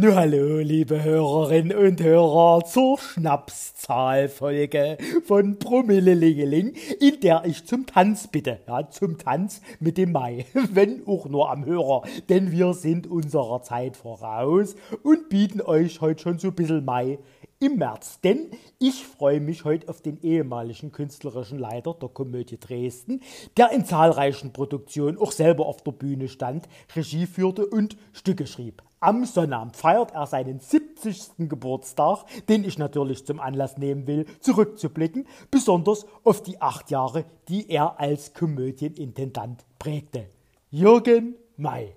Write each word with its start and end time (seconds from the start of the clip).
Nun 0.00 0.14
hallo, 0.14 0.58
liebe 0.58 1.02
Hörerinnen 1.02 1.76
und 1.76 2.00
Hörer, 2.00 2.64
zur 2.64 2.98
Schnapszahlfolge 2.98 4.96
von 5.24 5.58
Promillelingeling, 5.58 6.74
in 7.00 7.18
der 7.20 7.42
ich 7.44 7.64
zum 7.66 7.84
Tanz 7.84 8.28
bitte, 8.28 8.60
ja, 8.68 8.88
zum 8.90 9.18
Tanz 9.18 9.60
mit 9.80 9.98
dem 9.98 10.12
Mai, 10.12 10.46
wenn 10.72 11.04
auch 11.04 11.28
nur 11.28 11.50
am 11.50 11.66
Hörer, 11.66 12.02
denn 12.28 12.52
wir 12.52 12.74
sind 12.74 13.08
unserer 13.08 13.60
Zeit 13.62 13.96
voraus 13.96 14.76
und 15.02 15.30
bieten 15.30 15.60
euch 15.60 16.00
heute 16.00 16.22
schon 16.22 16.38
so 16.38 16.46
ein 16.46 16.54
bisschen 16.54 16.84
Mai 16.84 17.18
im 17.60 17.76
März. 17.76 18.20
Denn 18.20 18.50
ich 18.78 19.04
freue 19.06 19.40
mich 19.40 19.64
heute 19.64 19.88
auf 19.88 20.00
den 20.00 20.20
ehemaligen 20.22 20.92
künstlerischen 20.92 21.58
Leiter 21.58 21.94
der 21.94 22.08
Komödie 22.08 22.58
Dresden, 22.58 23.20
der 23.56 23.70
in 23.72 23.84
zahlreichen 23.84 24.52
Produktionen 24.52 25.18
auch 25.18 25.32
selber 25.32 25.66
auf 25.66 25.82
der 25.82 25.92
Bühne 25.92 26.28
stand, 26.28 26.68
Regie 26.94 27.26
führte 27.26 27.66
und 27.66 27.96
Stücke 28.12 28.46
schrieb. 28.46 28.82
Am 29.00 29.24
Sonnabend 29.24 29.76
feiert 29.76 30.12
er 30.12 30.26
seinen 30.26 30.58
70. 30.58 31.48
Geburtstag, 31.48 32.24
den 32.48 32.64
ich 32.64 32.78
natürlich 32.78 33.24
zum 33.24 33.38
Anlass 33.38 33.78
nehmen 33.78 34.08
will, 34.08 34.26
zurückzublicken, 34.40 35.26
besonders 35.52 36.04
auf 36.24 36.42
die 36.42 36.60
acht 36.60 36.90
Jahre, 36.90 37.24
die 37.48 37.70
er 37.70 38.00
als 38.00 38.34
Komödienintendant 38.34 39.64
prägte. 39.78 40.26
Jürgen 40.70 41.36
May. 41.56 41.94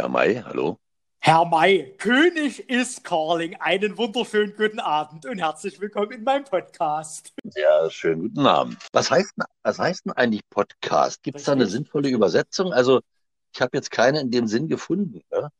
Herr 0.00 0.08
May, 0.08 0.42
hallo. 0.42 0.78
Herr 1.18 1.44
May, 1.44 1.94
König 1.98 2.70
ist 2.70 3.04
Carling. 3.04 3.56
Einen 3.56 3.98
wunderschönen 3.98 4.56
guten 4.56 4.80
Abend 4.80 5.26
und 5.26 5.36
herzlich 5.36 5.78
willkommen 5.78 6.12
in 6.12 6.24
meinem 6.24 6.44
Podcast. 6.44 7.34
Ja, 7.54 7.90
schönen 7.90 8.22
guten 8.22 8.46
Abend. 8.46 8.78
Was 8.94 9.10
heißt, 9.10 9.34
was 9.62 9.78
heißt 9.78 10.06
denn 10.06 10.12
eigentlich 10.12 10.40
Podcast? 10.48 11.22
Gibt 11.22 11.36
es 11.36 11.44
da 11.44 11.52
eine 11.52 11.66
sinnvolle 11.66 12.08
Übersetzung? 12.08 12.72
Also, 12.72 13.02
ich 13.54 13.60
habe 13.60 13.76
jetzt 13.76 13.90
keine 13.90 14.20
in 14.20 14.30
dem 14.30 14.46
Sinn 14.46 14.68
gefunden. 14.68 15.20
Ne? 15.30 15.50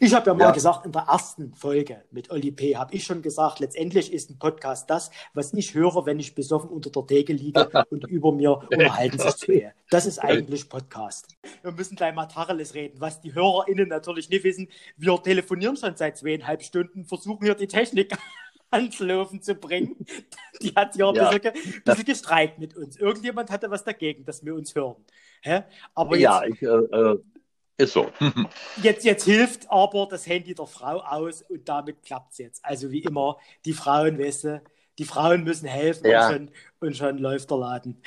Ich 0.00 0.12
habe 0.14 0.26
ja 0.26 0.34
mal 0.34 0.44
ja. 0.46 0.50
gesagt, 0.50 0.84
in 0.84 0.92
der 0.92 1.02
ersten 1.02 1.54
Folge 1.54 2.02
mit 2.10 2.30
Oli 2.30 2.50
P. 2.50 2.76
habe 2.76 2.94
ich 2.94 3.04
schon 3.04 3.22
gesagt, 3.22 3.60
letztendlich 3.60 4.12
ist 4.12 4.30
ein 4.30 4.38
Podcast 4.38 4.90
das, 4.90 5.10
was 5.32 5.54
ich 5.54 5.74
höre, 5.74 6.04
wenn 6.04 6.20
ich 6.20 6.34
besoffen 6.34 6.68
unter 6.68 6.90
der 6.90 7.02
Decke 7.04 7.32
liege 7.32 7.70
und 7.90 8.06
über 8.08 8.32
mir 8.32 8.58
unterhalten 8.70 9.18
sich 9.18 9.36
zwei. 9.36 9.74
Das 9.88 10.04
ist 10.04 10.18
eigentlich 10.18 10.68
Podcast. 10.68 11.28
Wir 11.62 11.72
müssen 11.72 11.96
gleich 11.96 12.14
mal 12.14 12.26
Tacheles 12.26 12.74
reden, 12.74 13.00
was 13.00 13.22
die 13.22 13.34
HörerInnen 13.34 13.88
natürlich 13.88 14.28
nicht 14.28 14.44
wissen. 14.44 14.68
Wir 14.98 15.22
telefonieren 15.22 15.76
schon 15.76 15.96
seit 15.96 16.18
zweieinhalb 16.18 16.62
Stunden, 16.62 17.04
versuchen 17.06 17.44
hier 17.44 17.54
die 17.54 17.68
Technik 17.68 18.14
ans 18.70 18.98
Laufen 18.98 19.40
zu 19.40 19.54
bringen. 19.54 19.96
Die 20.60 20.74
hat 20.74 20.94
hier 20.94 21.08
ein 21.08 21.14
ja. 21.14 21.30
bisschen, 21.30 21.82
bisschen 21.84 22.04
gestreikt 22.04 22.58
mit 22.58 22.76
uns. 22.76 22.96
Irgendjemand 22.96 23.50
hatte 23.50 23.70
was 23.70 23.84
dagegen, 23.84 24.24
dass 24.26 24.44
wir 24.44 24.54
uns 24.54 24.74
hören. 24.74 24.96
Hä? 25.40 25.62
Aber 25.94 26.16
jetzt, 26.16 26.22
ja, 26.22 26.44
ich, 26.44 26.62
äh, 26.62 26.66
äh 26.66 27.18
ist 27.82 27.92
so. 27.92 28.10
jetzt, 28.82 29.04
jetzt 29.04 29.24
hilft 29.24 29.70
aber 29.70 30.06
das 30.10 30.26
Handy 30.26 30.54
der 30.54 30.66
Frau 30.66 31.00
aus 31.00 31.42
und 31.42 31.68
damit 31.68 32.02
klappt 32.02 32.32
es 32.32 32.38
jetzt. 32.38 32.64
Also 32.64 32.90
wie 32.90 33.00
immer, 33.00 33.38
die 33.64 33.72
Frauen, 33.72 34.18
weißt 34.18 34.44
du, 34.44 34.62
die 34.98 35.04
Frauen 35.04 35.44
müssen 35.44 35.68
helfen 35.68 36.06
ja. 36.06 36.28
und, 36.28 36.32
schon, 36.32 36.50
und 36.80 36.96
schon 36.96 37.18
läuft 37.18 37.50
der 37.50 37.58
Laden. 37.58 38.02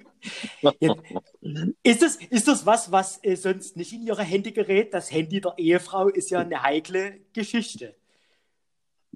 Jetzt, 1.83 2.01
ist, 2.01 2.01
das, 2.01 2.16
ist 2.16 2.47
das 2.47 2.66
was, 2.66 2.91
was 2.91 3.23
äh, 3.23 3.35
sonst 3.35 3.77
nicht 3.77 3.93
in 3.93 4.07
ihre 4.07 4.23
Hände 4.23 4.51
gerät? 4.51 4.91
Das 4.91 5.11
Handy 5.11 5.39
der 5.39 5.53
Ehefrau 5.57 6.07
ist 6.07 6.31
ja 6.31 6.39
eine 6.39 6.63
heikle 6.63 7.19
Geschichte. 7.33 7.95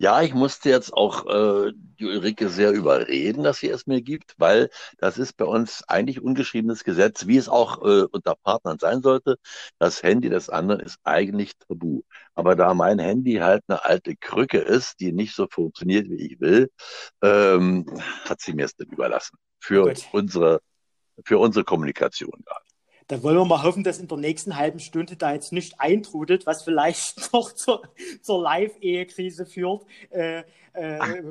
Ja, 0.01 0.21
ich 0.21 0.33
musste 0.33 0.69
jetzt 0.69 0.93
auch 0.93 1.25
äh, 1.25 1.73
die 1.75 2.05
Ulrike 2.05 2.47
sehr 2.47 2.71
überreden, 2.71 3.43
dass 3.43 3.57
sie 3.57 3.67
es 3.67 3.85
mir 3.85 4.01
gibt, 4.01 4.33
weil 4.37 4.69
das 4.97 5.17
ist 5.17 5.33
bei 5.33 5.43
uns 5.43 5.83
eigentlich 5.89 6.21
ungeschriebenes 6.21 6.85
Gesetz, 6.85 7.27
wie 7.27 7.35
es 7.35 7.49
auch 7.49 7.83
äh, 7.83 8.05
unter 8.09 8.35
Partnern 8.35 8.79
sein 8.79 9.01
sollte. 9.01 9.35
Das 9.77 10.01
Handy 10.01 10.29
des 10.29 10.49
anderen 10.49 10.79
ist 10.79 10.99
eigentlich 11.03 11.57
tabu. 11.57 12.03
Aber 12.33 12.55
da 12.55 12.73
mein 12.73 12.97
Handy 12.97 13.35
halt 13.35 13.61
eine 13.67 13.83
alte 13.83 14.15
Krücke 14.15 14.59
ist, 14.59 15.01
die 15.01 15.11
nicht 15.11 15.35
so 15.35 15.47
funktioniert, 15.51 16.09
wie 16.09 16.31
ich 16.31 16.39
will, 16.39 16.71
ähm, 17.21 17.85
hat 18.23 18.39
sie 18.39 18.53
mir 18.53 18.63
es 18.67 18.75
dann 18.77 18.87
überlassen. 18.87 19.37
Für 19.59 19.83
Gut. 19.83 20.07
unsere, 20.13 20.61
für 21.25 21.39
unsere 21.39 21.65
Kommunikation 21.65 22.41
gerade. 22.45 22.68
Da 23.09 23.23
wollen 23.23 23.37
wir 23.37 23.45
mal 23.45 23.63
hoffen, 23.63 23.83
dass 23.83 23.97
in 23.97 24.07
der 24.07 24.19
nächsten 24.19 24.55
halben 24.55 24.79
Stunde 24.79 25.15
da 25.15 25.33
jetzt 25.33 25.51
nicht 25.51 25.81
eintrudelt, 25.81 26.45
was 26.45 26.63
vielleicht 26.63 27.29
noch 27.33 27.51
zur, 27.53 27.81
zur 28.21 28.41
Live-Ehekrise 28.43 29.47
führt. 29.47 29.83
Äh, 30.11 30.43
äh, 30.73 31.23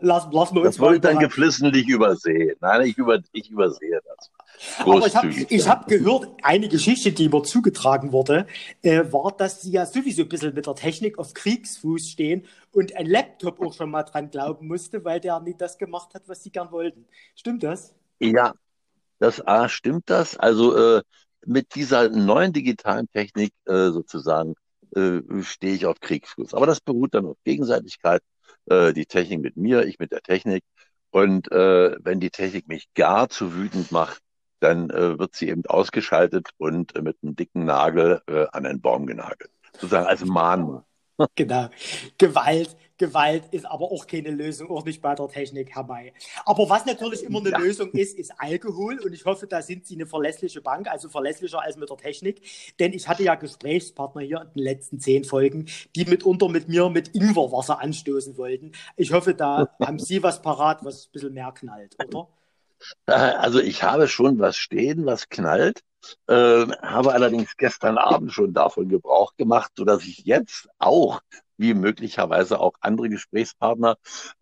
lass, 0.00 0.26
lassen 0.32 0.56
wir 0.56 0.62
uns 0.62 0.74
das 0.74 0.78
wollte 0.80 1.00
dann 1.02 1.20
geflissentlich 1.20 1.86
übersehen. 1.86 2.56
Nein, 2.60 2.88
ich, 2.88 2.98
über, 2.98 3.22
ich 3.30 3.48
übersehe 3.50 4.00
das. 4.04 4.32
Aber 4.80 5.06
ich 5.06 5.14
habe 5.14 5.30
hab 5.30 5.86
gehört, 5.86 6.28
eine 6.42 6.68
Geschichte, 6.68 7.12
die 7.12 7.28
mir 7.28 7.44
zugetragen 7.44 8.10
wurde, 8.10 8.48
äh, 8.82 9.04
war, 9.12 9.30
dass 9.30 9.62
sie 9.62 9.70
ja 9.70 9.86
sowieso 9.86 10.22
ein 10.22 10.28
bisschen 10.28 10.54
mit 10.54 10.66
der 10.66 10.74
Technik 10.74 11.20
auf 11.20 11.34
Kriegsfuß 11.34 12.08
stehen 12.08 12.46
und 12.72 12.96
ein 12.96 13.06
Laptop 13.06 13.60
auch 13.60 13.74
schon 13.74 13.92
mal 13.92 14.02
dran 14.02 14.28
glauben 14.30 14.66
musste, 14.66 15.04
weil 15.04 15.20
der 15.20 15.38
nicht 15.38 15.60
das 15.60 15.78
gemacht 15.78 16.14
hat, 16.14 16.24
was 16.26 16.42
sie 16.42 16.50
gern 16.50 16.72
wollten. 16.72 17.06
Stimmt 17.36 17.62
das? 17.62 17.94
Ja, 18.18 18.54
das 19.20 19.46
A, 19.46 19.68
stimmt 19.68 20.10
das? 20.10 20.36
Also 20.36 20.76
äh, 20.76 21.02
mit 21.46 21.74
dieser 21.74 22.08
neuen 22.08 22.52
digitalen 22.52 23.08
Technik 23.12 23.52
äh, 23.66 23.90
sozusagen 23.90 24.54
äh, 24.96 25.20
stehe 25.42 25.74
ich 25.74 25.86
auf 25.86 26.00
Kriegsfuß. 26.00 26.54
Aber 26.54 26.66
das 26.66 26.80
beruht 26.80 27.14
dann 27.14 27.26
auf 27.26 27.36
Gegenseitigkeit. 27.44 28.22
Äh, 28.66 28.92
die 28.92 29.06
Technik 29.06 29.40
mit 29.40 29.56
mir, 29.56 29.84
ich 29.84 29.98
mit 29.98 30.12
der 30.12 30.22
Technik. 30.22 30.64
Und 31.10 31.50
äh, 31.52 31.96
wenn 32.04 32.20
die 32.20 32.30
Technik 32.30 32.68
mich 32.68 32.86
gar 32.94 33.28
zu 33.28 33.54
wütend 33.54 33.92
macht, 33.92 34.20
dann 34.60 34.90
äh, 34.90 35.18
wird 35.18 35.34
sie 35.34 35.48
eben 35.48 35.64
ausgeschaltet 35.66 36.48
und 36.58 36.94
äh, 36.96 37.02
mit 37.02 37.16
einem 37.22 37.34
dicken 37.34 37.64
Nagel 37.64 38.22
äh, 38.26 38.46
an 38.52 38.66
einen 38.66 38.80
Baum 38.80 39.06
genagelt. 39.06 39.50
Sozusagen 39.74 40.06
als 40.06 40.24
Mahnmal. 40.24 40.84
Genau. 41.34 41.68
Gewalt, 42.16 42.74
Gewalt 43.00 43.44
ist 43.50 43.64
aber 43.64 43.90
auch 43.90 44.06
keine 44.06 44.30
Lösung, 44.30 44.70
auch 44.70 44.84
nicht 44.84 45.00
bei 45.00 45.14
der 45.14 45.26
Technik 45.26 45.74
herbei. 45.74 46.12
Aber 46.44 46.68
was 46.68 46.84
natürlich 46.84 47.24
immer 47.24 47.40
eine 47.40 47.50
ja. 47.50 47.58
Lösung 47.58 47.90
ist, 47.92 48.18
ist 48.18 48.30
Alkohol. 48.36 49.00
Und 49.00 49.14
ich 49.14 49.24
hoffe, 49.24 49.46
da 49.46 49.62
sind 49.62 49.86
Sie 49.86 49.94
eine 49.94 50.04
verlässliche 50.04 50.60
Bank, 50.60 50.86
also 50.86 51.08
verlässlicher 51.08 51.62
als 51.62 51.78
mit 51.78 51.88
der 51.88 51.96
Technik. 51.96 52.42
Denn 52.78 52.92
ich 52.92 53.08
hatte 53.08 53.22
ja 53.22 53.36
Gesprächspartner 53.36 54.20
hier 54.20 54.42
in 54.42 54.48
den 54.54 54.64
letzten 54.64 55.00
zehn 55.00 55.24
Folgen, 55.24 55.64
die 55.96 56.04
mitunter 56.04 56.50
mit 56.50 56.68
mir 56.68 56.90
mit 56.90 57.14
Ingwerwasser 57.14 57.80
anstoßen 57.80 58.36
wollten. 58.36 58.72
Ich 58.96 59.12
hoffe, 59.12 59.32
da 59.32 59.74
haben 59.80 59.98
Sie 59.98 60.22
was 60.22 60.42
parat, 60.42 60.84
was 60.84 61.06
ein 61.06 61.12
bisschen 61.12 61.32
mehr 61.32 61.52
knallt, 61.52 61.96
oder? 62.06 62.28
Also 63.06 63.60
ich 63.60 63.82
habe 63.82 64.08
schon 64.08 64.38
was 64.38 64.58
stehen, 64.58 65.06
was 65.06 65.30
knallt. 65.30 65.80
Äh, 66.26 66.66
habe 66.82 67.12
allerdings 67.12 67.56
gestern 67.56 67.98
Abend 67.98 68.32
schon 68.32 68.52
davon 68.52 68.88
Gebrauch 68.88 69.36
gemacht, 69.36 69.72
sodass 69.76 70.04
ich 70.04 70.24
jetzt 70.24 70.68
auch, 70.78 71.20
wie 71.56 71.74
möglicherweise 71.74 72.58
auch 72.58 72.72
andere 72.80 73.10
Gesprächspartner, 73.10 73.96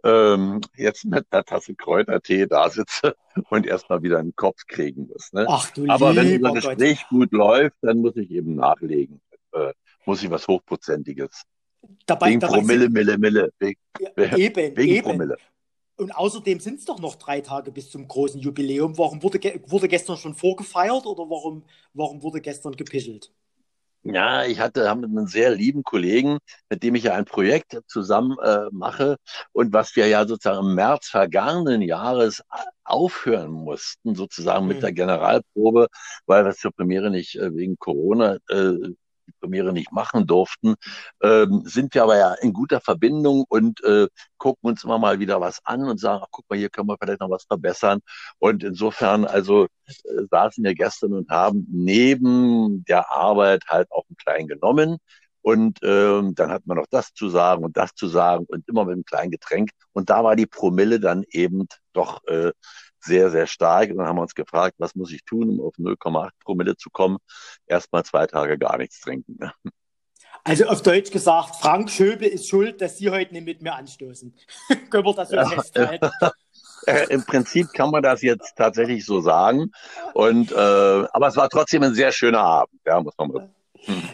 ähm, 0.04 0.60
jetzt 0.76 1.04
mit 1.04 1.26
einer 1.30 1.44
Tasse 1.44 1.74
Kräutertee 1.74 2.46
da 2.46 2.70
sitze 2.70 3.16
und 3.50 3.66
erstmal 3.66 4.02
wieder 4.02 4.18
einen 4.18 4.36
Kopf 4.36 4.66
kriegen 4.66 5.08
muss. 5.08 5.32
Ne? 5.32 5.46
Ach, 5.48 5.70
du 5.70 5.88
Aber 5.88 6.14
wenn 6.14 6.44
unser 6.44 6.52
Gespräch 6.52 7.00
Gott. 7.02 7.10
gut 7.10 7.32
läuft, 7.32 7.76
dann 7.82 7.98
muss 7.98 8.16
ich 8.16 8.30
eben 8.30 8.54
nachlegen. 8.54 9.20
Äh, 9.52 9.72
muss 10.04 10.22
ich 10.22 10.30
was 10.30 10.46
Hochprozentiges. 10.46 11.44
Dabei, 12.06 12.30
wegen 12.30 12.40
dabei 12.40 12.58
Promille, 12.58 12.82
sind, 12.82 12.92
Mille, 12.92 13.18
Mille. 13.18 13.52
Wegen, 13.58 13.80
ja, 14.16 14.36
eben, 14.36 14.76
wegen 14.76 14.94
eben. 14.94 15.02
Promille. 15.02 15.36
Und 15.98 16.12
außerdem 16.12 16.60
sind 16.60 16.78
es 16.78 16.84
doch 16.84 17.00
noch 17.00 17.16
drei 17.16 17.40
Tage 17.40 17.72
bis 17.72 17.90
zum 17.90 18.06
großen 18.06 18.40
Jubiläum. 18.40 18.96
Warum 18.96 19.20
wurde, 19.22 19.40
wurde 19.66 19.88
gestern 19.88 20.16
schon 20.16 20.34
vorgefeiert 20.34 21.06
oder 21.06 21.28
warum, 21.28 21.64
warum 21.92 22.22
wurde 22.22 22.40
gestern 22.40 22.76
gepischelt? 22.76 23.32
Ja, 24.04 24.44
ich 24.44 24.60
hatte 24.60 24.88
haben 24.88 25.04
einen 25.04 25.26
sehr 25.26 25.50
lieben 25.50 25.82
Kollegen, 25.82 26.38
mit 26.70 26.84
dem 26.84 26.94
ich 26.94 27.02
ja 27.02 27.14
ein 27.14 27.24
Projekt 27.24 27.80
zusammen 27.88 28.36
äh, 28.38 28.66
mache 28.70 29.16
und 29.52 29.72
was 29.72 29.96
wir 29.96 30.06
ja 30.06 30.24
sozusagen 30.24 30.68
im 30.68 30.76
März 30.76 31.08
vergangenen 31.08 31.82
Jahres 31.82 32.42
aufhören 32.84 33.50
mussten, 33.50 34.14
sozusagen 34.14 34.66
mhm. 34.66 34.68
mit 34.68 34.82
der 34.84 34.92
Generalprobe, 34.92 35.88
weil 36.26 36.44
wir 36.44 36.54
zur 36.54 36.70
Premiere 36.70 37.10
nicht 37.10 37.34
äh, 37.36 37.54
wegen 37.54 37.76
Corona 37.76 38.38
äh, 38.48 38.94
Premiere 39.40 39.72
nicht 39.72 39.92
machen 39.92 40.26
durften, 40.26 40.74
ähm, 41.22 41.62
sind 41.64 41.94
wir 41.94 42.02
aber 42.04 42.16
ja 42.18 42.34
in 42.34 42.52
guter 42.52 42.80
Verbindung 42.80 43.44
und 43.48 43.82
äh, 43.84 44.08
gucken 44.38 44.70
uns 44.70 44.84
immer 44.84 44.98
mal 44.98 45.18
wieder 45.20 45.40
was 45.40 45.60
an 45.64 45.84
und 45.84 45.98
sagen, 45.98 46.20
ach, 46.24 46.28
guck 46.30 46.48
mal, 46.48 46.58
hier 46.58 46.70
können 46.70 46.88
wir 46.88 46.96
vielleicht 47.00 47.20
noch 47.20 47.30
was 47.30 47.44
verbessern. 47.44 48.00
Und 48.38 48.64
insofern, 48.64 49.24
also 49.24 49.64
äh, 49.64 50.24
saßen 50.30 50.64
wir 50.64 50.74
gestern 50.74 51.12
und 51.14 51.30
haben 51.30 51.66
neben 51.70 52.84
der 52.84 53.12
Arbeit 53.12 53.64
halt 53.68 53.90
auch 53.90 54.04
einen 54.08 54.16
kleinen 54.16 54.48
genommen. 54.48 54.98
Und 55.42 55.78
ähm, 55.82 56.34
dann 56.34 56.50
hat 56.50 56.66
man 56.66 56.76
noch 56.76 56.86
das 56.90 57.14
zu 57.14 57.28
sagen 57.30 57.64
und 57.64 57.76
das 57.76 57.94
zu 57.94 58.08
sagen 58.08 58.44
und 58.48 58.68
immer 58.68 58.84
mit 58.84 58.94
einem 58.94 59.04
kleinen 59.04 59.30
Getränk. 59.30 59.70
Und 59.92 60.10
da 60.10 60.22
war 60.24 60.36
die 60.36 60.46
Promille 60.46 61.00
dann 61.00 61.24
eben 61.30 61.66
doch 61.94 62.22
äh, 62.26 62.52
sehr, 63.00 63.30
sehr 63.30 63.46
stark. 63.46 63.90
Und 63.90 63.98
dann 63.98 64.06
haben 64.06 64.16
wir 64.16 64.22
uns 64.22 64.34
gefragt, 64.34 64.76
was 64.78 64.94
muss 64.94 65.12
ich 65.12 65.24
tun, 65.24 65.50
um 65.50 65.60
auf 65.60 65.74
0,8 65.76 66.30
Promille 66.44 66.76
zu 66.76 66.90
kommen? 66.90 67.18
Erstmal 67.66 68.04
zwei 68.04 68.26
Tage 68.26 68.58
gar 68.58 68.78
nichts 68.78 69.00
trinken. 69.00 69.36
Ne? 69.38 69.52
Also 70.44 70.66
auf 70.66 70.82
Deutsch 70.82 71.10
gesagt, 71.10 71.56
Frank 71.56 71.90
Schöbel 71.90 72.28
ist 72.28 72.48
schuld, 72.48 72.80
dass 72.80 72.96
Sie 72.96 73.10
heute 73.10 73.34
nicht 73.34 73.44
mit 73.44 73.62
mir 73.62 73.74
anstoßen. 73.74 74.34
Können 74.90 75.04
wir 75.04 75.14
das 75.14 75.28
so 75.28 75.36
ja, 75.36 75.46
festhalten? 75.46 76.10
Äh, 76.86 77.06
Im 77.10 77.24
Prinzip 77.24 77.72
kann 77.74 77.90
man 77.90 78.02
das 78.02 78.22
jetzt 78.22 78.54
tatsächlich 78.56 79.04
so 79.04 79.20
sagen. 79.20 79.72
Und, 80.14 80.52
äh, 80.52 80.54
aber 80.54 81.26
es 81.26 81.36
war 81.36 81.48
trotzdem 81.50 81.82
ein 81.82 81.92
sehr 81.92 82.12
schöner 82.12 82.40
Abend, 82.40 82.80
ja, 82.86 83.00
muss 83.00 83.14
man 83.18 83.28
mal. 83.28 83.50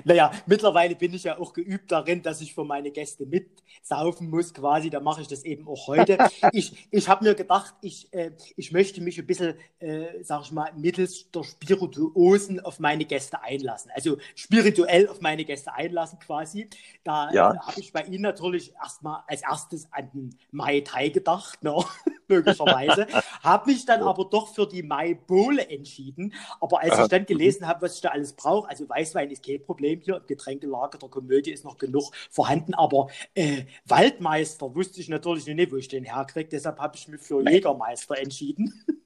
Naja, 0.05 0.31
mittlerweile 0.47 0.95
bin 0.95 1.15
ich 1.15 1.25
ja 1.25 1.39
auch 1.39 1.53
geübt 1.53 1.91
darin, 1.91 2.23
dass 2.23 2.41
ich 2.41 2.55
für 2.55 2.65
meine 2.65 2.91
Gäste 2.91 3.27
mitsaufen 3.27 4.31
muss, 4.31 4.53
quasi. 4.53 4.91
Da 4.91 5.01
mache 5.01 5.23
ich 5.23 5.29
das 5.29 5.45
eben 5.45 5.67
auch 5.67 5.87
heute. 5.87 6.19
ich 6.53 6.89
ich 6.91 7.09
habe 7.09 7.25
mir 7.25 7.35
gedacht, 7.35 7.75
ich, 7.81 8.13
äh, 8.13 8.33
ich 8.57 8.73
möchte 8.73 9.01
mich 9.01 9.19
ein 9.19 9.27
bisschen, 9.27 9.55
äh, 9.79 10.23
sag 10.23 10.43
ich 10.43 10.53
mal, 10.53 10.73
mittels 10.77 11.31
der 11.31 11.45
Spirituosen 11.45 12.61
auf 12.61 12.79
meine 12.79 13.05
Gäste 13.05 13.43
einlassen. 13.43 13.91
Also 13.95 14.19
spirituell 14.35 15.09
auf 15.09 15.21
meine 15.21 15.45
Gäste 15.45 15.73
einlassen, 15.73 16.19
quasi. 16.19 16.69
Da 17.03 17.33
ja. 17.33 17.53
äh, 17.53 17.59
habe 17.59 17.81
ich 17.81 17.93
bei 17.93 18.03
Ihnen 18.03 18.23
natürlich 18.23 18.75
erstmal 18.75 19.23
als 19.27 19.43
erstes 19.43 19.89
an 19.93 20.11
den 20.13 20.39
Mai 20.51 20.81
Tai 20.81 21.09
gedacht, 21.09 21.63
ne? 21.63 21.75
möglicherweise. 22.29 23.07
habe 23.43 23.71
mich 23.71 23.85
dann 23.85 24.03
aber 24.03 24.25
doch 24.25 24.55
für 24.55 24.67
die 24.67 24.83
Mai 24.83 25.15
Bohle 25.15 25.69
entschieden. 25.69 26.33
Aber 26.61 26.81
als 26.81 26.99
ich 26.99 27.09
dann 27.09 27.27
gelesen 27.27 27.67
habe, 27.67 27.83
was 27.83 27.97
ich 27.97 28.01
da 28.01 28.11
alles 28.11 28.33
brauche, 28.33 28.69
also 28.69 28.89
Weißwein 28.89 29.31
ist 29.31 29.45
kein 29.45 29.54
Problem 29.59 30.01
hier, 30.01 30.17
im 30.17 30.27
Getränkelager 30.27 30.99
der 30.99 31.09
Komödie 31.09 31.53
ist 31.53 31.65
noch 31.65 31.79
genug 31.79 32.13
vorhanden, 32.31 32.75
aber 32.75 33.09
äh, 33.35 33.65
Waldmeister 33.87 34.75
wusste 34.75 35.01
ich 35.01 35.09
natürlich 35.09 35.47
nicht, 35.47 35.73
wo 35.73 35.77
ich 35.77 35.89
den 35.89 36.05
herkriege, 36.05 36.49
deshalb 36.51 36.79
habe 36.79 36.97
ich 36.97 37.09
mich 37.09 37.21
für 37.21 37.43
Jägermeister 37.49 38.19
entschieden. 38.19 38.73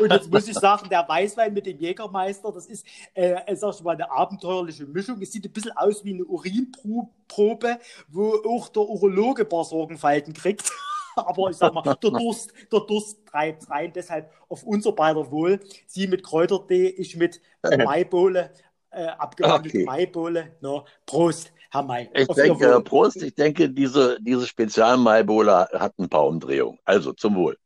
Und 0.00 0.12
jetzt 0.12 0.30
muss 0.30 0.48
ich 0.48 0.54
sagen, 0.54 0.88
der 0.88 1.06
Weißwein 1.08 1.52
mit 1.52 1.66
dem 1.66 1.78
Jägermeister, 1.78 2.52
das 2.52 2.66
ist, 2.66 2.86
äh, 3.14 3.54
sag 3.54 3.74
ich 3.74 3.82
mal, 3.82 3.94
eine 3.94 4.10
abenteuerliche 4.10 4.86
Mischung. 4.86 5.20
Es 5.20 5.32
sieht 5.32 5.44
ein 5.44 5.52
bisschen 5.52 5.76
aus 5.76 6.04
wie 6.04 6.14
eine 6.14 6.24
Urinprobe, 6.24 7.78
wo 8.08 8.34
auch 8.46 8.68
der 8.68 8.82
Urologe 8.82 9.42
ein 9.42 9.48
paar 9.48 9.64
Sorgenfalten 9.64 10.32
kriegt. 10.32 10.70
Aber 11.16 11.50
ich 11.50 11.56
sag 11.56 11.74
mal, 11.74 11.82
der 11.82 11.96
Durst, 11.96 12.52
der 12.72 12.80
Durst 12.80 13.26
treibt 13.26 13.68
rein. 13.70 13.92
Deshalb 13.92 14.30
auf 14.48 14.62
unser 14.62 14.92
beider 14.92 15.30
Wohl. 15.30 15.60
Sie 15.86 16.06
mit 16.06 16.22
Kräutertee, 16.22 16.88
ich 16.88 17.16
mit 17.16 17.40
äh, 17.62 17.76
Maibohle 17.76 18.52
äh, 18.90 19.06
abgewandelte 19.06 19.78
okay. 19.78 19.86
Maibohle. 19.86 20.56
No, 20.60 20.84
Prost, 21.06 21.52
Herr 21.70 21.82
Mai. 21.82 22.10
Ich 22.14 22.28
denke, 22.28 22.80
Prost, 22.80 23.22
ich 23.22 23.34
denke, 23.34 23.68
diese, 23.68 24.18
diese 24.20 24.46
Spezial-Maibohle 24.46 25.68
hat 25.74 25.98
ein 25.98 26.08
paar 26.08 26.26
Umdrehungen. 26.26 26.78
Also 26.84 27.12
zum 27.12 27.36
Wohl. 27.36 27.58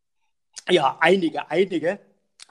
Ja, 0.68 0.96
einige, 1.00 1.50
einige. 1.50 1.98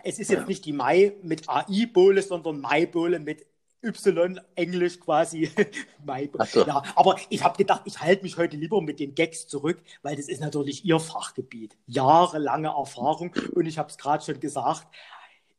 Es 0.03 0.19
ist 0.19 0.31
jetzt 0.31 0.41
ja. 0.41 0.47
nicht 0.47 0.65
die 0.65 0.73
Mai 0.73 1.13
mit 1.21 1.47
AI-Bohle, 1.47 2.21
sondern 2.21 2.59
Maibohle 2.59 3.19
mit 3.19 3.45
Y, 3.83 4.39
Englisch 4.55 4.99
quasi. 4.99 5.49
so. 6.51 6.65
ja, 6.65 6.83
aber 6.95 7.15
ich 7.29 7.43
habe 7.43 7.57
gedacht, 7.57 7.81
ich 7.85 7.99
halte 7.99 8.23
mich 8.23 8.37
heute 8.37 8.55
lieber 8.55 8.81
mit 8.81 8.99
den 8.99 9.15
Gags 9.15 9.47
zurück, 9.47 9.81
weil 10.03 10.15
das 10.15 10.27
ist 10.27 10.39
natürlich 10.39 10.85
Ihr 10.85 10.99
Fachgebiet. 10.99 11.75
Jahrelange 11.87 12.69
Erfahrung 12.69 13.33
und 13.53 13.65
ich 13.65 13.79
habe 13.79 13.89
es 13.89 13.97
gerade 13.97 14.23
schon 14.23 14.39
gesagt, 14.39 14.87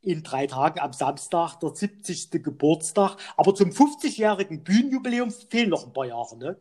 in 0.03 0.23
drei 0.23 0.47
Tagen 0.47 0.81
am 0.81 0.93
Samstag, 0.93 1.57
der 1.61 1.75
70. 1.75 2.31
Geburtstag. 2.43 3.17
Aber 3.37 3.55
zum 3.55 3.71
50-jährigen 3.71 4.63
Bühnenjubiläum 4.65 5.31
fehlen 5.31 5.71
noch 5.71 5.87
ein 5.87 5.93
paar 5.93 6.07
Jahre, 6.07 6.37
ne? 6.37 6.57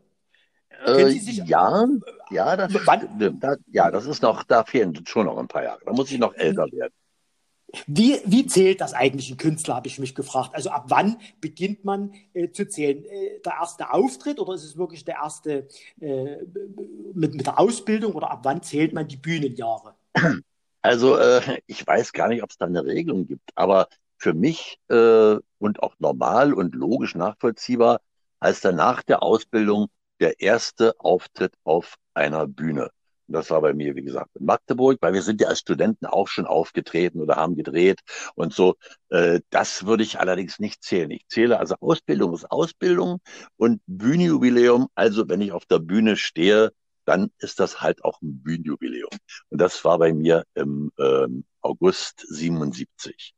Äh, 0.85 1.11
ja, 1.11 1.88
ja, 2.31 2.57
das, 2.57 2.73
da, 2.73 3.55
ja, 3.71 3.91
das 3.91 4.05
ist 4.05 4.23
noch, 4.23 4.43
da 4.43 4.63
fehlen 4.63 4.97
schon 5.05 5.25
noch 5.27 5.38
ein 5.38 5.47
paar 5.47 5.63
Jahre. 5.63 5.79
Da 5.85 5.91
muss 5.93 6.11
ich 6.11 6.17
noch 6.17 6.33
älter 6.33 6.65
werden. 6.71 6.93
Wie, 7.88 8.19
wie 8.25 8.45
zählt 8.47 8.81
das 8.81 8.93
eigentlich 8.93 9.29
ein 9.29 9.38
Künstler, 9.38 9.75
habe 9.75 9.88
ich 9.88 9.99
mich 9.99 10.15
gefragt. 10.15 10.51
Also 10.53 10.71
ab 10.71 10.85
wann 10.88 11.17
beginnt 11.39 11.85
man 11.85 12.13
äh, 12.33 12.51
zu 12.51 12.67
zählen? 12.67 13.05
Äh, 13.05 13.39
der 13.45 13.53
erste 13.59 13.93
Auftritt 13.93 14.39
oder 14.39 14.53
ist 14.53 14.63
es 14.63 14.77
wirklich 14.77 15.05
der 15.05 15.15
erste 15.15 15.67
äh, 16.01 16.38
mit, 17.13 17.35
mit 17.35 17.45
der 17.45 17.59
Ausbildung 17.59 18.13
oder 18.13 18.31
ab 18.31 18.41
wann 18.43 18.61
zählt 18.61 18.93
man 18.93 19.07
die 19.07 19.17
Bühnenjahre? 19.17 19.95
Also 20.81 21.18
äh, 21.18 21.62
ich 21.68 21.86
weiß 21.86 22.13
gar 22.13 22.28
nicht, 22.28 22.44
ob 22.44 22.50
es 22.51 22.57
da 22.57 22.66
eine 22.66 22.86
Regelung 22.86 23.28
gibt, 23.28 23.51
aber 23.56 23.88
für 24.18 24.33
mich 24.33 24.80
äh, 24.89 25.38
und 25.60 25.83
auch 25.83 25.95
normal 26.00 26.54
und 26.54 26.75
logisch 26.75 27.16
nachvollziehbar 27.16 28.01
heißt 28.44 28.66
dann 28.66 28.75
nach 28.75 29.04
der 29.04 29.24
Ausbildung 29.24 29.88
der 30.19 30.39
erste 30.39 31.00
Auftritt 31.00 31.54
auf 31.63 31.95
einer 32.13 32.48
Bühne. 32.48 32.89
Und 33.28 33.33
das 33.36 33.50
war 33.50 33.62
bei 33.62 33.74
mir, 33.74 33.95
wie 33.95 34.04
gesagt, 34.04 34.36
in 34.36 34.45
Magdeburg, 34.45 34.98
weil 35.01 35.13
wir 35.13 35.22
sind 35.22 35.39
ja 35.42 35.48
als 35.48 35.60
Studenten 35.60 36.06
auch 36.06 36.28
schon 36.28 36.45
aufgetreten 36.45 37.22
oder 37.22 37.36
haben 37.38 37.56
gedreht 37.56 38.00
und 38.36 38.54
so. 38.54 38.75
Äh, 39.10 39.42
das 39.51 39.86
würde 39.86 40.04
ich 40.04 40.19
allerdings 40.19 40.60
nicht 40.60 40.84
zählen. 40.84 41.12
Ich 41.12 41.27
zähle 41.27 41.60
also 41.60 41.75
Ausbildung 41.80 42.34
ist 42.34 42.50
Ausbildung 42.51 43.19
und 43.57 43.81
Bühnenjubiläum. 43.88 44.88
Also 44.95 45.30
wenn 45.30 45.42
ich 45.42 45.51
auf 45.51 45.66
der 45.66 45.80
Bühne 45.80 46.18
stehe, 46.18 46.72
dann 47.06 47.31
ist 47.39 47.59
das 47.59 47.81
halt 47.81 48.03
auch 48.03 48.21
ein 48.21 48.42
Bühnenjubiläum. 48.42 49.09
Und 49.50 49.62
das 49.62 49.83
war 49.83 49.98
bei 49.98 50.13
mir 50.13 50.45
im 50.53 50.92
ähm, 51.00 51.45
August 51.62 52.25
77. 52.27 53.36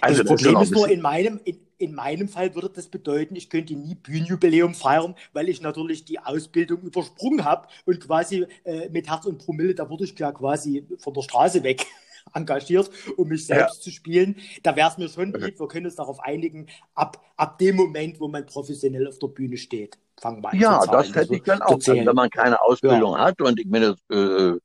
Also 0.00 0.22
das 0.22 0.28
Problem 0.28 0.56
ist, 0.58 0.70
ist 0.70 0.74
nur 0.74 0.88
in 0.88 1.00
meinem, 1.00 1.40
in, 1.44 1.66
in 1.78 1.94
meinem 1.94 2.28
Fall 2.28 2.54
würde 2.54 2.70
das 2.70 2.88
bedeuten, 2.88 3.36
ich 3.36 3.48
könnte 3.48 3.74
nie 3.74 3.94
Bühnenjubiläum 3.94 4.74
feiern, 4.74 5.14
weil 5.32 5.48
ich 5.48 5.60
natürlich 5.60 6.04
die 6.04 6.18
Ausbildung 6.18 6.82
übersprungen 6.82 7.44
habe 7.44 7.68
und 7.86 8.00
quasi 8.00 8.46
äh, 8.64 8.88
mit 8.90 9.08
Herz 9.08 9.24
und 9.24 9.38
Promille, 9.38 9.74
da 9.74 9.88
wurde 9.88 10.04
ich 10.04 10.18
ja 10.18 10.30
quasi 10.32 10.86
von 10.98 11.14
der 11.14 11.22
Straße 11.22 11.62
weg 11.62 11.86
engagiert, 12.34 12.90
um 13.16 13.28
mich 13.28 13.46
selbst 13.46 13.78
ja. 13.78 13.82
zu 13.82 13.90
spielen. 13.90 14.36
Da 14.62 14.76
wäre 14.76 14.88
es 14.88 14.98
mir 14.98 15.08
schon 15.08 15.32
lieb, 15.32 15.58
wir 15.58 15.68
können 15.68 15.86
uns 15.86 15.96
darauf 15.96 16.20
einigen, 16.20 16.66
ab, 16.94 17.22
ab 17.36 17.58
dem 17.58 17.76
Moment, 17.76 18.20
wo 18.20 18.28
man 18.28 18.46
professionell 18.46 19.08
auf 19.08 19.18
der 19.18 19.28
Bühne 19.28 19.56
steht. 19.56 19.98
Fangen 20.20 20.42
wir 20.42 20.52
an. 20.52 20.58
Ja, 20.58 20.86
das 20.86 21.08
hätte 21.08 21.18
also, 21.20 21.34
ich 21.34 21.42
dann 21.42 21.62
auch. 21.62 21.74
Also, 21.74 21.94
wenn 21.94 22.04
man 22.14 22.30
keine 22.30 22.60
Ausbildung 22.60 23.14
ja. 23.14 23.20
hat 23.20 23.40
und 23.40 23.58
ich 23.58 23.66
meine, 23.66 23.96
äh, 24.10 24.16
äh 24.16 24.58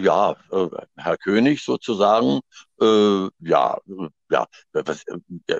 ja, 0.00 0.36
äh, 0.52 0.68
Herr 0.96 1.16
König 1.16 1.64
sozusagen, 1.64 2.40
äh, 2.80 3.28
ja, 3.40 3.78
ja, 4.30 4.46
was, 4.72 5.04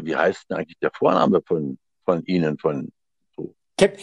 wie 0.02 0.16
heißt 0.16 0.50
denn 0.50 0.58
eigentlich 0.58 0.78
der 0.80 0.90
Vorname 0.92 1.40
von, 1.46 1.78
von 2.04 2.22
Ihnen, 2.24 2.58
von 2.58 2.92
so? 3.34 3.54
Cap 3.78 3.96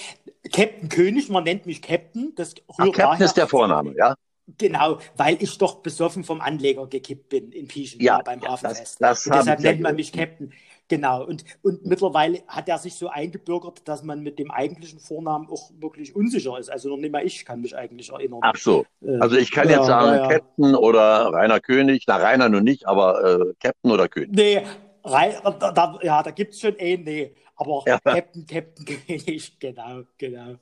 Captain 0.51 0.90
König, 0.90 1.30
man 1.30 1.44
nennt 1.44 1.66
mich 1.66 1.81
Captain. 1.81 2.34
Das 2.36 2.56
rührt 2.80 2.90
Ach, 2.90 2.92
Captain 2.92 3.25
ist 3.25 3.38
der 3.38 3.48
Vorname, 3.48 3.96
ja? 3.98 4.16
Genau, 4.58 5.00
weil 5.18 5.42
ich 5.42 5.58
doch 5.58 5.82
besoffen 5.82 6.24
vom 6.24 6.40
Anleger 6.40 6.86
gekippt 6.88 7.30
bin 7.30 7.52
in 7.52 7.68
Pieschen 7.68 8.00
ja, 8.00 8.22
beim 8.24 8.42
ja, 8.42 8.50
Hafenfest. 8.50 9.02
Das, 9.02 9.24
das 9.24 9.40
deshalb 9.40 9.60
nennt 9.60 9.82
man 9.82 9.96
mich 9.96 10.12
Captain. 10.12 10.54
Genau, 10.88 11.26
und, 11.26 11.44
und 11.64 11.84
mittlerweile 11.84 12.44
hat 12.48 12.70
er 12.70 12.78
sich 12.78 12.94
so 12.94 13.08
eingebürgert, 13.08 13.88
dass 13.88 14.04
man 14.04 14.22
mit 14.22 14.38
dem 14.38 14.52
eigentlichen 14.52 15.00
Vornamen 15.00 15.50
auch 15.50 15.72
wirklich 15.80 16.16
unsicher 16.16 16.60
ist. 16.60 16.70
Also 16.70 16.90
noch 16.90 16.98
nicht 16.98 17.12
mal 17.12 17.25
ich 17.25 17.44
kann 17.44 17.62
mich 17.62 17.75
eigentlich 17.75 18.12
erinnern. 18.12 18.42
Ach 18.44 18.56
so, 18.56 18.86
äh, 19.02 19.18
also 19.18 19.36
ich 19.36 19.50
kann 19.50 19.68
ja, 19.68 19.78
jetzt 19.78 19.88
sagen 19.88 20.16
ja, 20.16 20.28
Captain 20.28 20.75
oder 20.75 21.34
Rainer 21.34 21.60
König, 21.60 22.04
na 22.06 22.18
Rainer 22.18 22.50
nur 22.50 22.62
nicht, 22.62 22.88
aber 22.88 23.24
äh, 23.24 23.54
Captain 23.60 23.92
oder 23.92 24.08
König. 24.08 24.30
Nee, 24.32 24.62
Rein, 25.06 25.34
da, 25.44 25.72
da, 25.72 26.00
ja, 26.02 26.24
da 26.24 26.32
gibt 26.32 26.54
es 26.54 26.60
schon 26.60 26.75
eh, 26.78 26.98
nee. 26.98 27.36
Aber 27.56 27.84
ja. 27.86 28.00
Captain, 28.00 28.46
Captain 28.46 28.86
König, 28.86 29.58
genau, 29.60 30.02
genau. 30.18 30.56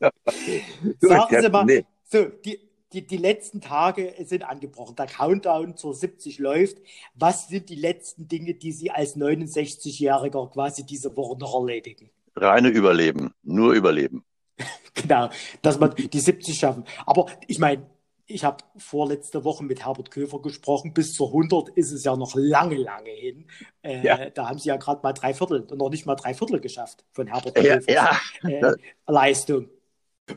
Sagen 0.99 1.41
Sie 1.41 1.49
mal, 1.49 1.65
nee. 1.65 1.85
so, 2.03 2.25
die, 2.45 2.59
die, 2.93 3.05
die 3.05 3.17
letzten 3.17 3.61
Tage 3.61 4.13
sind 4.25 4.43
angebrochen. 4.43 4.95
Der 4.95 5.07
Countdown 5.07 5.75
zur 5.75 5.93
70 5.93 6.39
läuft. 6.39 6.77
Was 7.15 7.47
sind 7.47 7.69
die 7.69 7.75
letzten 7.75 8.27
Dinge, 8.27 8.53
die 8.53 8.71
Sie 8.71 8.91
als 8.91 9.17
69-Jähriger 9.17 10.51
quasi 10.51 10.85
diese 10.85 11.15
Woche 11.17 11.37
noch 11.39 11.55
erledigen? 11.59 12.09
Reine 12.35 12.69
Überleben, 12.69 13.33
nur 13.43 13.73
Überleben. 13.73 14.23
genau, 14.93 15.29
dass 15.61 15.79
man 15.79 15.93
die 15.95 16.19
70 16.19 16.57
schaffen. 16.57 16.83
Aber 17.05 17.27
ich 17.47 17.59
meine, 17.59 17.87
ich 18.25 18.43
habe 18.43 18.63
vorletzte 18.77 19.43
Woche 19.43 19.63
mit 19.63 19.85
Herbert 19.85 20.11
Köfer 20.11 20.41
gesprochen. 20.41 20.93
Bis 20.93 21.13
zur 21.13 21.27
100 21.27 21.69
ist 21.69 21.91
es 21.91 22.03
ja 22.03 22.15
noch 22.15 22.33
lange, 22.35 22.77
lange 22.77 23.09
hin. 23.09 23.45
Äh, 23.81 24.05
ja. 24.05 24.29
Da 24.29 24.49
haben 24.49 24.59
sie 24.59 24.69
ja 24.69 24.77
gerade 24.77 25.01
mal 25.03 25.13
drei 25.13 25.33
Viertel, 25.33 25.67
noch 25.75 25.89
nicht 25.89 26.05
mal 26.05 26.15
drei 26.15 26.33
Viertel 26.33 26.59
geschafft 26.59 27.03
von 27.11 27.27
Herbert 27.27 27.55
Köfers 27.55 27.85
ja, 27.87 28.17
ja. 28.43 28.71
Äh, 28.71 28.75
Leistung. 29.07 29.69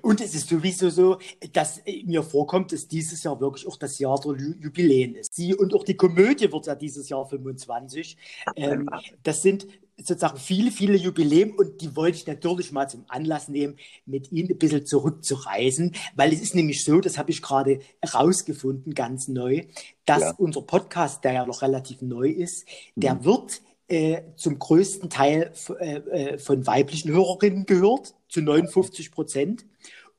Und 0.03 0.21
es 0.21 0.35
ist 0.35 0.49
sowieso 0.49 0.91
so, 0.91 1.19
dass 1.53 1.81
mir 2.05 2.25
vorkommt, 2.25 2.73
dass 2.73 2.89
dieses 2.89 3.23
Jahr 3.23 3.41
wirklich 3.41 3.69
auch 3.69 3.77
das 3.77 3.99
Jahr 4.01 4.21
der 4.21 4.35
Jubiläen 4.59 5.15
ist. 5.15 5.35
Sie 5.35 5.55
und 5.55 5.75
auch 5.75 5.85
die 5.85 5.97
Komödie 5.97 6.51
wird 6.51 6.67
ja 6.67 6.75
dieses 6.75 7.09
Jahr 7.09 7.25
25. 7.25 8.17
Ähm, 8.57 8.89
das 9.23 9.43
sind 9.43 9.69
sozusagen 9.97 10.39
viele, 10.39 10.71
viele 10.71 10.97
Jubiläen 10.97 11.53
und 11.53 11.81
die 11.81 11.95
wollte 11.97 12.19
ich 12.19 12.27
natürlich 12.27 12.73
mal 12.73 12.89
zum 12.89 13.05
Anlass 13.09 13.49
nehmen, 13.49 13.77
mit 14.05 14.31
Ihnen 14.33 14.51
ein 14.51 14.59
bisschen 14.59 14.85
zurückzureisen, 14.85 15.95
weil 16.15 16.33
es 16.33 16.43
ist 16.43 16.55
nämlich 16.55 16.85
so, 16.85 17.01
das 17.01 17.17
habe 17.17 17.31
ich 17.31 17.41
gerade 17.41 17.81
herausgefunden, 18.01 18.93
ganz 18.93 19.29
neu, 19.29 19.63
dass 20.05 20.21
ja. 20.21 20.35
unser 20.37 20.63
Podcast, 20.63 21.25
der 21.25 21.33
ja 21.33 21.47
noch 21.47 21.63
relativ 21.63 22.03
neu 22.03 22.29
ist, 22.29 22.67
der 22.95 23.15
mhm. 23.15 23.25
wird 23.25 23.63
äh, 23.89 24.23
zum 24.35 24.59
größten 24.59 25.11
Teil 25.11 25.53
äh, 25.79 25.95
äh, 25.95 26.39
von 26.39 26.67
weiblichen 26.67 27.13
Hörerinnen 27.13 27.67
gehört, 27.67 28.16
zu 28.29 28.43
59 28.43 29.11
Prozent. 29.11 29.67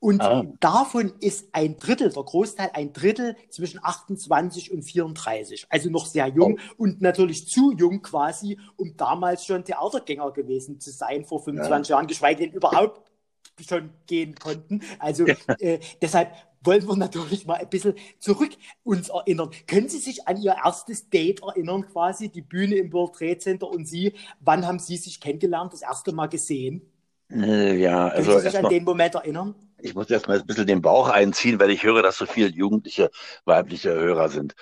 Und 0.00 0.20
ah. 0.22 0.44
davon 0.60 1.12
ist 1.20 1.48
ein 1.52 1.76
Drittel, 1.76 2.12
der 2.12 2.22
Großteil, 2.22 2.70
ein 2.72 2.92
Drittel 2.92 3.34
zwischen 3.48 3.80
28 3.82 4.70
und 4.70 4.82
34. 4.82 5.66
Also 5.70 5.90
noch 5.90 6.06
sehr 6.06 6.28
jung 6.28 6.58
oh. 6.58 6.82
und 6.82 7.00
natürlich 7.00 7.48
zu 7.48 7.72
jung 7.72 8.00
quasi, 8.00 8.58
um 8.76 8.96
damals 8.96 9.44
schon 9.44 9.64
Theatergänger 9.64 10.30
gewesen 10.30 10.78
zu 10.78 10.92
sein 10.92 11.24
vor 11.24 11.42
25 11.42 11.88
ja. 11.88 11.96
Jahren, 11.96 12.06
geschweige 12.06 12.44
denn 12.44 12.52
überhaupt 12.52 13.02
schon 13.66 13.90
gehen 14.06 14.36
konnten. 14.36 14.82
Also 15.00 15.26
ja. 15.26 15.34
äh, 15.58 15.80
deshalb 16.00 16.32
wollen 16.62 16.86
wir 16.86 16.96
natürlich 16.96 17.46
mal 17.46 17.54
ein 17.54 17.68
bisschen 17.68 17.94
zurück 18.20 18.50
uns 18.84 19.08
erinnern. 19.08 19.50
Können 19.66 19.88
Sie 19.88 19.98
sich 19.98 20.28
an 20.28 20.40
Ihr 20.40 20.56
erstes 20.64 21.08
Date 21.08 21.42
erinnern, 21.42 21.86
quasi 21.86 22.28
die 22.28 22.42
Bühne 22.42 22.76
im 22.76 22.92
World 22.92 23.14
Trade 23.14 23.38
Center 23.38 23.68
und 23.68 23.86
Sie, 23.86 24.12
wann 24.40 24.66
haben 24.66 24.78
Sie 24.78 24.96
sich 24.96 25.20
kennengelernt, 25.20 25.72
das 25.72 25.82
erste 25.82 26.12
Mal 26.12 26.28
gesehen? 26.28 26.82
Äh, 27.30 27.76
ja, 27.76 28.08
also. 28.08 28.30
Können 28.30 28.42
Sie 28.42 28.50
sich 28.50 28.58
an 28.58 28.68
den 28.70 28.84
Moment 28.84 29.14
erinnern? 29.14 29.54
Ich 29.80 29.94
muss 29.94 30.10
erst 30.10 30.26
mal 30.26 30.38
ein 30.38 30.46
bisschen 30.46 30.66
den 30.66 30.82
Bauch 30.82 31.08
einziehen, 31.08 31.60
weil 31.60 31.70
ich 31.70 31.84
höre, 31.84 32.02
dass 32.02 32.18
so 32.18 32.26
viele 32.26 32.48
jugendliche 32.48 33.10
weibliche 33.44 33.92
Hörer 33.92 34.28
sind. 34.28 34.54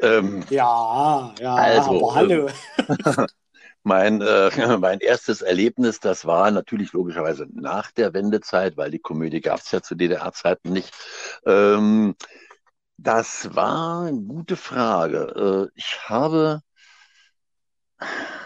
Ähm, 0.00 0.44
ja, 0.50 1.34
ja, 1.40 1.54
also, 1.54 1.90
aber 1.90 2.14
hallo. 2.14 2.46
Ähm, 2.88 3.26
mein, 3.82 4.20
äh, 4.20 4.50
mein 4.78 5.00
erstes 5.00 5.42
Erlebnis, 5.42 5.98
das 5.98 6.24
war 6.24 6.50
natürlich 6.50 6.92
logischerweise 6.92 7.46
nach 7.52 7.90
der 7.90 8.14
Wendezeit, 8.14 8.76
weil 8.76 8.90
die 8.90 9.00
Komödie 9.00 9.40
gab 9.40 9.60
es 9.60 9.72
ja 9.72 9.82
zu 9.82 9.96
DDR-Zeiten 9.96 10.72
nicht. 10.72 10.94
Ähm, 11.46 12.14
das 12.96 13.54
war 13.56 14.02
eine 14.02 14.20
gute 14.20 14.56
Frage. 14.56 15.70
Äh, 15.72 15.78
ich 15.78 16.08
habe 16.08 16.60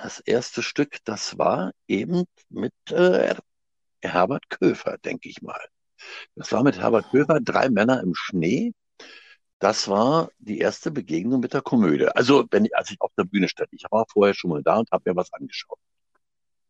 das 0.03 0.21
erste 0.21 0.63
Stück, 0.63 0.99
das 1.05 1.39
war 1.39 1.73
eben 1.87 2.25
mit 2.49 2.73
äh, 2.91 3.35
Herbert 4.09 4.49
Köfer, 4.51 4.99
denke 4.99 5.29
ich 5.29 5.43
mal. 5.43 5.61
Das 6.35 6.53
war 6.53 6.63
mit 6.63 6.79
Herbert 6.79 7.11
Köfer, 7.11 7.41
drei 7.41 7.71
Männer 7.71 8.03
im 8.03 8.15
Schnee. 8.15 8.73
Das 9.59 9.89
war 9.89 10.31
die 10.39 10.59
erste 10.59 10.91
Begegnung 10.91 11.41
mit 11.41 11.55
der 11.55 11.63
Komödie. 11.63 12.07
Also, 12.07 12.45
wenn 12.51 12.67
ich, 12.67 12.77
als 12.77 12.91
ich 12.91 13.01
auf 13.01 13.13
der 13.17 13.25
Bühne 13.25 13.49
stand, 13.49 13.71
ich 13.73 13.85
war 13.91 14.05
vorher 14.13 14.35
schon 14.35 14.51
mal 14.51 14.63
da 14.63 14.79
und 14.79 14.91
habe 14.91 15.11
mir 15.11 15.17
was 15.17 15.33
angeschaut. 15.33 15.79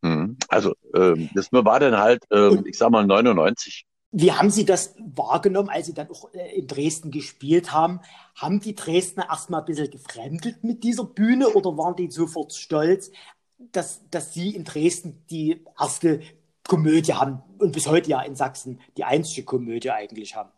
Hm. 0.03 0.37
Also, 0.49 0.75
ähm, 0.95 1.31
das 1.35 1.51
war 1.51 1.81
dann 1.81 1.97
halt, 1.97 2.25
ähm, 2.31 2.65
ich 2.67 2.79
sag 2.79 2.91
mal, 2.91 3.07
99. 3.07 3.85
Wie 4.13 4.31
haben 4.31 4.51
Sie 4.51 4.65
das 4.65 4.95
wahrgenommen, 4.99 5.71
als 5.71 5.87
Sie 5.87 5.95
dann 5.95 6.09
auch 6.09 6.33
äh, 6.35 6.59
in 6.59 6.69
Dresden 6.69 7.11
gespielt 7.11 7.73
haben? 7.73 8.01
Haben 8.37 8.61
die 8.61 8.77
Dresdner 8.77 9.27
erstmal 9.29 9.61
ein 9.63 9.67
bisschen 9.67 9.91
gefremdelt 9.91 10.63
mit 10.63 10.85
dieser 10.85 11.05
Bühne 11.05 11.49
oder 11.49 11.77
waren 11.77 11.97
die 11.97 12.11
sofort 12.11 12.53
stolz, 12.53 13.11
dass, 13.59 14.09
dass 14.11 14.33
Sie 14.33 14.55
in 14.55 14.63
Dresden 14.63 15.25
die 15.31 15.65
erste 15.81 16.21
Komödie 16.69 17.15
haben 17.15 17.43
und 17.59 17.73
bis 17.73 17.87
heute 17.87 18.11
ja 18.11 18.23
in 18.23 18.37
Sachsen 18.37 18.81
die 18.97 19.05
einzige 19.05 19.45
Komödie 19.45 19.91
eigentlich 19.91 20.35
haben. 20.37 20.51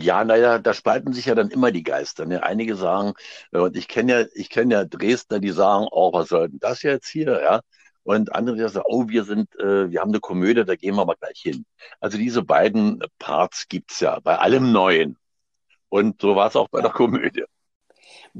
Ja, 0.00 0.24
naja, 0.24 0.58
da 0.58 0.74
spalten 0.74 1.12
sich 1.12 1.26
ja 1.26 1.36
dann 1.36 1.50
immer 1.50 1.70
die 1.70 1.84
Geister. 1.84 2.26
Ne? 2.26 2.42
Einige 2.42 2.74
sagen, 2.74 3.14
äh, 3.52 3.58
und 3.58 3.76
ich 3.76 3.86
kenne 3.86 4.12
ja, 4.20 4.26
ich 4.34 4.50
kenne 4.50 4.74
ja 4.74 4.84
Dresdner, 4.84 5.38
die 5.38 5.50
sagen, 5.50 5.86
oh, 5.90 6.12
was 6.12 6.28
soll 6.28 6.48
denn 6.48 6.58
das 6.58 6.82
jetzt 6.82 7.08
hier, 7.08 7.40
ja? 7.42 7.60
Und 8.02 8.34
andere, 8.34 8.56
die 8.56 8.68
sagen, 8.68 8.86
oh, 8.88 9.08
wir 9.08 9.24
sind, 9.24 9.54
äh, 9.60 9.90
wir 9.90 10.00
haben 10.00 10.10
eine 10.10 10.20
Komödie, 10.20 10.64
da 10.64 10.74
gehen 10.76 10.96
wir 10.96 11.04
mal 11.04 11.14
gleich 11.20 11.40
hin. 11.40 11.64
Also 12.00 12.18
diese 12.18 12.42
beiden 12.42 13.00
Parts 13.18 13.68
gibt's 13.68 14.00
ja 14.00 14.18
bei 14.20 14.38
allem 14.38 14.72
Neuen. 14.72 15.16
Und 15.90 16.20
so 16.20 16.34
war 16.34 16.48
es 16.48 16.56
auch 16.56 16.68
bei 16.68 16.80
der 16.80 16.90
Komödie. 16.90 17.44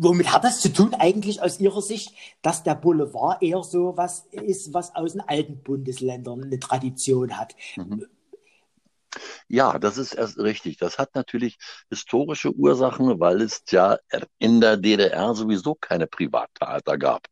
Womit 0.01 0.33
hat 0.33 0.45
das 0.45 0.61
zu 0.61 0.73
tun 0.73 0.95
eigentlich 0.95 1.43
aus 1.43 1.59
Ihrer 1.59 1.83
Sicht, 1.83 2.15
dass 2.41 2.63
der 2.63 2.77
Boulevard 2.77 3.43
eher 3.43 3.63
so 3.65 3.97
was 3.97 4.27
ist, 4.31 4.73
was 4.73 4.95
aus 4.95 5.13
den 5.13 5.23
alten 5.23 5.63
Bundesländern 5.63 6.45
eine 6.45 6.61
Tradition 6.61 7.37
hat? 7.37 7.57
Mhm. 7.77 8.07
Ja, 9.49 9.79
das 9.79 9.99
ist 9.99 10.13
erst 10.15 10.39
richtig. 10.39 10.77
Das 10.77 10.99
hat 10.99 11.15
natürlich 11.15 11.59
historische 11.91 12.53
Ursachen, 12.53 13.19
weil 13.19 13.41
es 13.41 13.63
ja 13.71 13.99
in 14.39 14.61
der 14.61 14.77
DDR 14.77 15.35
sowieso 15.35 15.75
keine 15.75 16.07
Privattheater 16.07 16.99
gab. 16.99 17.27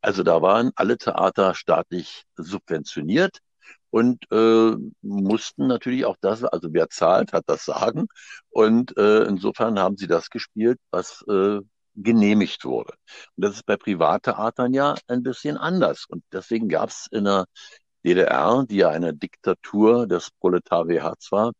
Also 0.00 0.22
da 0.22 0.42
waren 0.42 0.70
alle 0.76 0.98
Theater 0.98 1.54
staatlich 1.54 2.24
subventioniert 2.36 3.38
und 3.90 4.24
äh, 4.30 4.76
mussten 5.02 5.66
natürlich 5.66 6.04
auch 6.04 6.16
das, 6.20 6.44
also 6.44 6.68
wer 6.72 6.90
zahlt, 6.90 7.32
hat 7.32 7.44
das 7.46 7.64
Sagen. 7.64 8.06
Und 8.50 8.96
äh, 8.96 9.24
insofern 9.24 9.78
haben 9.78 9.96
sie 9.96 10.06
das 10.06 10.30
gespielt, 10.30 10.78
was 10.90 11.24
äh, 11.28 11.60
genehmigt 11.94 12.64
wurde. 12.64 12.94
Und 13.36 13.44
das 13.44 13.54
ist 13.56 13.66
bei 13.66 13.76
Privattheatern 13.76 14.74
ja 14.74 14.94
ein 15.08 15.22
bisschen 15.22 15.56
anders. 15.56 16.06
Und 16.08 16.24
deswegen 16.32 16.68
gab 16.68 16.90
es 16.90 17.06
in 17.10 17.24
der 17.24 17.46
DDR, 18.04 18.64
die 18.68 18.76
ja 18.76 18.90
eine 18.90 19.14
Diktatur 19.14 20.06
des 20.06 20.30
Proletariats 20.40 21.32
war, 21.32 21.52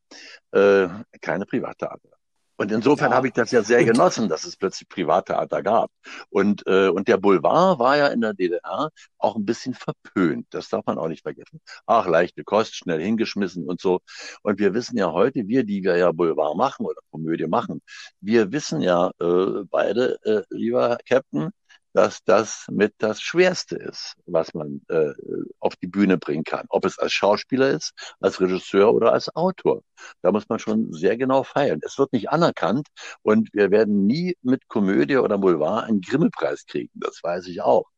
äh, 0.52 0.88
keine 1.20 1.46
Privattheater. 1.46 2.13
Und 2.56 2.70
insofern 2.70 3.11
ja. 3.11 3.16
habe 3.16 3.28
ich 3.28 3.32
das 3.32 3.50
ja 3.50 3.62
sehr 3.62 3.84
genossen, 3.84 4.28
dass 4.28 4.44
es 4.44 4.56
plötzlich 4.56 4.88
Privattheater 4.88 5.62
gab. 5.62 5.90
Und, 6.30 6.66
äh, 6.66 6.88
und 6.88 7.08
der 7.08 7.16
Boulevard 7.16 7.78
war 7.78 7.96
ja 7.96 8.08
in 8.08 8.20
der 8.20 8.34
DDR 8.34 8.90
auch 9.18 9.37
ein 9.37 9.44
bisschen 9.44 9.75
verpönt. 9.75 10.46
Das 10.50 10.68
darf 10.68 10.87
man 10.87 10.99
auch 10.99 11.08
nicht 11.08 11.23
vergessen. 11.23 11.61
Ach, 11.87 12.06
leichte 12.06 12.44
Kost, 12.44 12.76
schnell 12.76 13.00
hingeschmissen 13.00 13.66
und 13.66 13.80
so. 13.80 14.00
Und 14.42 14.58
wir 14.58 14.75
wissen 14.75 14.96
ja 14.96 15.12
heute, 15.12 15.49
wir, 15.49 15.64
die 15.64 15.82
wir 15.82 15.96
ja 15.96 16.12
Boulevard 16.12 16.56
machen 16.56 16.87
oder 16.87 17.00
Komödie 17.11 17.46
machen, 17.46 17.80
wir 18.20 18.52
wissen 18.52 18.80
ja 18.80 19.11
äh, 19.20 19.64
beide, 19.70 20.18
äh, 20.25 20.42
lieber 20.50 20.99
Captain, 21.08 21.50
dass 21.94 22.22
das 22.24 22.66
mit 22.70 22.92
das 22.98 23.22
Schwerste 23.22 23.76
ist, 23.76 24.16
was 24.26 24.52
man 24.52 24.82
äh, 24.88 25.12
auf 25.60 25.76
die 25.76 25.86
Bühne 25.86 26.18
bringen 26.18 26.42
kann. 26.44 26.66
Ob 26.68 26.84
es 26.84 26.98
als 26.98 27.12
Schauspieler 27.12 27.70
ist, 27.70 27.92
als 28.20 28.40
Regisseur 28.40 28.92
oder 28.92 29.12
als 29.12 29.34
Autor. 29.36 29.82
Da 30.20 30.32
muss 30.32 30.48
man 30.48 30.58
schon 30.58 30.92
sehr 30.92 31.16
genau 31.16 31.44
feilen. 31.44 31.80
Es 31.84 31.96
wird 31.98 32.12
nicht 32.12 32.30
anerkannt 32.30 32.88
und 33.22 33.48
wir 33.54 33.70
werden 33.70 34.06
nie 34.06 34.36
mit 34.42 34.66
Komödie 34.68 35.18
oder 35.18 35.38
Boulevard 35.38 35.88
einen 35.88 36.00
Grimme-Preis 36.00 36.66
kriegen. 36.66 36.90
Das 36.94 37.22
weiß 37.22 37.46
ich 37.46 37.62
auch. 37.62 37.88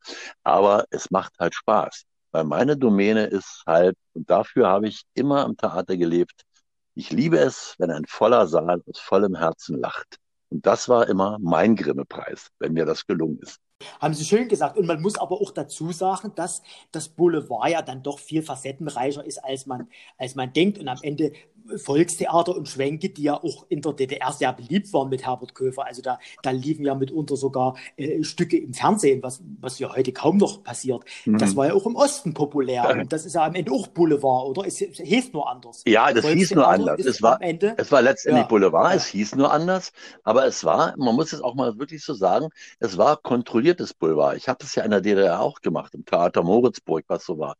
Aber 0.43 0.85
es 0.91 1.09
macht 1.09 1.33
halt 1.39 1.55
Spaß. 1.55 2.03
Weil 2.31 2.43
meine 2.43 2.77
Domäne 2.77 3.25
ist 3.25 3.63
halt, 3.65 3.97
und 4.13 4.29
dafür 4.29 4.67
habe 4.67 4.87
ich 4.87 5.03
immer 5.15 5.43
am 5.43 5.57
Theater 5.57 5.97
gelebt, 5.97 6.43
ich 6.93 7.11
liebe 7.11 7.39
es, 7.39 7.75
wenn 7.79 7.89
ein 7.89 8.05
voller 8.05 8.47
Saal 8.47 8.81
aus 8.87 8.99
vollem 8.99 9.35
Herzen 9.35 9.79
lacht. 9.79 10.17
Und 10.49 10.65
das 10.65 10.87
war 10.87 11.07
immer 11.09 11.37
mein 11.41 11.75
Grimme-Preis, 11.75 12.49
wenn 12.59 12.73
mir 12.73 12.85
das 12.85 13.05
gelungen 13.07 13.39
ist. 13.41 13.59
Haben 13.99 14.13
Sie 14.13 14.25
schön 14.25 14.47
gesagt. 14.47 14.77
Und 14.77 14.87
man 14.87 15.01
muss 15.01 15.17
aber 15.17 15.39
auch 15.39 15.51
dazu 15.51 15.91
sagen, 15.91 16.31
dass 16.35 16.61
das 16.91 17.09
Boulevard 17.09 17.69
ja 17.69 17.81
dann 17.81 18.03
doch 18.03 18.19
viel 18.19 18.41
facettenreicher 18.41 19.23
ist, 19.23 19.37
als 19.39 19.65
man, 19.65 19.87
als 20.17 20.35
man 20.35 20.51
denkt. 20.53 20.79
Und 20.79 20.87
am 20.87 20.99
Ende 21.01 21.33
Volkstheater 21.75 22.55
und 22.55 22.67
Schwänke, 22.67 23.09
die 23.09 23.23
ja 23.23 23.35
auch 23.35 23.65
in 23.69 23.81
der 23.81 23.93
DDR 23.93 24.31
sehr 24.31 24.53
beliebt 24.53 24.91
waren 24.93 25.09
mit 25.09 25.25
Herbert 25.25 25.55
Köfer. 25.55 25.85
Also 25.85 26.01
da, 26.01 26.19
da 26.43 26.51
liefen 26.51 26.85
ja 26.85 26.95
mitunter 26.95 27.35
sogar 27.35 27.75
äh, 27.97 28.23
Stücke 28.23 28.57
im 28.57 28.73
Fernsehen, 28.73 29.21
was, 29.23 29.41
was 29.59 29.79
ja 29.79 29.93
heute 29.95 30.11
kaum 30.11 30.37
noch 30.37 30.63
passiert. 30.63 31.03
Mhm. 31.25 31.37
Das 31.37 31.55
war 31.55 31.67
ja 31.67 31.73
auch 31.73 31.85
im 31.85 31.95
Osten 31.95 32.33
populär. 32.33 32.89
Und 32.89 33.11
das 33.11 33.25
ist 33.25 33.35
ja 33.35 33.45
am 33.45 33.55
Ende 33.55 33.71
auch 33.71 33.87
Boulevard, 33.87 34.47
oder? 34.47 34.67
Es, 34.67 34.81
es 34.81 34.97
hieß 34.97 35.33
nur 35.33 35.49
anders. 35.49 35.83
Ja, 35.85 36.11
das 36.13 36.25
hieß 36.25 36.55
nur 36.55 36.67
anders. 36.67 36.99
Es 36.99 37.21
war, 37.21 37.41
Ende, 37.41 37.75
es 37.77 37.91
war 37.91 38.01
letztendlich 38.01 38.43
ja, 38.43 38.47
Boulevard, 38.47 38.95
es 38.95 39.07
hieß 39.07 39.35
nur 39.35 39.51
anders. 39.51 39.91
Aber 40.23 40.45
es 40.45 40.63
war, 40.63 40.93
man 40.97 41.15
muss 41.15 41.33
es 41.33 41.41
auch 41.41 41.55
mal 41.55 41.77
wirklich 41.79 42.03
so 42.03 42.13
sagen, 42.13 42.49
es 42.79 42.97
war 42.97 43.17
kontrolliertes 43.17 43.93
Boulevard. 43.93 44.37
Ich 44.37 44.47
habe 44.47 44.57
das 44.61 44.75
ja 44.75 44.83
in 44.83 44.91
der 44.91 45.01
DDR 45.01 45.41
auch 45.41 45.61
gemacht, 45.61 45.93
im 45.93 46.05
Theater 46.05 46.43
Moritzburg, 46.43 47.05
was 47.07 47.25
so 47.25 47.37
war. 47.37 47.55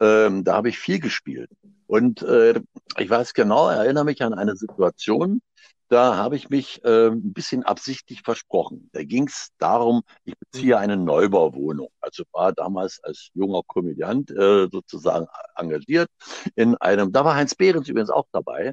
Ähm, 0.00 0.44
da 0.44 0.54
habe 0.54 0.68
ich 0.68 0.78
viel 0.78 0.98
gespielt. 0.98 1.50
Und 1.92 2.22
äh, 2.22 2.58
ich 2.96 3.10
weiß 3.10 3.34
genau, 3.34 3.68
erinnere 3.68 4.06
mich 4.06 4.22
an 4.22 4.32
eine 4.32 4.56
Situation, 4.56 5.42
da 5.88 6.16
habe 6.16 6.36
ich 6.36 6.48
mich 6.48 6.82
äh, 6.86 7.08
ein 7.08 7.34
bisschen 7.34 7.64
absichtlich 7.64 8.22
versprochen. 8.22 8.88
Da 8.94 9.04
ging 9.04 9.28
es 9.28 9.50
darum, 9.58 10.00
ich 10.24 10.32
beziehe 10.38 10.78
eine 10.78 10.96
Neubauwohnung. 10.96 11.90
Also 12.00 12.24
war 12.32 12.54
damals 12.54 12.98
als 13.04 13.28
junger 13.34 13.60
Komödiant 13.66 14.30
äh, 14.30 14.68
sozusagen 14.72 15.26
engagiert 15.54 16.08
in 16.54 16.78
einem, 16.78 17.12
da 17.12 17.26
war 17.26 17.34
Heinz 17.34 17.54
Behrens 17.54 17.90
übrigens 17.90 18.08
auch 18.08 18.24
dabei, 18.32 18.72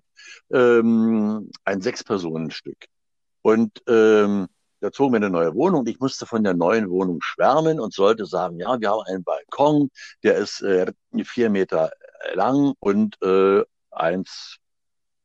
ähm, 0.49 1.51
ein 1.65 1.81
Sechs-Personen-Stück. 1.81 2.85
Und 3.41 3.83
ähm, 3.89 4.47
da 4.79 4.93
zogen 4.93 5.11
wir 5.11 5.17
eine 5.17 5.29
neue 5.29 5.53
Wohnung 5.55 5.81
und 5.81 5.89
ich 5.89 5.99
musste 5.99 6.25
von 6.25 6.45
der 6.45 6.53
neuen 6.53 6.89
Wohnung 6.89 7.19
schwärmen 7.21 7.81
und 7.81 7.93
sollte 7.93 8.25
sagen, 8.25 8.59
ja, 8.59 8.79
wir 8.79 8.91
haben 8.91 9.03
einen 9.07 9.25
Balkon, 9.25 9.89
der 10.23 10.37
ist 10.37 10.61
äh, 10.61 10.93
vier 11.25 11.49
Meter 11.49 11.91
lang 12.33 12.73
und 12.79 13.21
äh, 13.21 13.63
eins, 13.91 14.57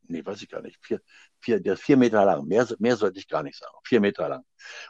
nee, 0.06 0.24
weiß 0.24 0.42
ich 0.42 0.48
gar 0.48 0.62
nicht, 0.62 0.78
vier, 0.82 1.00
vier, 1.40 1.60
der 1.60 1.74
ist 1.74 1.82
vier 1.82 1.96
Meter 1.96 2.24
lang. 2.24 2.46
Mehr, 2.46 2.66
mehr 2.78 2.96
sollte 2.96 3.18
ich 3.18 3.28
gar 3.28 3.42
nicht 3.42 3.58
sagen. 3.58 3.74
Vier 3.84 4.00
Meter 4.00 4.28
lang. 4.28 4.42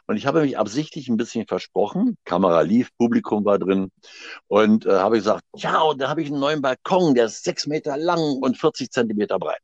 Und 0.07 0.17
ich 0.17 0.25
habe 0.25 0.41
mich 0.41 0.57
absichtlich 0.57 1.07
ein 1.09 1.17
bisschen 1.17 1.45
versprochen. 1.45 2.17
Kamera 2.25 2.61
lief, 2.61 2.89
Publikum 2.97 3.45
war 3.45 3.59
drin. 3.59 3.91
Und 4.47 4.85
äh, 4.85 4.93
habe 4.93 5.17
gesagt, 5.17 5.43
ja, 5.55 5.81
und 5.81 5.99
da 6.01 6.09
habe 6.09 6.21
ich 6.21 6.29
einen 6.29 6.39
neuen 6.39 6.61
Balkon, 6.61 7.13
der 7.13 7.25
ist 7.25 7.43
sechs 7.43 7.67
Meter 7.67 7.97
lang 7.97 8.19
und 8.19 8.57
40 8.57 8.89
Zentimeter 8.91 9.37
breit. 9.37 9.61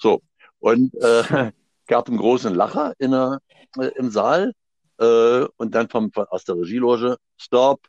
So. 0.00 0.22
Und 0.58 0.94
äh, 1.02 1.52
gab 1.86 2.08
einen 2.08 2.18
großen 2.18 2.54
Lacher 2.54 2.94
in 2.98 3.10
der, 3.10 3.38
äh, 3.78 3.88
im 3.96 4.10
Saal. 4.10 4.52
Äh, 4.98 5.46
und 5.56 5.74
dann 5.74 5.88
vom, 5.88 6.12
von, 6.12 6.26
aus 6.26 6.44
der 6.44 6.56
Regieloge, 6.56 7.16
Stop, 7.36 7.80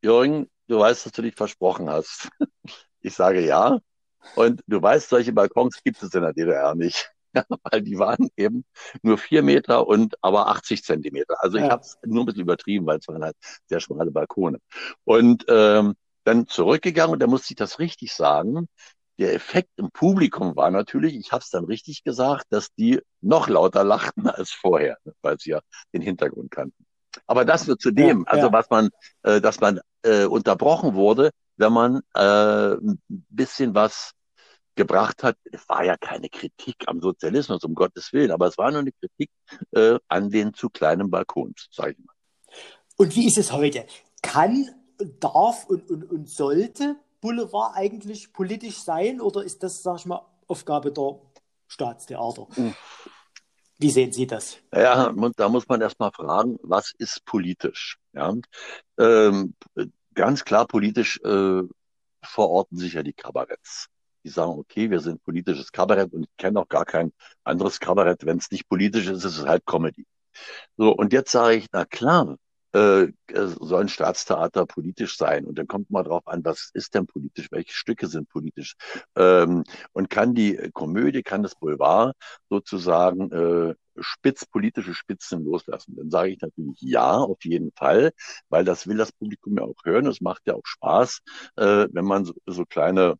Jürgen, 0.00 0.48
du 0.68 0.78
weißt, 0.78 1.06
dass 1.06 1.12
du 1.12 1.22
dich 1.22 1.34
versprochen 1.34 1.90
hast. 1.90 2.28
Ich 3.02 3.14
sage 3.14 3.44
ja. 3.44 3.78
Und 4.34 4.62
du 4.66 4.82
weißt, 4.82 5.08
solche 5.10 5.32
Balkons 5.32 5.82
gibt 5.84 6.02
es 6.02 6.14
in 6.14 6.22
der 6.22 6.32
DDR 6.32 6.74
nicht. 6.74 7.10
weil 7.72 7.82
die 7.82 7.98
waren 7.98 8.28
eben 8.36 8.64
nur 9.02 9.18
vier 9.18 9.42
Meter 9.42 9.86
und 9.86 10.16
aber 10.22 10.48
80 10.48 10.84
Zentimeter. 10.84 11.36
Also 11.42 11.58
ich 11.58 11.64
Ja. 11.64 11.70
habe 11.70 11.82
es 11.82 11.98
nur 12.04 12.24
ein 12.24 12.26
bisschen 12.26 12.42
übertrieben, 12.42 12.86
weil 12.86 12.98
es 12.98 13.08
waren 13.08 13.24
halt 13.24 13.36
sehr 13.68 13.80
schmale 13.80 14.10
Balkone. 14.10 14.58
Und 15.04 15.44
ähm, 15.48 15.94
dann 16.24 16.46
zurückgegangen 16.46 17.14
und 17.14 17.20
da 17.22 17.26
musste 17.26 17.52
ich 17.52 17.56
das 17.56 17.78
richtig 17.78 18.12
sagen. 18.14 18.68
Der 19.18 19.34
Effekt 19.34 19.70
im 19.76 19.90
Publikum 19.90 20.56
war 20.56 20.70
natürlich, 20.70 21.14
ich 21.16 21.32
habe 21.32 21.42
es 21.42 21.50
dann 21.50 21.64
richtig 21.64 22.02
gesagt, 22.02 22.46
dass 22.50 22.72
die 22.74 23.00
noch 23.20 23.48
lauter 23.48 23.84
lachten 23.84 24.26
als 24.28 24.50
vorher, 24.52 24.96
ne, 25.04 25.12
weil 25.22 25.38
sie 25.38 25.50
ja 25.50 25.60
den 25.92 26.02
Hintergrund 26.02 26.50
kannten. 26.50 26.86
Aber 27.26 27.44
das 27.44 27.66
nur 27.66 27.78
zu 27.78 27.90
Ja, 27.96 28.14
dem, 28.14 28.26
also 28.26 28.50
ja. 28.50 28.52
was 28.52 28.70
man, 28.70 28.88
äh, 29.22 29.40
dass 29.40 29.60
man 29.60 29.80
äh, 30.02 30.24
unterbrochen 30.24 30.94
wurde, 30.94 31.30
wenn 31.62 31.72
man 31.72 32.02
äh, 32.14 32.74
ein 32.74 33.00
bisschen 33.08 33.74
was 33.74 34.12
gebracht 34.74 35.22
hat. 35.22 35.36
Es 35.44 35.68
war 35.68 35.84
ja 35.84 35.96
keine 35.96 36.28
Kritik 36.28 36.76
am 36.86 37.00
Sozialismus, 37.00 37.62
um 37.62 37.74
Gottes 37.74 38.12
Willen, 38.12 38.32
aber 38.32 38.48
es 38.48 38.58
war 38.58 38.70
nur 38.70 38.80
eine 38.80 38.92
Kritik 38.92 39.30
äh, 39.70 39.98
an 40.08 40.30
den 40.30 40.54
zu 40.54 40.70
kleinen 40.70 41.10
Balkons, 41.10 41.68
sage 41.70 41.92
ich 41.92 41.98
mal. 41.98 42.14
Und 42.96 43.14
wie 43.14 43.26
ist 43.26 43.38
es 43.38 43.52
heute? 43.52 43.86
Kann, 44.22 44.68
darf 45.20 45.66
und, 45.66 45.88
und, 45.90 46.04
und 46.10 46.28
sollte 46.28 46.96
Boulevard 47.20 47.76
eigentlich 47.76 48.32
politisch 48.32 48.78
sein 48.78 49.20
oder 49.20 49.44
ist 49.44 49.62
das, 49.62 49.82
sag 49.82 49.98
ich 49.98 50.06
mal, 50.06 50.26
Aufgabe 50.48 50.90
der 50.90 51.20
Staatstheater? 51.68 52.48
Mhm. 52.56 52.74
Wie 53.78 53.90
sehen 53.90 54.12
Sie 54.12 54.26
das? 54.26 54.58
Ja, 54.72 55.12
da 55.36 55.48
muss 55.48 55.68
man 55.68 55.80
erstmal 55.80 56.12
fragen, 56.12 56.58
was 56.62 56.92
ist 56.98 57.24
politisch? 57.24 57.98
Ja, 58.12 58.34
ähm, 58.98 59.54
ganz 60.14 60.44
klar 60.44 60.66
politisch 60.66 61.20
äh, 61.24 61.62
verorten 62.24 62.78
sich 62.78 62.94
ja 62.94 63.02
die 63.02 63.12
Kabaretts. 63.12 63.88
Die 64.24 64.30
sagen, 64.30 64.52
okay, 64.52 64.90
wir 64.90 65.00
sind 65.00 65.22
politisches 65.24 65.72
Kabarett 65.72 66.12
und 66.12 66.24
ich 66.24 66.36
kenne 66.36 66.60
auch 66.60 66.68
gar 66.68 66.84
kein 66.84 67.12
anderes 67.44 67.80
Kabarett. 67.80 68.24
Wenn 68.24 68.38
es 68.38 68.50
nicht 68.50 68.68
politisch 68.68 69.08
ist, 69.08 69.24
ist 69.24 69.38
es 69.38 69.46
halt 69.46 69.66
Comedy. 69.66 70.06
So, 70.76 70.92
und 70.92 71.12
jetzt 71.12 71.32
sage 71.32 71.56
ich, 71.56 71.66
na 71.72 71.84
klar, 71.84 72.36
äh, 72.72 73.08
soll 73.34 73.82
ein 73.82 73.88
Staatstheater 73.88 74.66
politisch 74.66 75.16
sein. 75.16 75.44
Und 75.44 75.58
dann 75.58 75.66
kommt 75.66 75.90
mal 75.90 76.04
drauf 76.04 76.26
an, 76.26 76.44
was 76.44 76.70
ist 76.74 76.94
denn 76.94 77.06
politisch, 77.06 77.48
welche 77.50 77.72
Stücke 77.72 78.06
sind 78.06 78.28
politisch. 78.28 78.76
Ähm, 79.16 79.64
und 79.92 80.10
kann 80.10 80.34
die 80.34 80.56
Komödie, 80.72 81.22
kann 81.22 81.42
das 81.42 81.54
Boulevard 81.54 82.16
sozusagen 82.48 83.30
äh, 83.32 83.74
spitz, 83.98 84.46
politische 84.46 84.94
Spitzen 84.94 85.44
loslassen? 85.44 85.96
Dann 85.96 86.10
sage 86.10 86.30
ich 86.30 86.40
natürlich 86.40 86.80
ja, 86.80 87.16
auf 87.18 87.44
jeden 87.44 87.72
Fall, 87.72 88.12
weil 88.48 88.64
das 88.64 88.86
will 88.86 88.96
das 88.96 89.12
Publikum 89.12 89.56
ja 89.58 89.64
auch 89.64 89.84
hören. 89.84 90.06
Es 90.06 90.20
macht 90.20 90.42
ja 90.46 90.54
auch 90.54 90.66
Spaß, 90.66 91.20
äh, 91.56 91.86
wenn 91.92 92.04
man 92.04 92.24
so, 92.24 92.34
so 92.46 92.64
kleine 92.64 93.16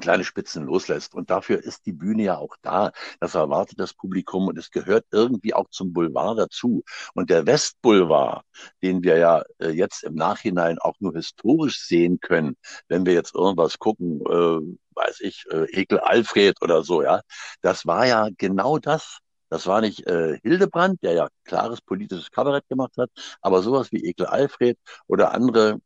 kleine 0.00 0.24
Spitzen 0.24 0.64
loslässt. 0.64 1.14
Und 1.14 1.30
dafür 1.30 1.62
ist 1.62 1.86
die 1.86 1.92
Bühne 1.92 2.24
ja 2.24 2.38
auch 2.38 2.56
da. 2.62 2.92
Das 3.20 3.34
erwartet 3.34 3.80
das 3.80 3.94
Publikum 3.94 4.48
und 4.48 4.58
es 4.58 4.70
gehört 4.70 5.04
irgendwie 5.12 5.54
auch 5.54 5.68
zum 5.70 5.92
Boulevard 5.92 6.38
dazu. 6.38 6.84
Und 7.14 7.30
der 7.30 7.46
Westboulevard, 7.46 8.44
den 8.82 9.02
wir 9.02 9.18
ja 9.18 9.42
äh, 9.58 9.70
jetzt 9.70 10.04
im 10.04 10.14
Nachhinein 10.14 10.78
auch 10.78 10.94
nur 11.00 11.14
historisch 11.14 11.80
sehen 11.80 12.20
können, 12.20 12.56
wenn 12.88 13.06
wir 13.06 13.14
jetzt 13.14 13.34
irgendwas 13.34 13.78
gucken, 13.78 14.20
äh, 14.20 14.76
weiß 14.96 15.20
ich, 15.20 15.44
äh, 15.50 15.66
Ekel 15.72 15.98
Alfred 16.00 16.60
oder 16.62 16.84
so, 16.84 17.02
ja, 17.02 17.20
das 17.62 17.86
war 17.86 18.06
ja 18.06 18.28
genau 18.36 18.78
das. 18.78 19.18
Das 19.50 19.66
war 19.66 19.80
nicht 19.80 20.06
äh, 20.06 20.38
Hildebrand, 20.42 21.02
der 21.02 21.12
ja 21.12 21.28
klares 21.44 21.80
politisches 21.80 22.30
Kabarett 22.30 22.68
gemacht 22.68 22.92
hat, 22.98 23.10
aber 23.40 23.62
sowas 23.62 23.92
wie 23.92 24.04
Ekel 24.04 24.26
Alfred 24.26 24.78
oder 25.06 25.32
andere 25.32 25.80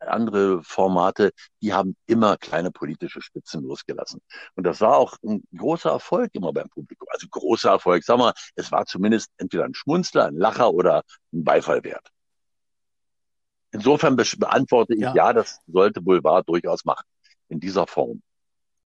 andere 0.00 0.62
Formate, 0.62 1.32
die 1.62 1.72
haben 1.72 1.96
immer 2.06 2.36
kleine 2.36 2.70
politische 2.70 3.20
Spitzen 3.22 3.62
losgelassen. 3.64 4.20
Und 4.54 4.64
das 4.64 4.80
war 4.80 4.96
auch 4.96 5.16
ein 5.24 5.42
großer 5.56 5.90
Erfolg 5.90 6.30
immer 6.34 6.52
beim 6.52 6.68
Publikum. 6.68 7.08
Also 7.10 7.26
großer 7.28 7.70
Erfolg. 7.70 8.04
Sag 8.04 8.18
mal, 8.18 8.32
es 8.54 8.70
war 8.72 8.86
zumindest 8.86 9.30
entweder 9.38 9.64
ein 9.64 9.74
Schmunzler, 9.74 10.26
ein 10.26 10.36
Lacher 10.36 10.72
oder 10.72 11.02
ein 11.32 11.44
Beifall 11.44 11.82
wert. 11.84 12.08
Insofern 13.72 14.16
be 14.16 14.24
beantworte 14.38 14.94
ich, 14.94 15.00
Ja. 15.00 15.14
ja, 15.14 15.32
das 15.32 15.58
sollte 15.66 16.00
Boulevard 16.00 16.48
durchaus 16.48 16.84
machen. 16.84 17.04
In 17.48 17.60
dieser 17.60 17.86
Form. 17.86 18.22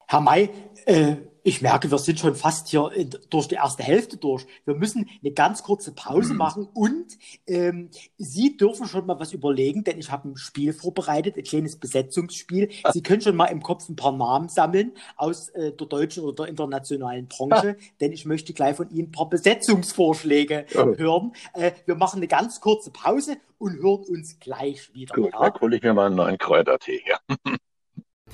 Herr 0.08 0.22
May, 0.22 0.50
äh, 0.86 1.18
ich 1.48 1.62
merke, 1.62 1.90
wir 1.90 1.98
sind 1.98 2.20
schon 2.20 2.36
fast 2.36 2.68
hier 2.68 2.92
in, 2.94 3.10
durch 3.30 3.48
die 3.48 3.56
erste 3.56 3.82
Hälfte 3.82 4.18
durch. 4.18 4.46
Wir 4.66 4.76
müssen 4.76 5.10
eine 5.24 5.32
ganz 5.32 5.64
kurze 5.64 5.94
Pause 5.94 6.34
Mhm. 6.34 6.38
machen 6.38 6.68
und 6.74 7.18
ähm, 7.48 7.90
Sie 8.18 8.58
dürfen 8.58 8.86
schon 8.86 9.06
mal 9.06 9.18
was 9.20 9.32
überlegen, 9.32 9.86
denn 9.86 9.98
ich 9.98 10.12
habe 10.12 10.28
ein 10.28 10.36
Spiel 10.36 10.74
vorbereitet, 10.74 11.38
ein 11.38 11.44
kleines 11.44 11.78
Besetzungsspiel. 11.78 12.70
Sie 12.92 13.02
können 13.02 13.22
schon 13.22 13.38
mal 13.38 13.46
im 13.46 13.64
Kopf 13.64 13.88
ein 13.88 13.96
paar 13.96 14.12
Namen 14.12 14.50
sammeln 14.50 14.92
aus 15.16 15.48
äh, 15.50 15.72
der 15.72 15.88
deutschen 15.88 16.24
oder 16.26 16.36
der 16.44 16.48
internationalen 16.48 17.28
Branche, 17.28 17.78
denn 18.02 18.12
ich 18.12 18.26
möchte 18.26 18.54
gleich 18.54 18.76
von 18.76 18.90
Ihnen 18.90 19.08
ein 19.08 19.12
paar 19.14 19.30
Besetzungsvorschläge 19.30 20.66
Ja. 20.74 20.86
hören. 20.98 21.32
Äh, 21.54 21.72
wir 21.86 21.96
machen 21.96 22.18
eine 22.18 22.28
ganz 22.28 22.60
kurze 22.60 22.92
Pause 22.92 23.38
und 23.58 23.74
hören 23.82 24.04
uns 24.04 24.38
gleich 24.40 24.94
wieder. 24.94 25.16
Gut, 25.16 25.32
ja? 25.32 25.50
da 25.50 25.62
hole 25.62 25.78
ich 25.78 25.82
mir 25.82 25.94
mal 25.94 26.08
einen 26.08 26.16
neuen 26.16 26.38
Kräutertee 26.38 27.00
her. 27.06 27.20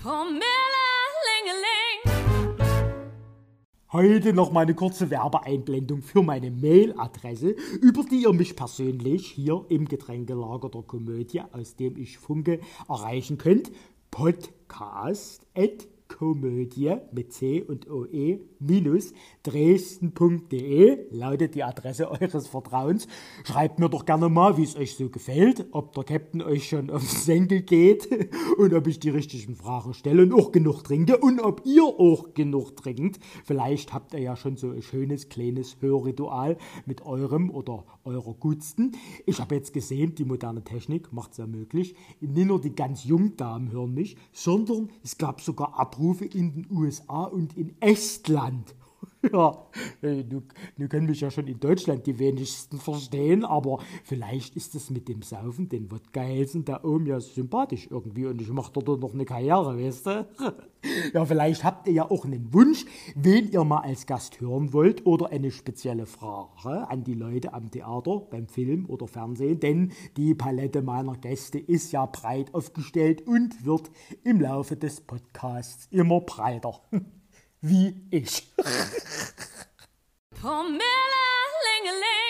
Promille-Lingeling. 0.01 0.82
Heute 3.93 4.33
noch 4.33 4.51
mal 4.51 4.61
eine 4.61 4.73
kurze 4.73 5.11
Werbeeinblendung 5.11 6.01
für 6.01 6.23
meine 6.23 6.49
Mailadresse, 6.49 7.55
über 7.79 8.03
die 8.03 8.23
ihr 8.23 8.33
mich 8.33 8.55
persönlich 8.55 9.27
hier 9.27 9.65
im 9.69 9.87
Getränkelager 9.87 10.69
der 10.69 10.81
Komödie, 10.81 11.41
aus 11.51 11.75
dem 11.75 11.95
ich 11.97 12.17
funke, 12.17 12.59
erreichen 12.89 13.37
könnt. 13.37 13.71
Podcast 14.09 15.45
at 15.53 15.87
Komödie 16.07 16.95
mit 17.11 17.33
C 17.33 17.61
und 17.61 17.87
OE 17.87 18.39
dresden.de 19.43 21.07
lautet 21.11 21.55
die 21.55 21.63
Adresse 21.63 22.09
eures 22.09 22.47
Vertrauens. 22.47 23.07
Schreibt 23.43 23.79
mir 23.79 23.89
doch 23.89 24.05
gerne 24.05 24.29
mal, 24.29 24.57
wie 24.57 24.63
es 24.63 24.75
euch 24.75 24.95
so 24.95 25.09
gefällt, 25.09 25.65
ob 25.71 25.93
der 25.93 26.03
Captain 26.03 26.41
euch 26.41 26.69
schon 26.69 26.89
auf 26.89 27.01
den 27.01 27.19
Senkel 27.19 27.61
geht 27.61 28.07
und 28.57 28.73
ob 28.73 28.87
ich 28.87 28.99
die 28.99 29.09
richtigen 29.09 29.55
Fragen 29.55 29.93
stelle 29.93 30.23
und 30.23 30.33
auch 30.33 30.51
genug 30.51 30.83
trinke 30.83 31.17
und 31.17 31.39
ob 31.41 31.65
ihr 31.65 31.83
auch 31.83 32.33
genug 32.33 32.75
trinkt. 32.75 33.19
Vielleicht 33.43 33.93
habt 33.93 34.13
ihr 34.13 34.19
ja 34.19 34.35
schon 34.35 34.57
so 34.57 34.71
ein 34.71 34.81
schönes 34.81 35.29
kleines 35.29 35.77
Hörritual 35.81 36.57
mit 36.85 37.05
eurem 37.05 37.49
oder 37.49 37.83
eurer 38.05 38.33
Gutsten. 38.33 38.93
Ich 39.25 39.39
habe 39.39 39.55
jetzt 39.55 39.73
gesehen, 39.73 40.15
die 40.15 40.25
moderne 40.25 40.63
Technik 40.63 41.11
macht 41.11 41.31
es 41.31 41.37
ja 41.37 41.47
möglich. 41.47 41.95
Nicht 42.19 42.47
nur 42.47 42.61
die 42.61 42.75
ganz 42.75 43.03
jungen 43.03 43.35
Damen 43.37 43.71
hören 43.71 43.93
mich, 43.93 44.15
sondern 44.31 44.89
es 45.03 45.17
gab 45.17 45.41
sogar 45.41 45.79
Abrufe 45.79 46.25
in 46.25 46.53
den 46.53 46.67
USA 46.71 47.23
und 47.23 47.57
in 47.57 47.75
Estland. 47.79 48.52
Ja, 49.31 49.67
äh, 50.01 50.23
du, 50.23 50.43
du 50.77 50.87
können 50.87 51.07
mich 51.07 51.21
ja 51.21 51.31
schon 51.31 51.47
in 51.47 51.59
Deutschland 51.59 52.05
die 52.05 52.19
wenigsten 52.19 52.77
verstehen, 52.77 53.45
aber 53.45 53.79
vielleicht 54.03 54.55
ist 54.55 54.75
es 54.75 54.89
mit 54.89 55.07
dem 55.07 55.21
Saufen, 55.21 55.69
den 55.69 55.91
Wodka-Hälsen 55.91 56.65
da 56.65 56.83
oben 56.83 57.05
ja 57.05 57.19
sympathisch 57.19 57.87
irgendwie 57.89 58.25
und 58.25 58.41
ich 58.41 58.49
mache 58.49 58.71
dort 58.73 58.99
noch 58.99 59.13
eine 59.13 59.25
Karriere, 59.25 59.77
weißt 59.77 60.05
du? 60.07 60.27
Ja, 61.13 61.23
vielleicht 61.23 61.63
habt 61.63 61.87
ihr 61.87 61.93
ja 61.93 62.11
auch 62.11 62.25
einen 62.25 62.53
Wunsch, 62.53 62.85
wen 63.15 63.49
ihr 63.49 63.63
mal 63.63 63.79
als 63.79 64.05
Gast 64.05 64.41
hören 64.41 64.73
wollt 64.73 65.05
oder 65.05 65.29
eine 65.29 65.49
spezielle 65.49 66.05
Frage 66.05 66.89
an 66.89 67.05
die 67.05 67.13
Leute 67.13 67.53
am 67.53 67.71
Theater, 67.71 68.19
beim 68.29 68.47
Film 68.49 68.89
oder 68.89 69.07
Fernsehen, 69.07 69.61
denn 69.61 69.93
die 70.17 70.35
Palette 70.35 70.81
meiner 70.81 71.15
Gäste 71.15 71.57
ist 71.57 71.93
ja 71.93 72.05
breit 72.05 72.53
aufgestellt 72.53 73.25
und 73.25 73.65
wird 73.65 73.91
im 74.25 74.41
Laufe 74.41 74.75
des 74.75 74.99
Podcasts 74.99 75.87
immer 75.89 76.19
breiter. 76.19 76.81
Wie 77.65 77.95
ich. 78.11 78.53
Promille-Lingeling. 80.31 82.22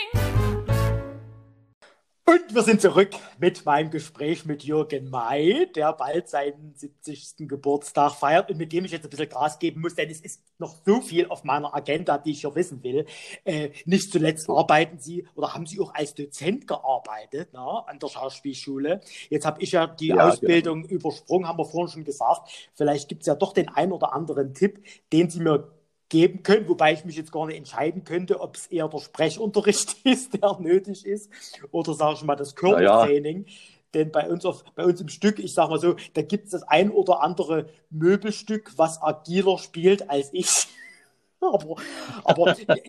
Und 2.26 2.56
wir 2.56 2.64
sind 2.64 2.80
zurück 2.80 3.10
mit 3.38 3.66
meinem 3.66 3.92
Gespräch 3.92 4.46
mit 4.46 4.64
Jürgen 4.64 5.10
May, 5.10 5.70
der 5.76 5.92
bald 5.92 6.30
seinen 6.30 6.74
70. 6.74 7.50
Geburtstag 7.50 8.14
feiert 8.14 8.50
und 8.50 8.58
mit 8.58 8.72
dem 8.72 8.86
ich 8.86 8.92
jetzt 8.92 9.04
ein 9.04 9.10
bisschen 9.10 9.28
Gas 9.28 9.60
geben 9.60 9.82
muss, 9.82 9.96
denn 9.96 10.10
es 10.10 10.22
ist 10.22 10.42
noch 10.58 10.74
so 10.86 11.02
viel 11.02 11.28
auf 11.28 11.44
meiner 11.44 11.76
Agenda, 11.76 12.18
die 12.18 12.32
ich 12.32 12.40
hier 12.40 12.56
wissen 12.56 12.82
will. 12.82 13.06
Äh, 13.44 13.72
nicht 13.84 14.10
zuletzt 14.10 14.50
arbeiten 14.50 15.00
Sie 15.00 15.28
oder 15.36 15.54
haben 15.54 15.66
Sie 15.66 15.82
auch 15.82 15.94
als 15.94 16.16
Dozent 16.16 16.66
gearbeitet 16.66 17.50
na, 17.52 17.80
an 17.88 18.00
der 18.00 18.08
Schauspielschule. 18.08 19.02
Jetzt 19.30 19.46
habe 19.46 19.62
ich 19.62 19.74
ja 19.74 19.86
die 19.86 20.08
Ja, 20.08 20.30
Ausbildung 20.30 20.86
übersprungen, 20.86 21.46
haben 21.46 21.60
wir 21.60 21.66
vorhin 21.66 21.92
schon 21.92 22.04
gesagt. 22.06 22.50
Vielleicht 22.74 23.10
gibt 23.10 23.24
es 23.24 23.28
ja 23.28 23.36
doch 23.36 23.52
den 23.52 23.68
ein 23.68 23.92
oder 23.92 24.14
anderen 24.14 24.54
Tipp, 24.54 24.82
den 25.12 25.30
Sie 25.30 25.42
mir 25.42 25.73
geben 26.13 26.43
können, 26.43 26.69
wobei 26.69 26.93
ich 26.93 27.06
mich 27.06 27.15
jetzt 27.15 27.32
gar 27.32 27.47
nicht 27.47 27.58
entscheiden 27.58 28.04
könnte, 28.04 28.39
ob 28.39 28.56
es 28.56 28.67
eher 28.67 28.88
der 28.88 28.99
Sprechunterricht 28.99 29.97
ist, 30.06 30.39
der 30.39 30.60
nötig 30.60 31.08
ist, 31.08 31.32
oder 31.71 31.95
sage 31.95 32.17
ich 32.17 32.23
mal 32.23 32.36
das 32.36 32.56
Körpertraining. 32.56 33.47
Denn 33.95 34.12
bei 34.12 34.30
uns, 34.30 34.45
auf, 34.45 34.63
bei 34.76 34.86
uns 34.86 35.02
im 35.02 35.10
Stück, 35.10 35.39
ich 35.39 35.56
sage 35.56 35.71
mal 35.71 35.80
so, 35.80 35.95
da 36.13 36.21
gibt 36.21 36.45
es 36.45 36.52
das 36.52 36.63
ein 36.63 36.91
oder 36.91 37.21
andere 37.21 37.67
Möbelstück, 37.89 38.73
was 38.78 39.02
agiler 39.02 39.58
spielt 39.58 40.08
als 40.08 40.30
ich. 40.34 40.67
aber 41.41 41.78
aber 42.23 42.54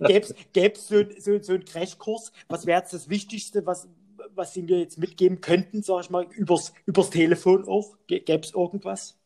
gäbe 0.52 0.74
es 0.74 0.86
so, 0.86 1.02
so, 1.18 1.42
so 1.42 1.52
einen 1.54 1.64
Crashkurs, 1.64 2.30
was 2.48 2.66
wäre 2.66 2.80
jetzt 2.80 2.92
das 2.92 3.08
Wichtigste, 3.08 3.64
was, 3.64 3.88
was 4.34 4.52
Sie 4.52 4.62
mir 4.62 4.80
jetzt 4.80 4.98
mitgeben 4.98 5.40
könnten, 5.40 5.82
sage 5.82 6.02
ich 6.02 6.10
mal, 6.10 6.26
übers, 6.30 6.74
übers 6.84 7.08
Telefon 7.08 7.66
auch? 7.66 7.96
Gäbe 8.06 8.40
es 8.42 8.52
irgendwas? 8.52 9.16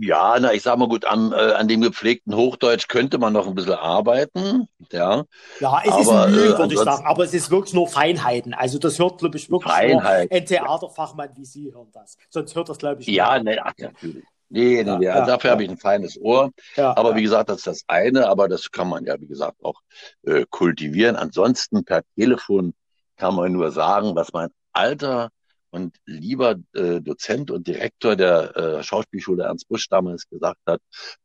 Ja, 0.00 0.38
na, 0.40 0.52
ich 0.52 0.62
sag 0.62 0.78
mal 0.78 0.88
gut, 0.88 1.04
am, 1.04 1.32
äh, 1.32 1.36
an 1.52 1.68
dem 1.68 1.80
gepflegten 1.80 2.34
Hochdeutsch 2.34 2.88
könnte 2.88 3.18
man 3.18 3.32
noch 3.32 3.46
ein 3.46 3.54
bisschen 3.54 3.74
arbeiten, 3.74 4.66
ja. 4.90 5.24
Ja, 5.60 5.80
es 5.84 5.96
ist 5.96 6.08
Aber 6.08 6.26
Mühe, 6.28 6.54
äh, 6.54 6.58
würde 6.58 6.74
ich 6.74 6.80
sagen, 6.80 7.06
aber 7.06 7.24
es 7.24 7.32
ist 7.32 7.50
wirklich 7.50 7.74
nur 7.74 7.88
Feinheiten. 7.88 8.54
Also 8.54 8.78
das 8.78 8.98
hört, 8.98 9.18
glaube 9.18 9.36
ich, 9.38 9.50
wirklich 9.50 9.80
nur 9.82 10.02
Feinheit. 10.02 10.32
ein 10.32 10.46
Theaterfachmann 10.46 11.30
wie 11.36 11.44
Sie 11.44 11.72
hören 11.72 11.90
das. 11.92 12.16
Sonst 12.28 12.54
hört 12.54 12.68
das, 12.68 12.78
glaube 12.78 13.02
ich, 13.02 13.06
Ja, 13.08 13.38
niemand. 13.38 13.44
ne, 13.44 13.58
ach, 13.64 13.72
natürlich. 13.78 14.24
Nee, 14.50 14.82
nee, 14.84 14.84
Ja, 14.84 14.98
nee, 14.98 15.04
ja, 15.04 15.26
dafür 15.26 15.50
ja, 15.50 15.52
habe 15.52 15.64
ich 15.64 15.70
ein 15.70 15.78
feines 15.78 16.18
Ohr. 16.20 16.50
ja, 16.76 16.96
Aber 16.96 17.14
wie 17.16 17.22
gesagt, 17.22 17.48
das 17.48 17.58
ist 17.58 17.66
das 17.66 17.84
eine, 17.88 18.28
aber 18.28 18.48
das 18.48 18.70
kann 18.70 18.88
man 18.88 19.04
ja, 19.06 19.20
wie 19.20 19.26
gesagt, 19.26 19.64
auch 19.64 19.80
äh, 20.24 20.44
kultivieren. 20.50 21.16
Ansonsten 21.16 21.84
per 21.84 22.02
Telefon 22.16 22.74
kann 23.16 23.34
man 23.36 23.52
nur 23.52 23.70
sagen, 23.72 24.14
was 24.16 24.32
mein 24.32 24.50
alter 24.72 25.30
und 25.74 25.96
lieber 26.06 26.54
äh, 26.74 27.00
Dozent 27.00 27.50
und 27.50 27.66
Direktor 27.66 28.14
der 28.14 28.56
äh, 28.56 28.82
Schauspielschule 28.84 29.42
Ernst 29.42 29.68
Busch 29.68 29.88
damals 29.88 30.28
gesagt 30.28 30.60
hat, 30.66 30.80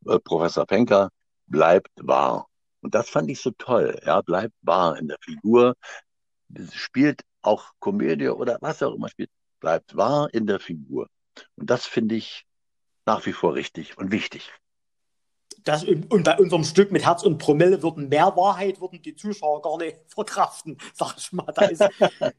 äh, 0.08 0.18
Professor 0.20 0.66
Penker, 0.66 1.10
bleibt 1.46 1.92
wahr. 2.02 2.48
Und 2.82 2.96
das 2.96 3.10
fand 3.10 3.30
ich 3.30 3.40
so 3.42 3.52
toll, 3.52 4.00
ja, 4.04 4.22
bleibt 4.22 4.56
wahr 4.62 4.98
in 4.98 5.08
der 5.08 5.18
Figur, 5.22 5.76
spielt 6.72 7.22
auch 7.44 7.72
Komödie 7.80 8.30
oder 8.30 8.58
was 8.62 8.82
auch 8.82 8.96
immer 8.96 9.10
spielt, 9.10 9.30
bleibt 9.60 9.96
wahr 9.96 10.34
in 10.34 10.48
der 10.48 10.60
Figur. 10.60 11.08
Und 11.56 11.70
das 11.70 11.86
finde 11.86 12.16
ich 12.16 12.46
nach 13.06 13.28
wie 13.28 13.34
vor 13.34 13.54
richtig 13.54 14.00
und 14.00 14.12
wichtig. 14.12 14.52
Das, 15.64 15.84
und 15.84 16.24
bei 16.24 16.38
unserem 16.38 16.64
Stück 16.64 16.92
mit 16.92 17.06
Herz 17.06 17.24
und 17.24 17.38
Promille 17.38 17.82
würden 17.84 18.10
mehr 18.10 18.36
Wahrheit, 18.36 18.80
würden 18.82 19.02
die 19.02 19.16
Zuschauer 19.16 19.62
gar 19.62 19.78
nicht 19.78 19.98
verkraften, 20.08 20.78
sag 20.94 21.16
ich 21.18 21.32
mal. 21.34 21.52
Da 21.54 21.66
ist, 21.66 21.84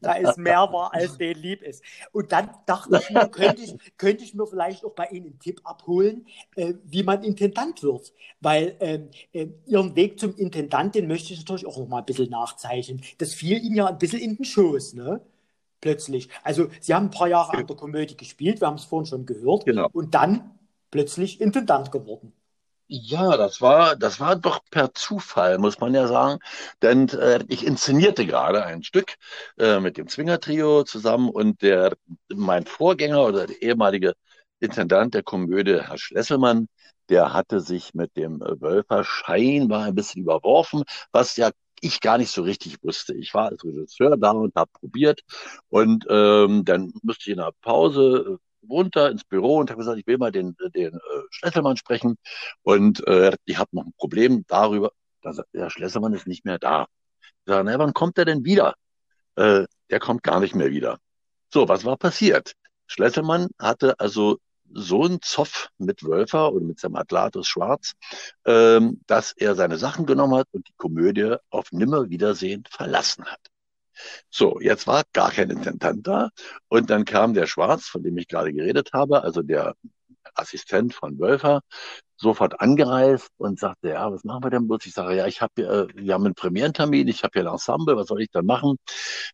da 0.01 0.13
ist 0.13 0.37
mehr 0.37 0.71
wahr, 0.71 0.91
als 0.93 1.17
denen 1.17 1.41
lieb 1.41 1.61
ist. 1.61 1.83
Und 2.11 2.31
dann 2.31 2.49
dachte 2.65 2.99
ich 3.01 3.09
mir, 3.09 3.27
könnte 3.27 3.61
ich, 3.61 3.75
könnte 3.97 4.23
ich 4.23 4.33
mir 4.33 4.47
vielleicht 4.47 4.83
auch 4.85 4.93
bei 4.93 5.05
Ihnen 5.07 5.27
einen 5.27 5.39
Tipp 5.39 5.61
abholen, 5.63 6.25
äh, 6.55 6.73
wie 6.83 7.03
man 7.03 7.23
Intendant 7.23 7.83
wird. 7.83 8.13
Weil 8.39 8.75
ähm, 8.79 9.09
äh, 9.33 9.47
Ihren 9.65 9.95
Weg 9.95 10.19
zum 10.19 10.35
Intendant, 10.35 10.95
den 10.95 11.07
möchte 11.07 11.33
ich 11.33 11.39
natürlich 11.39 11.65
auch 11.65 11.77
noch 11.77 11.87
mal 11.87 11.99
ein 11.99 12.05
bisschen 12.05 12.29
nachzeichnen. 12.29 13.01
Das 13.19 13.33
fiel 13.33 13.57
Ihnen 13.63 13.75
ja 13.75 13.87
ein 13.87 13.97
bisschen 13.97 14.19
in 14.19 14.35
den 14.37 14.45
Schoß, 14.45 14.93
ne? 14.93 15.21
Plötzlich. 15.79 16.29
Also 16.43 16.67
Sie 16.79 16.93
haben 16.93 17.07
ein 17.07 17.11
paar 17.11 17.27
Jahre 17.27 17.57
an 17.57 17.65
der 17.67 17.75
Komödie 17.75 18.15
gespielt, 18.15 18.61
wir 18.61 18.67
haben 18.67 18.75
es 18.75 18.85
vorhin 18.85 19.07
schon 19.07 19.25
gehört, 19.25 19.65
Genau. 19.65 19.89
und 19.93 20.13
dann 20.13 20.51
plötzlich 20.91 21.41
Intendant 21.41 21.91
geworden. 21.91 22.33
Ja, 22.93 23.37
das 23.37 23.61
war, 23.61 23.95
das 23.95 24.19
war 24.19 24.35
doch 24.35 24.59
per 24.69 24.93
Zufall, 24.93 25.57
muss 25.59 25.79
man 25.79 25.93
ja 25.93 26.07
sagen. 26.07 26.39
Denn 26.81 27.07
äh, 27.09 27.39
ich 27.47 27.65
inszenierte 27.65 28.25
gerade 28.25 28.65
ein 28.65 28.83
Stück 28.83 29.15
äh, 29.57 29.79
mit 29.79 29.95
dem 29.97 30.07
Zwinger-Trio 30.09 30.83
zusammen 30.83 31.29
und 31.29 31.61
der, 31.61 31.95
mein 32.33 32.65
Vorgänger 32.65 33.23
oder 33.25 33.47
der 33.47 33.61
ehemalige 33.61 34.13
Intendant 34.59 35.13
der 35.13 35.23
Komödie, 35.23 35.79
Herr 35.81 35.97
Schlesselmann, 35.97 36.67
der 37.07 37.31
hatte 37.33 37.61
sich 37.61 37.93
mit 37.93 38.17
dem 38.17 38.41
Wölfer 38.41 39.05
scheinbar 39.05 39.83
ein 39.85 39.95
bisschen 39.95 40.23
überworfen, 40.23 40.83
was 41.13 41.37
ja 41.37 41.51
ich 41.79 42.01
gar 42.01 42.17
nicht 42.17 42.31
so 42.31 42.43
richtig 42.43 42.83
wusste. 42.83 43.13
Ich 43.15 43.33
war 43.33 43.47
als 43.49 43.63
Regisseur 43.63 44.17
da 44.17 44.31
und 44.31 44.53
habe 44.55 44.69
probiert 44.73 45.21
und 45.69 46.05
ähm, 46.09 46.65
dann 46.65 46.91
musste 47.03 47.23
ich 47.23 47.29
in 47.31 47.37
der 47.37 47.53
Pause 47.61 48.37
runter 48.69 49.09
ins 49.09 49.23
Büro 49.23 49.57
und 49.57 49.69
habe 49.69 49.79
gesagt, 49.79 49.97
ich 49.97 50.07
will 50.07 50.17
mal 50.17 50.31
den, 50.31 50.55
den 50.75 50.93
äh, 50.93 50.99
Schlesselmann 51.29 51.77
sprechen 51.77 52.17
und 52.63 53.05
äh, 53.07 53.35
ich 53.45 53.57
habe 53.57 53.69
noch 53.73 53.85
ein 53.85 53.93
Problem 53.97 54.45
darüber, 54.47 54.91
dass 55.21 55.41
der 55.53 55.69
Schlesselmann 55.69 56.13
ist 56.13 56.27
nicht 56.27 56.45
mehr 56.45 56.59
da. 56.59 56.87
Ich 57.21 57.29
sage, 57.47 57.63
na, 57.63 57.79
wann 57.79 57.93
kommt 57.93 58.17
er 58.17 58.25
denn 58.25 58.43
wieder? 58.45 58.75
Äh, 59.35 59.65
der 59.89 59.99
kommt 59.99 60.23
gar 60.23 60.39
nicht 60.39 60.55
mehr 60.55 60.71
wieder. 60.71 60.99
So, 61.53 61.67
was 61.67 61.85
war 61.85 61.97
passiert? 61.97 62.53
Schlesselmann 62.87 63.47
hatte 63.59 63.99
also 63.99 64.37
so 64.73 65.03
einen 65.03 65.21
Zoff 65.21 65.69
mit 65.77 66.03
Wölfer 66.03 66.51
und 66.53 66.65
mit 66.67 66.79
seinem 66.79 66.95
Atlatus 66.95 67.47
Schwarz, 67.47 67.93
ähm, 68.45 69.01
dass 69.07 69.33
er 69.33 69.55
seine 69.55 69.77
Sachen 69.77 70.05
genommen 70.05 70.35
hat 70.35 70.47
und 70.51 70.67
die 70.67 70.73
Komödie 70.77 71.35
auf 71.49 71.71
Nimmerwiedersehen 71.71 72.63
verlassen 72.69 73.25
hat. 73.25 73.50
So, 74.29 74.59
jetzt 74.61 74.87
war 74.87 75.03
gar 75.13 75.31
kein 75.31 75.49
Intendant 75.49 76.07
da 76.07 76.29
und 76.69 76.89
dann 76.89 77.05
kam 77.05 77.33
der 77.33 77.47
Schwarz, 77.47 77.85
von 77.87 78.03
dem 78.03 78.17
ich 78.17 78.27
gerade 78.27 78.53
geredet 78.53 78.91
habe, 78.93 79.23
also 79.23 79.41
der 79.41 79.75
Assistent 80.35 80.93
von 80.93 81.19
Wölfer, 81.19 81.61
sofort 82.17 82.61
angereist 82.61 83.29
und 83.37 83.59
sagte, 83.59 83.89
ja, 83.89 84.11
was 84.11 84.23
machen 84.23 84.43
wir 84.43 84.51
denn 84.51 84.67
bloß? 84.67 84.85
Ich 84.85 84.93
sage, 84.93 85.15
ja, 85.15 85.25
ich 85.27 85.41
habe, 85.41 85.61
äh, 85.63 85.87
wir 85.95 86.13
haben 86.13 86.25
einen 86.25 86.35
Premierentermin, 86.35 87.07
ich 87.07 87.23
habe 87.23 87.31
hier 87.33 87.47
ein 87.47 87.53
Ensemble, 87.53 87.95
was 87.97 88.07
soll 88.07 88.21
ich 88.21 88.29
dann 88.31 88.45
machen? 88.45 88.77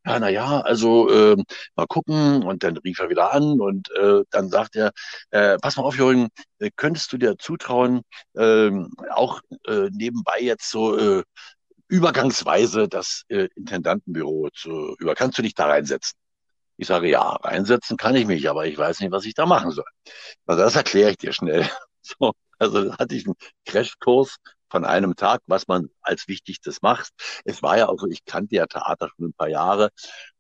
Ja, 0.06 0.20
na 0.20 0.30
ja, 0.30 0.62
also 0.62 1.10
äh, 1.10 1.36
mal 1.76 1.86
gucken. 1.88 2.43
Und 2.43 2.63
dann 2.63 2.78
rief 2.78 3.00
er 3.00 3.10
wieder 3.10 3.34
an 3.34 3.60
und 3.60 3.89
äh, 3.91 4.24
dann 4.32 4.50
sagt 4.50 4.76
er, 4.76 4.91
äh, 5.32 5.58
pass 5.60 5.76
mal 5.78 5.84
auf, 5.84 5.98
Jürgen, 5.98 6.30
äh, 6.60 6.72
könntest 6.76 7.12
du 7.12 7.17
dir 7.17 7.38
zutrauen, 7.38 8.02
äh, 8.36 8.72
auch 9.12 9.41
äh, 9.67 9.89
nebenbei 9.91 10.39
jetzt 10.39 10.70
so 10.72 10.98
äh, 10.98 11.24
übergangsweise 11.88 12.88
das 12.88 13.23
äh, 13.30 13.47
Intendantenbüro 13.56 14.50
zu 14.54 14.95
über, 15.00 15.15
kannst 15.15 15.38
du 15.38 15.41
dich 15.41 15.54
da 15.56 15.67
reinsetzen? 15.67 16.17
Ich 16.78 16.88
sage, 16.88 17.10
ja, 17.10 17.21
reinsetzen 17.21 17.97
kann 17.97 18.15
ich 18.15 18.28
mich, 18.28 18.50
aber 18.50 18.67
ich 18.67 18.78
weiß 18.78 19.00
nicht, 19.00 19.12
was 19.12 19.26
ich 19.26 19.34
da 19.34 19.45
machen 19.45 19.71
soll. 19.71 19.86
Also 20.45 20.62
das 20.63 20.76
erkläre 20.76 21.12
ich 21.12 21.17
dir 21.17 21.34
schnell. 21.34 21.69
So, 22.19 22.32
also 22.58 22.95
hatte 22.97 23.15
ich 23.15 23.26
einen 23.26 23.36
Crashkurs 23.65 24.38
von 24.69 24.86
einem 24.86 25.17
Tag, 25.17 25.41
was 25.45 25.67
man 25.67 25.89
als 26.02 26.30
Wichtigstes 26.30 26.82
macht. 26.82 27.12
Es 27.43 27.62
war 27.62 27.78
ja 27.78 27.89
auch 27.89 28.00
so, 28.00 28.08
ich 28.08 28.23
kannte 28.23 28.56
ja 28.56 28.65
Theater 28.65 29.10
schon 29.10 29.26
ein 29.26 29.34
paar 29.34 29.50
Jahre 29.50 29.89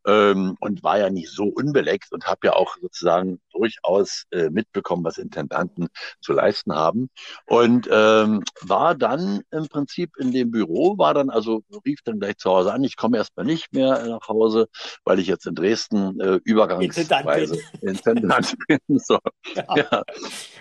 ähm, 0.07 0.55
und 0.59 0.83
war 0.83 0.97
ja 0.97 1.09
nicht 1.09 1.29
so 1.29 1.43
unbeleckt 1.43 2.11
und 2.11 2.25
habe 2.25 2.47
ja 2.47 2.53
auch 2.53 2.77
sozusagen 2.81 3.39
durchaus 3.51 4.23
äh, 4.31 4.49
mitbekommen, 4.49 5.03
was 5.03 5.17
Intendanten 5.17 5.87
zu 6.21 6.33
leisten 6.33 6.73
haben. 6.73 7.09
Und 7.45 7.87
ähm, 7.91 8.43
war 8.61 8.95
dann 8.95 9.41
im 9.51 9.67
Prinzip 9.67 10.11
in 10.17 10.31
dem 10.31 10.51
Büro, 10.51 10.97
war 10.97 11.13
dann 11.13 11.29
also, 11.29 11.63
rief 11.85 11.99
dann 12.03 12.19
gleich 12.19 12.37
zu 12.37 12.49
Hause 12.49 12.73
an, 12.73 12.83
ich 12.83 12.95
komme 12.95 13.17
erstmal 13.17 13.45
nicht 13.45 13.73
mehr 13.73 14.07
nach 14.07 14.27
Hause, 14.27 14.67
weil 15.03 15.19
ich 15.19 15.27
jetzt 15.27 15.45
in 15.45 15.55
Dresden 15.55 16.19
äh, 16.19 16.39
übergangsweise 16.43 17.59
Intendant 17.81 18.55
bin. 18.67 18.99
So. 18.99 19.19
Ja. 19.55 19.65
Ja. 19.75 20.03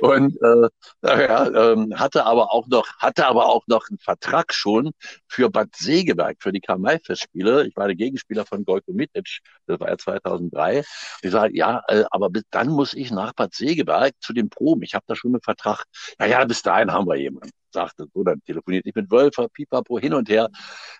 Und 0.01 0.37
äh, 0.43 0.69
ja, 1.03 1.73
ähm, 1.73 1.93
hatte 1.97 2.27
aber 2.27 2.53
auch 2.53 2.67
noch, 2.67 2.87
hatte 2.99 3.27
aber 3.27 3.47
auch 3.47 3.63
noch 3.67 3.89
einen 3.89 3.99
Vertrag 3.99 4.53
schon 4.53 4.93
für 5.29 5.51
Bad 5.51 5.75
Segeberg, 5.77 6.37
für 6.41 6.53
die 6.53 6.61
Karl-May-Festspiele. 6.61 7.67
Ich 7.67 7.77
war 7.77 7.87
der 7.87 7.97
Gegenspieler 7.97 8.45
von 8.47 8.65
Gojko 8.65 8.93
Mitic, 8.93 9.36
das 9.66 9.81
war 9.81 9.88
ja 9.88 9.99
2003. 9.99 10.85
Ich 11.22 11.31
sage, 11.31 11.57
ja, 11.57 11.83
äh, 11.88 12.05
aber 12.11 12.31
bis 12.31 12.44
dann 12.51 12.68
muss 12.68 12.94
ich 12.94 13.11
nach 13.11 13.33
Bad 13.33 13.55
Segeberg 13.55 14.14
zu 14.20 14.33
den 14.33 14.49
Proben. 14.51 14.83
Ich 14.83 14.94
habe 14.94 15.05
da 15.07 15.16
schon 15.16 15.33
einen 15.33 15.42
Vertrag. 15.42 15.85
Ja, 16.18 16.27
ja, 16.27 16.44
bis 16.44 16.62
dahin 16.62 16.92
haben 16.92 17.07
wir 17.07 17.16
jemanden. 17.16 17.51
Sagte 17.77 18.07
so, 18.15 18.25
dann 18.25 18.43
telefoniert 18.45 18.87
ich 18.87 18.95
mit 18.95 19.11
Wölfer, 19.11 19.49
Pipapo, 19.49 19.99
hin 19.99 20.15
und 20.15 20.29
her. 20.31 20.49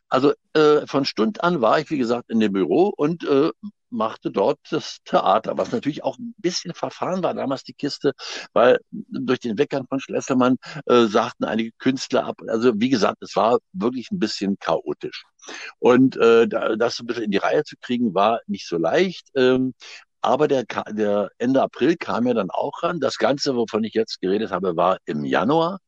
Also 0.09 0.35
äh, 0.55 0.87
von 0.87 1.05
Stund 1.07 1.43
an 1.43 1.61
war 1.63 1.81
ich, 1.81 1.91
wie 1.91 1.99
gesagt, 1.99 2.31
in 2.31 2.41
dem 2.41 2.53
Büro 2.53 2.93
und 2.97 3.25
äh, 3.25 3.51
machte 3.91 4.31
dort 4.31 4.59
das 4.71 4.99
Theater, 5.05 5.57
was 5.57 5.73
natürlich 5.73 6.05
auch 6.05 6.19
ein 6.19 6.35
bisschen 6.39 6.75
verfahren 6.75 7.23
war 7.23 7.35
damals 7.35 7.63
die 7.65 7.73
Kiste, 7.73 8.13
weil 8.53 8.79
durch 8.91 9.41
den 9.41 9.59
Weggang 9.59 9.87
von 9.89 10.01
Schlesselmann 10.01 10.57
äh, 10.87 11.07
sagten 11.07 11.45
einige 11.45 11.73
Künstler 11.79 12.27
ab. 12.27 12.37
Also 12.49 12.73
wie 12.77 12.91
gesagt, 12.91 13.23
es 13.23 13.35
war 13.37 13.59
wirklich 13.73 14.11
ein 14.11 14.19
bisschen 14.19 14.59
chaotisch. 14.59 15.25
Und 15.79 16.17
äh, 16.17 16.47
da, 16.49 16.77
das 16.77 17.01
ein 17.01 17.07
bisschen 17.07 17.25
in 17.25 17.31
die 17.31 17.39
Reihe 17.39 17.65
zu 17.65 17.77
kriegen, 17.81 18.15
war 18.15 18.41
nicht 18.47 18.69
so 18.69 18.77
leicht. 18.77 19.29
Ähm, 19.35 19.73
aber 20.21 20.49
der, 20.49 20.65
der 20.91 21.31
Ende 21.39 21.63
April 21.63 21.97
kam 21.97 22.27
ja 22.27 22.35
dann 22.35 22.51
auch 22.51 22.83
ran. 22.83 23.01
Das 23.01 23.17
Ganze, 23.17 23.55
wovon 23.55 23.85
ich 23.85 23.95
jetzt 23.95 24.21
geredet 24.21 24.51
habe, 24.51 24.77
war 24.77 24.99
im 25.07 25.25
Januar. 25.25 25.79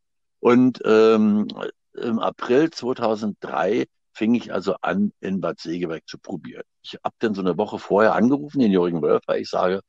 Und 0.40 0.80
ähm, 0.84 1.48
im 1.94 2.18
April 2.18 2.70
2003 2.70 3.86
fing 4.12 4.34
ich 4.34 4.52
also 4.52 4.74
an, 4.80 5.12
in 5.20 5.40
Bad 5.40 5.60
Segeberg 5.60 6.02
zu 6.06 6.18
probieren. 6.18 6.64
Ich 6.82 6.94
habe 7.04 7.14
dann 7.20 7.34
so 7.34 7.40
eine 7.40 7.56
Woche 7.56 7.78
vorher 7.78 8.14
angerufen, 8.14 8.58
den 8.58 8.72
Jürgen 8.72 9.00
Wölfer. 9.00 9.38
Ich 9.38 9.48
sage, 9.48 9.80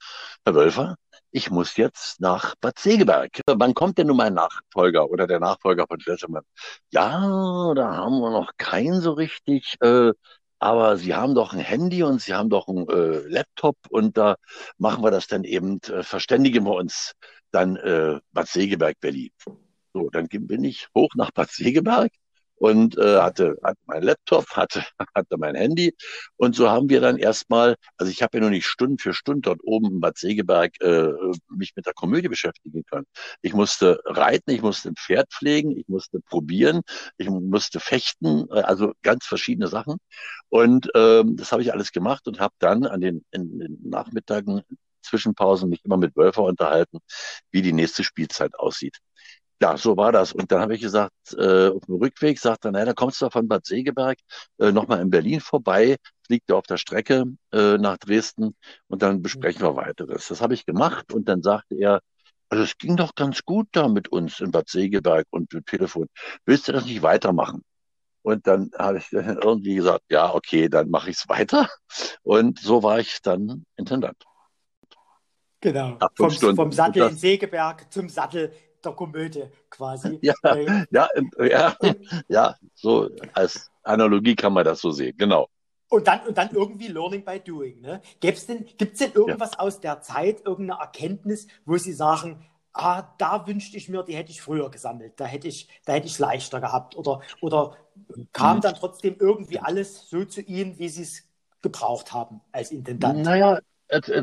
Herr 0.45 0.53
Wölfer, 0.53 0.95
ich 1.31 1.49
muss 1.49 1.77
jetzt 1.77 2.19
nach 2.21 2.55
Bad 2.61 2.77
Segeberg. 2.79 3.41
Wann 3.47 3.73
kommt 3.73 3.97
denn 3.97 4.07
nun 4.07 4.17
mein 4.17 4.35
Nachfolger 4.35 5.09
oder 5.09 5.27
der 5.27 5.39
Nachfolger 5.39 5.85
von 5.87 5.99
Schlesselmann? 5.99 6.43
Ja, 6.91 7.73
da 7.75 7.95
haben 7.97 8.19
wir 8.19 8.31
noch 8.31 8.51
keinen 8.57 9.01
so 9.01 9.13
richtig. 9.13 9.75
Äh, 9.81 10.11
aber 10.59 10.97
Sie 10.97 11.15
haben 11.15 11.35
doch 11.35 11.53
ein 11.53 11.59
Handy 11.59 12.03
und 12.03 12.21
Sie 12.21 12.33
haben 12.33 12.49
doch 12.49 12.67
einen 12.67 12.87
äh, 12.89 13.19
Laptop 13.27 13.77
und 13.89 14.17
da 14.17 14.35
machen 14.77 15.03
wir 15.03 15.11
das 15.11 15.27
dann 15.27 15.43
eben, 15.43 15.79
äh, 15.87 16.03
verständigen 16.03 16.65
wir 16.65 16.73
uns 16.73 17.13
dann 17.51 17.77
äh, 17.77 18.19
Bad 18.31 18.47
Segeberg, 18.47 18.99
Berlin. 18.99 19.31
So, 19.93 20.09
dann 20.09 20.27
bin 20.27 20.63
ich 20.63 20.87
hoch 20.95 21.09
nach 21.15 21.31
Bad 21.31 21.49
Segeberg 21.51 22.11
und 22.55 22.97
äh, 22.97 23.19
hatte, 23.21 23.57
hatte 23.63 23.79
mein 23.85 24.03
Laptop, 24.03 24.45
hatte, 24.51 24.83
hatte 25.15 25.37
mein 25.37 25.55
Handy 25.55 25.95
und 26.37 26.55
so 26.55 26.69
haben 26.69 26.89
wir 26.89 27.01
dann 27.01 27.17
erstmal, 27.17 27.75
also 27.97 28.11
ich 28.11 28.21
habe 28.21 28.37
ja 28.37 28.43
noch 28.43 28.49
nicht 28.49 28.65
Stunden 28.67 28.97
für 28.97 29.13
Stunden 29.13 29.41
dort 29.41 29.61
oben 29.63 29.87
in 29.93 29.99
Bad 30.01 30.17
Segeberg 30.17 30.73
äh, 30.81 31.09
mich 31.49 31.73
mit 31.75 31.85
der 31.85 31.93
Komödie 31.93 32.27
beschäftigen 32.27 32.83
können. 32.85 33.05
Ich 33.41 33.53
musste 33.53 34.01
reiten, 34.05 34.51
ich 34.51 34.61
musste 34.61 34.89
ein 34.89 34.95
Pferd 34.95 35.31
pflegen, 35.31 35.75
ich 35.77 35.87
musste 35.87 36.19
probieren, 36.19 36.81
ich 37.17 37.29
musste 37.29 37.79
fechten, 37.79 38.47
äh, 38.51 38.61
also 38.61 38.93
ganz 39.03 39.25
verschiedene 39.25 39.67
Sachen. 39.67 39.97
Und 40.49 40.89
ähm, 40.95 41.37
das 41.37 41.51
habe 41.51 41.61
ich 41.61 41.71
alles 41.73 41.91
gemacht 41.91 42.27
und 42.27 42.39
habe 42.39 42.53
dann 42.59 42.85
an 42.85 43.01
den, 43.01 43.25
in 43.31 43.59
den 43.59 43.79
Nachmittagen 43.89 44.61
Zwischenpausen 45.01 45.69
mich 45.69 45.83
immer 45.85 45.97
mit 45.97 46.15
Wölfer 46.15 46.43
unterhalten, 46.43 46.99
wie 47.51 47.61
die 47.61 47.73
nächste 47.73 48.03
Spielzeit 48.03 48.57
aussieht. 48.59 48.97
Ja, 49.61 49.75
so 49.75 49.97
war 49.97 50.11
das. 50.13 50.31
Und 50.31 50.51
dann 50.51 50.61
habe 50.61 50.75
ich 50.75 50.81
gesagt, 50.81 51.11
äh, 51.37 51.67
auf 51.67 51.85
dem 51.85 51.95
Rückweg 51.95 52.39
sagt 52.39 52.63
er, 52.63 52.71
naja, 52.71 52.85
dann 52.85 52.95
kommst 52.95 53.21
du 53.21 53.29
von 53.29 53.47
Bad 53.47 53.65
Segeberg 53.65 54.17
äh, 54.57 54.71
nochmal 54.71 55.01
in 55.01 55.09
Berlin 55.09 55.41
vorbei, 55.41 55.97
fliegt 56.25 56.49
er 56.49 56.57
auf 56.57 56.65
der 56.65 56.77
Strecke 56.77 57.25
äh, 57.51 57.77
nach 57.77 57.97
Dresden 57.97 58.55
und 58.87 59.01
dann 59.01 59.21
besprechen 59.21 59.61
wir 59.61 59.75
weiteres. 59.75 60.29
Das 60.29 60.41
habe 60.41 60.53
ich 60.53 60.65
gemacht 60.65 61.13
und 61.13 61.27
dann 61.27 61.41
sagte 61.41 61.75
er, 61.75 61.99
also 62.47 62.63
es 62.63 62.77
ging 62.77 62.95
doch 62.95 63.15
ganz 63.15 63.43
gut 63.43 63.67
da 63.73 63.89
mit 63.89 64.07
uns 64.07 64.39
in 64.39 64.51
Bad 64.51 64.69
Segeberg 64.69 65.27
und 65.29 65.53
mit 65.53 65.65
Telefon. 65.65 66.07
Willst 66.45 66.67
du 66.67 66.71
das 66.71 66.85
nicht 66.85 67.01
weitermachen? 67.01 67.63
Und 68.21 68.47
dann 68.47 68.71
habe 68.77 68.97
ich 68.99 69.11
irgendwie 69.11 69.75
gesagt, 69.75 70.03
ja, 70.09 70.33
okay, 70.33 70.69
dann 70.69 70.89
mache 70.89 71.09
ich 71.09 71.17
es 71.17 71.29
weiter. 71.29 71.69
Und 72.23 72.59
so 72.59 72.81
war 72.81 72.99
ich 72.99 73.21
dann 73.21 73.65
Intendant. 73.75 74.23
Genau, 75.61 75.97
vom, 76.15 76.31
vom, 76.31 76.71
Sattel 76.71 77.09
in 77.09 77.17
Segeberg 77.17 77.91
zum 77.91 78.07
Sattel 78.07 78.53
der 78.83 78.93
Komödie 78.93 79.45
quasi. 79.69 80.19
Ja, 80.21 80.33
äh, 80.43 80.85
ja, 80.91 81.09
ja, 81.39 81.75
ja, 82.27 82.55
so 82.75 83.09
als 83.33 83.69
Analogie 83.83 84.35
kann 84.35 84.53
man 84.53 84.65
das 84.65 84.81
so 84.81 84.91
sehen, 84.91 85.15
genau. 85.17 85.47
Und 85.89 86.07
dann, 86.07 86.27
und 86.27 86.37
dann 86.37 86.51
irgendwie 86.51 86.87
Learning 86.87 87.25
by 87.25 87.39
Doing. 87.39 87.81
Ne? 87.81 88.01
Gibt's 88.19 88.45
denn, 88.45 88.65
gibt's 88.77 88.99
denn 88.99 89.11
irgendwas 89.13 89.53
ja. 89.53 89.59
aus 89.59 89.79
der 89.79 90.01
Zeit, 90.01 90.45
irgendeine 90.45 90.79
Erkenntnis, 90.79 91.47
wo 91.65 91.77
Sie 91.77 91.93
sagen, 91.93 92.45
ah, 92.73 93.03
da 93.17 93.47
wünschte 93.47 93.77
ich 93.77 93.89
mir, 93.89 94.03
die 94.03 94.15
hätte 94.15 94.31
ich 94.31 94.41
früher 94.41 94.69
gesammelt, 94.69 95.19
da 95.19 95.25
hätte 95.25 95.47
ich, 95.47 95.67
da 95.85 95.93
hätte 95.93 96.07
ich 96.07 96.19
leichter 96.19 96.61
gehabt. 96.61 96.95
Oder, 96.95 97.21
oder 97.41 97.75
kam 98.33 98.57
mhm. 98.57 98.61
dann 98.61 98.75
trotzdem 98.75 99.15
irgendwie 99.19 99.59
alles 99.59 100.09
so 100.09 100.25
zu 100.25 100.41
Ihnen, 100.41 100.77
wie 100.77 100.89
Sie 100.89 101.03
es 101.03 101.23
gebraucht 101.61 102.13
haben 102.13 102.41
als 102.51 102.71
Intendant? 102.71 103.23
Naja, 103.23 103.59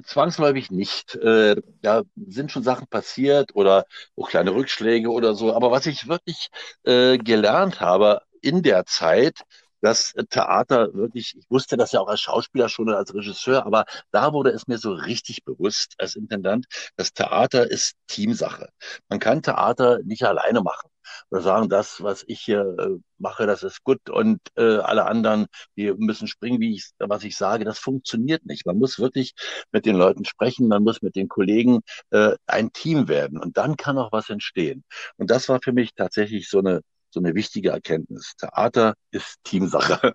zwangsläufig 0.05 0.71
nicht. 0.71 1.15
Äh, 1.17 1.57
da 1.83 2.03
sind 2.29 2.53
schon 2.53 2.63
Sachen 2.63 2.87
passiert 2.89 3.55
oder 3.55 3.85
auch 4.17 4.29
kleine 4.29 4.55
Rückschläge 4.55 5.11
oder 5.11 5.35
so. 5.35 5.55
Aber 5.55 5.71
was 5.71 5.87
ich 5.87 6.09
wirklich 6.09 6.49
äh, 6.85 7.19
gelernt 7.19 7.81
habe 7.81 8.23
in 8.41 8.63
der 8.63 8.87
Zeit, 8.87 9.41
das 9.81 10.15
Theater 10.31 10.95
wirklich, 10.95 11.37
ich 11.37 11.47
wusste 11.51 11.77
das 11.77 11.93
ja 11.93 12.01
auch 12.01 12.09
als 12.09 12.21
Schauspieler 12.21 12.69
schon 12.69 12.89
oder 12.89 12.99
als 12.99 13.15
Regisseur, 13.15 13.67
aber 13.67 13.85
da 14.11 14.33
wurde 14.33 14.51
es 14.51 14.67
mir 14.67 14.79
so 14.79 14.93
richtig 14.93 15.45
bewusst 15.45 15.95
als 15.99 16.17
Intendant, 16.17 16.67
das 16.97 17.13
Theater 17.13 17.71
ist 17.71 17.95
Teamsache. 18.07 18.71
Man 19.09 19.21
kann 19.21 19.43
Theater 19.43 20.01
nicht 20.03 20.25
alleine 20.25 20.63
machen 20.63 20.91
oder 21.31 21.40
sagen, 21.42 21.69
das, 21.69 22.03
was 22.03 22.25
ich 22.27 22.40
hier 22.40 22.77
äh, 22.79 22.99
mache, 23.19 23.47
das 23.47 23.62
ist 23.62 23.83
gut 23.85 24.11
und 24.11 24.40
äh, 24.57 24.79
alle 24.79 25.07
anderen, 25.07 25.47
die 25.77 25.92
müssen 25.92 26.29
springen, 26.29 26.61
wie 26.61 26.75
ich, 26.75 26.90
was 26.99 27.25
ich 27.25 27.37
sage, 27.37 27.64
das 27.64 27.79
funktioniert 27.79 28.45
nicht. 28.47 28.66
Man 28.66 28.79
muss 28.79 28.99
wirklich 28.99 29.35
mit 29.73 29.87
den 29.87 29.97
Leuten 29.97 30.25
sprechen, 30.25 30.69
man 30.69 30.83
muss 30.83 31.03
mit 31.03 31.16
den 31.16 31.29
Kollegen 31.29 31.81
äh, 32.11 32.37
ein 32.47 32.73
Team 32.73 33.09
werden 33.09 33.38
und 33.38 33.57
dann 33.57 33.77
kann 33.77 33.99
auch 33.99 34.12
was 34.12 34.31
entstehen. 34.31 34.85
Und 35.16 35.31
das 35.31 35.49
war 35.49 35.61
für 35.62 35.73
mich 35.73 35.95
tatsächlich 35.95 36.49
so 36.49 36.59
eine 36.59 36.83
so 37.11 37.21
eine 37.21 37.35
wichtige 37.35 37.71
Erkenntnis. 37.71 38.35
Theater 38.37 38.95
ist 39.11 39.38
Teamsache. 39.45 40.12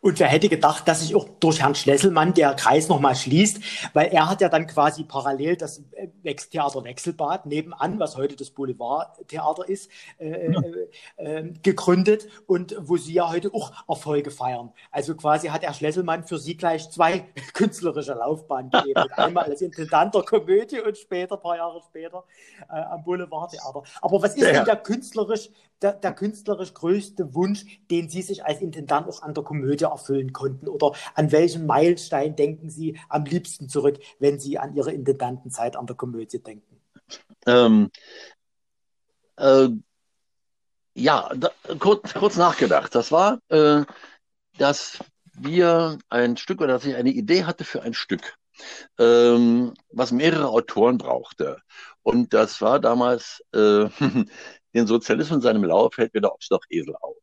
Und 0.00 0.18
wer 0.18 0.26
hätte 0.26 0.48
gedacht, 0.48 0.88
dass 0.88 1.00
sich 1.00 1.14
auch 1.14 1.28
durch 1.38 1.60
Herrn 1.60 1.76
Schlesselmann 1.76 2.34
der 2.34 2.54
Kreis 2.54 2.88
nochmal 2.88 3.14
schließt, 3.14 3.60
weil 3.92 4.08
er 4.08 4.28
hat 4.28 4.40
ja 4.40 4.48
dann 4.48 4.66
quasi 4.66 5.04
parallel 5.04 5.56
das 5.56 5.82
Theater 6.50 6.82
Wechselbad 6.82 7.46
nebenan, 7.46 8.00
was 8.00 8.16
heute 8.16 8.34
das 8.34 8.50
Boulevardtheater 8.50 9.68
ist, 9.68 9.90
äh, 10.18 10.46
äh, 10.46 10.88
äh, 11.16 11.52
gegründet 11.62 12.26
und 12.46 12.74
wo 12.80 12.96
sie 12.96 13.14
ja 13.14 13.30
heute 13.30 13.54
auch 13.54 13.72
Erfolge 13.88 14.32
feiern. 14.32 14.72
Also 14.90 15.14
quasi 15.14 15.48
hat 15.48 15.62
Herr 15.62 15.74
Schlesselmann 15.74 16.24
für 16.24 16.38
sie 16.38 16.56
gleich 16.56 16.90
zwei 16.90 17.20
künstlerische 17.54 18.14
Laufbahnen 18.14 18.70
gegeben. 18.70 19.04
Einmal 19.16 19.44
als 19.44 19.62
Intendant 19.62 20.14
der 20.14 20.22
Komödie 20.22 20.80
und 20.80 20.98
später, 20.98 21.36
ein 21.36 21.42
paar 21.42 21.56
Jahre 21.56 21.80
später, 21.80 22.24
äh, 22.68 22.72
am 22.72 23.04
Boulevardtheater. 23.04 23.84
Aber 24.00 24.22
was 24.22 24.34
ist 24.34 24.42
ja. 24.42 24.52
denn 24.52 24.64
der 24.64 24.76
künstlerisch, 24.76 25.48
der, 25.82 25.92
der 25.92 26.12
künstlerisch 26.12 26.74
größte 26.74 27.34
Wunsch, 27.34 27.64
den 27.90 28.08
Sie 28.08 28.22
sich 28.22 28.44
als 28.44 28.60
Intendant 28.60 29.08
auch 29.08 29.22
an 29.22 29.34
der 29.34 29.44
Komödie 29.44 29.84
erfüllen 29.84 30.32
konnten? 30.32 30.68
Oder 30.68 30.92
an 31.14 31.32
welchen 31.32 31.66
Meilenstein 31.66 32.36
denken 32.36 32.70
Sie 32.70 32.98
am 33.08 33.24
liebsten 33.24 33.68
zurück, 33.68 33.98
wenn 34.18 34.38
Sie 34.38 34.58
an 34.58 34.74
Ihre 34.74 34.92
Intendantenzeit 34.92 35.76
an 35.76 35.86
der 35.86 35.96
Komödie 35.96 36.42
denken? 36.42 36.80
Ähm, 37.46 37.90
äh, 39.36 39.68
ja, 40.94 41.30
da, 41.34 41.50
kurz, 41.78 42.14
kurz, 42.14 42.36
nachgedacht. 42.36 42.94
Das 42.94 43.10
war, 43.12 43.38
äh, 43.48 43.84
dass 44.58 44.98
wir 45.34 45.98
ein 46.10 46.36
Stück 46.36 46.60
oder 46.60 46.74
dass 46.74 46.84
ich 46.84 46.94
eine 46.94 47.10
Idee 47.10 47.44
hatte 47.44 47.64
für 47.64 47.82
ein 47.82 47.94
Stück, 47.94 48.36
ähm, 48.98 49.74
was 49.90 50.12
mehrere 50.12 50.48
Autoren 50.48 50.98
brauchte. 50.98 51.58
Und 52.02 52.34
das 52.34 52.60
war 52.60 52.80
damals 52.80 53.42
äh, 53.54 53.88
den 54.74 54.86
Sozialismus 54.86 55.36
in 55.36 55.42
seinem 55.42 55.64
Lauf 55.64 55.94
fällt 55.94 56.14
mir 56.14 56.20
der 56.20 56.32
Ochs 56.32 56.48
doch 56.48 56.62
Esel 56.70 56.94
auf. 57.00 57.16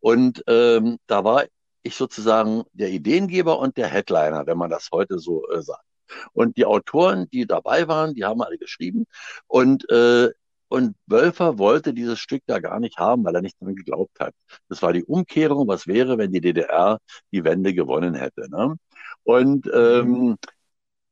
Und 0.00 0.42
ähm, 0.46 0.98
da 1.06 1.24
war 1.24 1.44
ich 1.82 1.96
sozusagen 1.96 2.64
der 2.72 2.90
Ideengeber 2.90 3.58
und 3.58 3.76
der 3.76 3.88
Headliner, 3.88 4.46
wenn 4.46 4.58
man 4.58 4.70
das 4.70 4.88
heute 4.92 5.18
so 5.18 5.48
äh, 5.50 5.62
sagt. 5.62 5.84
Und 6.32 6.56
die 6.56 6.64
Autoren, 6.64 7.28
die 7.30 7.46
dabei 7.46 7.88
waren, 7.88 8.14
die 8.14 8.24
haben 8.24 8.42
alle 8.42 8.58
geschrieben. 8.58 9.06
Und, 9.46 9.88
äh, 9.90 10.30
und 10.68 10.96
Wölfer 11.06 11.58
wollte 11.58 11.94
dieses 11.94 12.18
Stück 12.18 12.42
da 12.46 12.58
gar 12.58 12.80
nicht 12.80 12.98
haben, 12.98 13.24
weil 13.24 13.34
er 13.34 13.42
nicht 13.42 13.60
daran 13.60 13.76
geglaubt 13.76 14.18
hat. 14.20 14.34
Das 14.68 14.82
war 14.82 14.92
die 14.92 15.04
Umkehrung, 15.04 15.68
was 15.68 15.86
wäre, 15.86 16.18
wenn 16.18 16.32
die 16.32 16.40
DDR 16.40 16.98
die 17.32 17.44
Wende 17.44 17.74
gewonnen 17.74 18.14
hätte. 18.14 18.48
Ne? 18.50 18.76
Und 19.24 19.70
ähm, 19.72 20.36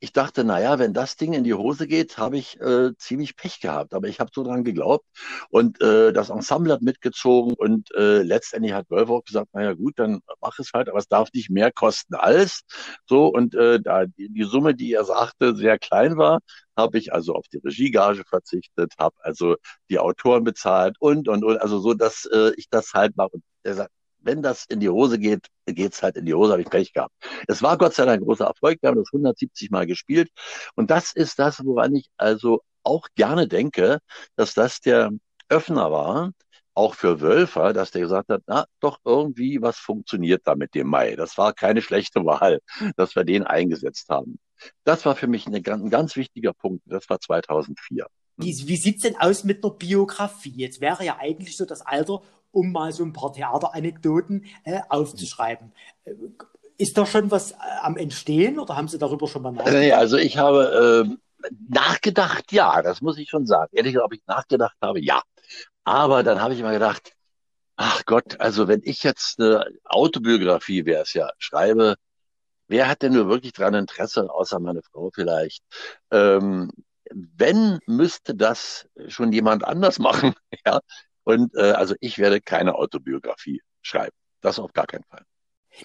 ich 0.03 0.12
dachte, 0.12 0.43
naja, 0.43 0.81
wenn 0.81 0.93
das 0.93 1.17
Ding 1.17 1.33
in 1.33 1.45
die 1.45 1.55
Hose 1.55 1.87
geht, 1.87 2.19
habe 2.19 2.37
ich 2.37 2.61
äh, 2.61 2.91
ziemlich 2.97 3.37
Pech 3.37 3.61
gehabt. 3.61 3.95
Aber 3.95 4.09
ich 4.09 4.19
habe 4.19 4.33
so 4.35 4.43
dran 4.43 4.65
geglaubt 4.65 5.07
und 5.49 5.81
äh, 5.81 6.12
das 6.12 6.29
Ensemble 6.29 6.73
hat 6.73 6.83
mitgezogen 6.83 7.55
und 7.55 7.95
äh, 7.95 8.23
letztendlich 8.23 8.73
hat 8.73 8.91
Wolf 8.91 9.11
auch 9.11 9.23
gesagt, 9.23 9.55
naja 9.55 9.75
gut, 9.75 10.01
dann 10.01 10.21
mach 10.41 10.59
es 10.59 10.73
halt, 10.75 10.88
aber 10.88 10.99
es 10.99 11.07
darf 11.07 11.29
nicht 11.33 11.51
mehr 11.51 11.71
kosten 11.71 12.17
als 12.17 12.62
so. 13.07 13.29
Und 13.29 13.55
äh, 13.55 13.81
da 13.81 14.07
die, 14.07 14.29
die 14.29 14.43
Summe, 14.43 14.75
die 14.75 14.93
er 14.93 15.05
sagte, 15.05 15.55
sehr 15.55 15.79
klein 15.79 16.17
war, 16.17 16.41
habe 16.77 16.99
ich 16.99 17.12
also 17.12 17.35
auf 17.37 17.47
die 17.47 17.59
Regiegage 17.59 18.25
verzichtet, 18.25 18.95
habe 18.99 19.15
also 19.21 19.55
die 19.88 20.01
Autoren 20.01 20.43
bezahlt 20.43 20.97
und 20.99 21.29
und 21.29 21.45
und, 21.45 21.59
also 21.59 21.79
so, 21.79 21.95
dass 21.95 22.25
äh, 22.25 22.51
ich 22.57 22.69
das 22.69 22.93
halt 22.93 23.17
mache. 23.17 23.31
Und 23.35 23.45
er 23.62 23.75
sagt, 23.75 23.93
wenn 24.23 24.43
das 24.43 24.65
in 24.67 24.81
die 24.81 24.89
Hose 24.89 25.19
geht, 25.19 25.47
geht's 25.67 26.03
halt 26.03 26.17
in 26.17 26.27
die 26.27 26.35
Hose, 26.35 26.53
habe 26.53 26.63
ich 26.63 26.71
Pech 26.71 26.93
gehabt. 26.93 27.15
Es 27.49 27.63
war 27.63 27.79
Gott 27.79 27.95
sei 27.95 28.05
Dank 28.05 28.23
ein 28.23 28.25
großer 28.25 28.47
Erfolg, 28.47 28.79
wir 28.81 28.89
haben 28.89 28.99
das 28.99 29.13
170 29.13 29.71
Mal 29.71 29.87
gespielt 29.87 30.31
und 30.75 30.91
das 30.91 31.13
ist 31.13 31.39
das, 31.39 31.65
woran 31.65 31.95
ich 31.95 32.09
also 32.17 32.63
auch 32.85 33.09
gerne 33.15 33.49
denke, 33.49 33.99
dass 34.37 34.55
das 34.55 34.81
der 34.81 35.11
Öffner 35.49 35.93
war, 35.93 36.33
auch 36.75 36.95
für 36.95 37.21
Wölfer, 37.21 37.73
dass 37.73 37.91
der 37.91 38.03
gesagt 38.03 38.31
hat, 38.31 38.43
na, 38.47 38.65
doch 38.81 38.99
irgendwie 39.05 39.61
was 39.61 39.79
funktioniert 39.79 40.43
da 40.45 40.55
mit 40.55 40.75
dem 40.75 40.89
Mai. 40.89 41.17
Das 41.17 41.37
war 41.37 41.53
keine 41.53 41.83
schlechte 41.83 42.25
Wahl, 42.25 42.61
dass 42.97 43.15
wir 43.15 43.25
den 43.25 43.45
eingesetzt 43.45 44.09
haben. 44.09 44.39
Das 44.85 45.05
war 45.05 45.17
für 45.17 45.27
mich 45.27 45.47
ein 45.47 45.63
ganz 45.63 46.17
wichtiger 46.17 46.53
Punkt. 46.55 46.83
Das 46.87 47.09
war 47.11 47.21
2004. 47.21 48.07
Wie, 48.39 48.69
wie 48.69 48.77
sieht's 48.77 49.03
denn 49.03 49.17
aus 49.17 49.45
mit 49.45 49.63
einer 49.63 49.75
Biografie? 49.75 50.55
Jetzt 50.57 50.81
wäre 50.81 51.05
ja 51.05 51.19
eigentlich 51.19 51.57
so 51.57 51.67
das 51.67 51.83
Alter, 51.83 52.23
um 52.53 52.73
mal 52.73 52.93
so 52.93 53.05
ein 53.05 53.12
paar 53.12 53.33
Theateranekdoten 53.33 54.47
äh, 54.65 54.81
aufzuschreiben. 54.88 55.73
Äh, 56.05 56.15
ist 56.79 56.97
da 56.97 57.07
schon 57.07 57.31
was 57.31 57.53
äh, 57.53 57.57
am 57.83 57.97
Entstehen 57.97 58.59
oder 58.59 58.77
haben 58.77 58.88
Sie 58.88 58.99
darüber 58.99 59.27
schon 59.27 59.43
mal 59.43 59.53
nachgedacht? 59.53 59.99
Also 59.99 60.17
ich 60.17 60.38
habe 60.38 61.07
äh, 61.09 61.49
nachgedacht, 61.69 62.53
ja, 62.53 62.83
das 62.83 63.01
muss 63.01 63.19
ich 63.19 63.29
schon 63.29 63.47
sagen. 63.47 63.71
Ehrlich 63.75 63.95
gesagt, 63.95 64.07
ob 64.07 64.15
ich 64.15 64.27
nachgedacht 64.27 64.77
habe, 64.81 65.01
ja. 65.01 65.23
Aber 65.85 66.23
dann 66.23 66.41
habe 66.41 66.55
ich 66.55 66.61
immer 66.61 66.73
gedacht, 66.73 67.12
ach 67.77 68.05
Gott, 68.05 68.41
also 68.41 68.69
wenn 68.69 68.81
ich 68.85 69.03
jetzt 69.03 69.41
eine 69.41 69.67
Autobiografie 69.85 70.85
wäre 70.85 71.03
es 71.03 71.15
ja, 71.15 71.31
schreibe, 71.38 71.97
wer 72.69 72.88
hat 72.88 73.03
denn 73.03 73.12
nur 73.12 73.29
wirklich 73.29 73.53
daran 73.53 73.75
Interesse, 73.75 74.33
außer 74.33 74.61
meine 74.61 74.83
Frau 74.83 75.11
vielleicht? 75.12 75.62
Ähm, 76.11 76.71
wenn, 77.11 77.81
müsste 77.87 78.35
das 78.35 78.88
schon 79.09 79.33
jemand 79.33 79.65
anders 79.65 79.99
machen. 79.99 80.35
Ja, 80.65 80.81
und 81.25 81.55
äh, 81.55 81.73
also 81.73 81.95
ich 82.01 82.19
werde 82.19 82.41
keine 82.41 82.75
Autobiografie 82.75 83.63
schreiben. 83.83 84.17
Das 84.41 84.59
auf 84.59 84.73
gar 84.73 84.87
keinen 84.87 85.05
Fall. 85.05 85.25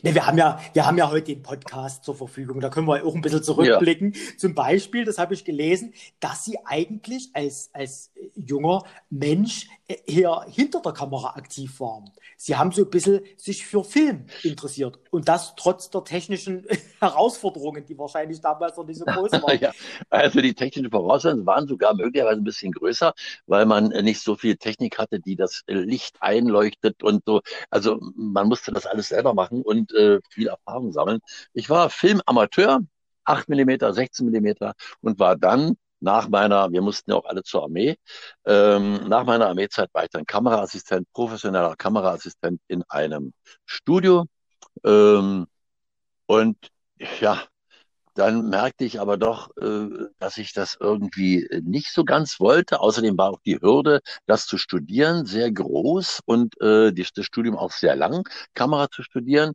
Ne, 0.02 0.14
wir 0.14 0.28
haben 0.28 0.38
ja, 0.38 0.60
wir 0.74 0.86
haben 0.86 0.98
ja 0.98 1.10
heute 1.10 1.34
den 1.34 1.44
Podcast 1.44 2.04
zur 2.04 2.16
Verfügung. 2.16 2.60
Da 2.60 2.70
können 2.70 2.88
wir 2.88 3.06
auch 3.06 3.16
ein 3.16 3.22
bisschen 3.22 3.44
zurückblicken. 3.44 4.14
Ja. 4.14 4.38
Zum 4.38 4.54
Beispiel, 4.54 5.06
das 5.06 5.18
habe 5.18 5.34
ich 5.34 5.46
gelesen, 5.46 5.94
dass 6.20 6.46
Sie 6.46 6.58
eigentlich 6.66 7.30
als, 7.34 7.70
als 7.74 8.12
junger 8.36 8.84
Mensch 9.10 9.68
hier 10.06 10.46
hinter 10.50 10.82
der 10.82 10.92
Kamera 10.92 11.36
aktiv 11.36 11.80
waren. 11.80 12.12
Sie 12.36 12.56
haben 12.56 12.72
so 12.72 12.84
ein 12.84 12.90
bisschen 12.90 13.22
sich 13.38 13.66
für 13.66 13.84
Film 13.84 14.26
interessiert. 14.44 15.00
Und 15.12 15.30
das 15.30 15.56
trotz 15.56 15.90
der 15.90 16.04
technischen 16.04 16.66
Herausforderungen, 17.00 17.86
die 17.86 17.98
wahrscheinlich 17.98 18.42
damals 18.42 18.76
noch 18.76 18.86
nicht 18.86 19.00
so 19.00 19.06
groß 19.06 19.32
waren. 19.44 19.60
ja, 19.60 19.72
also 20.10 20.42
die 20.42 20.54
technischen 20.54 20.92
Voraussetzungen 20.92 21.46
waren 21.46 21.68
sogar 21.68 21.96
möglicherweise 21.96 22.42
ein 22.42 22.44
bisschen 22.44 22.74
größer, 22.74 23.14
weil 23.48 23.66
man 23.66 23.90
nicht 24.04 24.22
so 24.22 24.36
viel 24.36 24.58
Technik 24.58 24.98
hatte, 25.00 25.20
die 25.20 25.36
das 25.36 25.64
Licht 25.68 26.18
einleuchtet 26.20 27.02
und 27.04 27.24
so. 27.26 27.42
Also 27.70 28.00
man 28.16 28.48
musste 28.48 28.72
das 28.72 28.86
alles 28.86 29.08
selber 29.08 29.34
machen 29.34 29.62
und 29.62 29.77
äh, 29.92 30.20
viel 30.30 30.48
Erfahrung 30.48 30.92
sammeln. 30.92 31.20
Ich 31.54 31.70
war 31.70 31.90
Filmamateur, 31.90 32.82
8 33.26 33.50
Millimeter, 33.50 33.94
16 33.94 34.26
Millimeter 34.26 34.74
und 35.02 35.20
war 35.20 35.36
dann 35.36 35.78
nach 36.00 36.30
meiner, 36.30 36.72
wir 36.72 36.82
mussten 36.82 37.12
ja 37.12 37.18
auch 37.18 37.26
alle 37.26 37.44
zur 37.44 37.64
Armee, 37.64 37.98
ähm, 38.46 39.08
nach 39.08 39.26
meiner 39.26 39.48
Armeezeit 39.48 39.90
war 39.94 40.04
ich 40.04 40.10
dann 40.12 40.26
Kameraassistent, 40.26 41.12
professioneller 41.14 41.76
Kameraassistent 41.76 42.62
in 42.68 42.84
einem 42.90 43.34
Studio. 43.66 44.26
Ähm, 44.84 45.48
und 46.28 46.58
ja, 47.20 47.42
dann 48.18 48.50
merkte 48.50 48.86
ich 48.86 49.00
aber 49.00 49.18
doch, 49.18 49.56
äh, 49.58 49.88
dass 50.20 50.38
ich 50.38 50.54
das 50.54 50.78
irgendwie 50.80 51.48
nicht 51.64 51.92
so 51.94 52.04
ganz 52.04 52.40
wollte. 52.40 52.80
Außerdem 52.80 53.18
war 53.18 53.32
auch 53.32 53.40
die 53.46 53.60
Hürde, 53.62 54.02
das 54.26 54.46
zu 54.46 54.58
studieren, 54.58 55.26
sehr 55.26 55.52
groß 55.52 56.22
und 56.26 56.60
äh, 56.62 56.92
das 56.94 57.26
Studium 57.26 57.56
auch 57.58 57.72
sehr 57.72 57.96
lang, 57.96 58.28
Kamera 58.54 58.90
zu 58.90 59.04
studieren. 59.04 59.54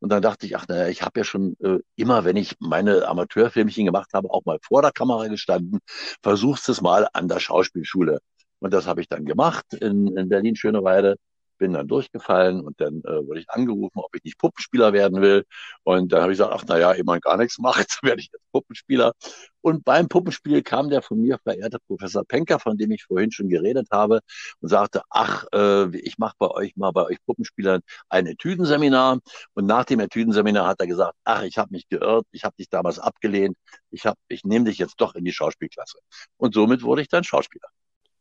Und 0.00 0.10
dann 0.10 0.22
dachte 0.22 0.46
ich, 0.46 0.56
ach 0.56 0.68
naja, 0.68 0.88
ich 0.88 1.02
habe 1.02 1.20
ja 1.20 1.24
schon 1.24 1.56
äh, 1.60 1.78
immer, 1.96 2.24
wenn 2.24 2.36
ich 2.36 2.56
meine 2.60 3.06
Amateurfilmchen 3.06 3.86
gemacht 3.86 4.10
habe, 4.14 4.30
auch 4.30 4.44
mal 4.44 4.58
vor 4.62 4.82
der 4.82 4.92
Kamera 4.92 5.28
gestanden. 5.28 5.80
Versuchst 6.22 6.68
es 6.68 6.80
mal 6.80 7.08
an 7.12 7.28
der 7.28 7.40
Schauspielschule. 7.40 8.20
Und 8.60 8.72
das 8.72 8.86
habe 8.86 9.00
ich 9.00 9.08
dann 9.08 9.24
gemacht 9.24 9.66
in, 9.74 10.16
in 10.16 10.28
Berlin-Schöneweide 10.28 11.16
bin 11.58 11.72
dann 11.72 11.88
durchgefallen 11.88 12.60
und 12.60 12.80
dann 12.80 13.02
äh, 13.04 13.26
wurde 13.26 13.40
ich 13.40 13.50
angerufen, 13.50 13.98
ob 13.98 14.14
ich 14.14 14.24
nicht 14.24 14.38
Puppenspieler 14.38 14.92
werden 14.92 15.20
will. 15.20 15.44
Und 15.82 16.12
dann 16.12 16.22
habe 16.22 16.32
ich 16.32 16.38
gesagt, 16.38 16.54
ach 16.54 16.64
naja, 16.66 16.92
ehe 16.94 17.04
man 17.04 17.20
gar 17.20 17.36
nichts 17.36 17.58
macht, 17.58 17.98
werde 18.02 18.20
ich 18.20 18.30
jetzt 18.32 18.44
Puppenspieler. 18.52 19.12
Und 19.60 19.84
beim 19.84 20.08
Puppenspiel 20.08 20.62
kam 20.62 20.90
der 20.90 21.02
von 21.02 21.20
mir 21.20 21.38
verehrte 21.42 21.78
Professor 21.86 22.24
Penker, 22.24 22.58
von 22.58 22.76
dem 22.76 22.90
ich 22.90 23.04
vorhin 23.04 23.32
schon 23.32 23.48
geredet 23.48 23.88
habe, 23.90 24.20
und 24.60 24.68
sagte, 24.68 25.02
ach, 25.10 25.46
äh, 25.54 25.96
ich 25.96 26.18
mache 26.18 26.34
bei 26.38 26.48
euch 26.48 26.76
mal 26.76 26.90
bei 26.92 27.04
euch 27.04 27.18
Puppenspielern 27.26 27.80
ein 28.08 28.26
Etüdenseminar. 28.26 29.20
Und 29.54 29.66
nach 29.66 29.84
dem 29.84 30.00
Etüdenseminar 30.00 30.66
hat 30.66 30.80
er 30.80 30.86
gesagt, 30.86 31.16
ach, 31.24 31.42
ich 31.42 31.58
habe 31.58 31.70
mich 31.72 31.88
geirrt, 31.88 32.26
ich 32.32 32.44
habe 32.44 32.54
dich 32.58 32.68
damals 32.68 32.98
abgelehnt, 32.98 33.56
ich, 33.90 34.06
hab, 34.06 34.16
ich 34.28 34.44
nehme 34.44 34.66
dich 34.66 34.78
jetzt 34.78 34.96
doch 35.00 35.14
in 35.14 35.24
die 35.24 35.32
Schauspielklasse. 35.32 35.98
Und 36.36 36.54
somit 36.54 36.82
wurde 36.82 37.02
ich 37.02 37.08
dann 37.08 37.24
Schauspieler 37.24 37.68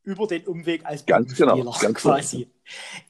über 0.04 0.28
den 0.28 0.46
Umweg 0.48 0.86
als 0.86 1.06
ganz 1.06 1.36
genau, 1.36 1.76
ganz 1.80 2.00
quasi. 2.00 2.38
Genau. 2.38 2.50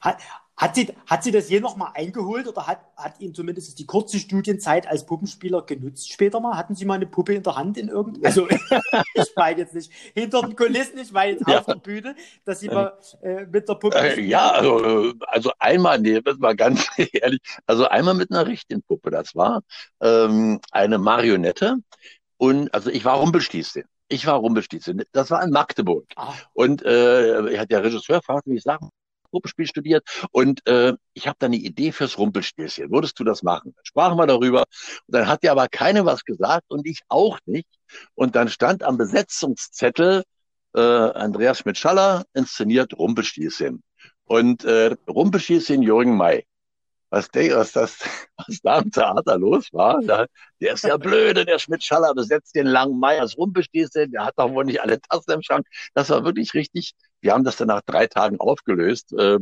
Hat, 0.00 0.18
hat, 0.56 0.76
sie, 0.76 0.92
hat 1.06 1.24
sie 1.24 1.32
das 1.32 1.50
je 1.50 1.58
noch 1.58 1.76
mal 1.76 1.90
eingeholt 1.94 2.46
oder 2.46 2.66
hat, 2.66 2.80
hat 2.96 3.18
Ihnen 3.20 3.34
zumindest 3.34 3.76
die 3.78 3.86
kurze 3.86 4.18
Studienzeit 4.18 4.86
als 4.86 5.04
Puppenspieler 5.04 5.62
genutzt 5.62 6.12
später 6.12 6.38
mal? 6.38 6.56
Hatten 6.56 6.76
Sie 6.76 6.84
mal 6.84 6.94
eine 6.94 7.06
Puppe 7.06 7.34
in 7.34 7.42
der 7.42 7.56
Hand 7.56 7.76
in 7.76 7.88
irgendeinem? 7.88 8.24
Also 8.24 8.48
ich 9.14 9.32
meine 9.36 9.58
jetzt 9.60 9.74
nicht 9.74 9.92
hinter 10.14 10.42
den 10.42 10.54
Kulissen, 10.54 10.98
ich 10.98 11.10
meine 11.10 11.32
jetzt 11.32 11.48
ja. 11.48 11.58
auf 11.58 11.66
der 11.66 11.74
Bühne, 11.74 12.14
dass 12.44 12.60
Sie 12.60 12.68
mal 12.68 12.96
äh, 13.22 13.46
mit 13.46 13.68
der 13.68 13.74
Puppe. 13.74 13.96
Äh, 13.96 14.20
ja, 14.20 14.52
also, 14.52 15.12
also 15.26 15.52
einmal, 15.58 15.98
nee, 15.98 16.20
das 16.20 16.40
war 16.40 16.54
ganz 16.54 16.86
ehrlich, 17.12 17.40
also 17.66 17.88
einmal 17.88 18.14
mit 18.14 18.30
einer 18.30 18.46
richtigen 18.46 18.82
Puppe. 18.82 19.10
Das 19.10 19.34
war 19.34 19.62
ähm, 20.00 20.60
eine 20.70 20.98
Marionette. 20.98 21.78
Und 22.36 22.72
also 22.74 22.90
ich 22.90 23.04
war 23.04 23.16
Rumpelstilzchen. 23.18 23.84
Ich 24.14 24.26
war 24.26 24.36
Rumpelstilzchen. 24.36 25.02
Das 25.10 25.32
war 25.32 25.42
in 25.42 25.50
Magdeburg. 25.50 26.04
Ah. 26.14 26.34
Und 26.52 26.82
äh, 26.82 27.66
der 27.66 27.82
Regisseur 27.82 28.22
fragte 28.22 28.48
mich, 28.48 28.62
sag, 28.62 28.78
Puppenspiel 29.32 29.66
studiert 29.66 30.04
und 30.30 30.64
äh, 30.68 30.92
ich 31.14 31.26
habe 31.26 31.36
da 31.40 31.46
eine 31.46 31.56
Idee 31.56 31.90
fürs 31.90 32.16
Rumpelstilzchen. 32.16 32.92
Würdest 32.92 33.18
du 33.18 33.24
das 33.24 33.42
machen? 33.42 33.72
Dann 33.74 33.84
sprachen 33.84 34.16
wir 34.16 34.28
darüber 34.28 34.60
und 34.60 35.14
dann 35.16 35.26
hat 35.26 35.42
dir 35.42 35.50
aber 35.50 35.66
keine 35.66 36.06
was 36.06 36.24
gesagt 36.24 36.66
und 36.68 36.86
ich 36.86 37.00
auch 37.08 37.40
nicht. 37.44 37.66
Und 38.14 38.36
dann 38.36 38.48
stand 38.48 38.84
am 38.84 38.96
Besetzungszettel 38.96 40.22
äh, 40.76 40.80
Andreas 40.80 41.58
Schmidt-Schaller 41.58 42.22
inszeniert 42.34 42.96
Rumpelstilzchen. 42.96 43.82
Und 44.26 44.64
äh, 44.64 44.94
Rumpelstilzchen 45.08 45.82
Jürgen 45.82 46.16
May 46.16 46.44
was, 47.14 47.28
was, 47.32 47.72
das, 47.72 47.98
was 48.36 48.60
da 48.62 48.78
im 48.80 48.90
Theater 48.90 49.38
los 49.38 49.72
war. 49.72 50.00
Da, 50.02 50.26
der 50.60 50.74
ist 50.74 50.84
ja 50.84 50.96
blöde, 50.96 51.44
der 51.44 51.58
Schmidt-Schaller 51.58 52.14
besetzt 52.14 52.54
den 52.54 52.66
langen 52.66 52.98
Meyers 52.98 53.38
Rumpelstilzchen, 53.38 54.10
der 54.12 54.26
hat 54.26 54.34
doch 54.36 54.50
wohl 54.50 54.64
nicht 54.64 54.80
alle 54.80 55.00
Tassen 55.00 55.32
im 55.32 55.42
Schrank. 55.42 55.66
Das 55.94 56.10
war 56.10 56.24
wirklich 56.24 56.54
richtig 56.54 56.94
wir 57.24 57.32
haben 57.32 57.42
das 57.42 57.56
dann 57.56 57.68
nach 57.68 57.80
drei 57.80 58.06
Tagen 58.06 58.38
aufgelöst, 58.38 59.14
äh, 59.14 59.38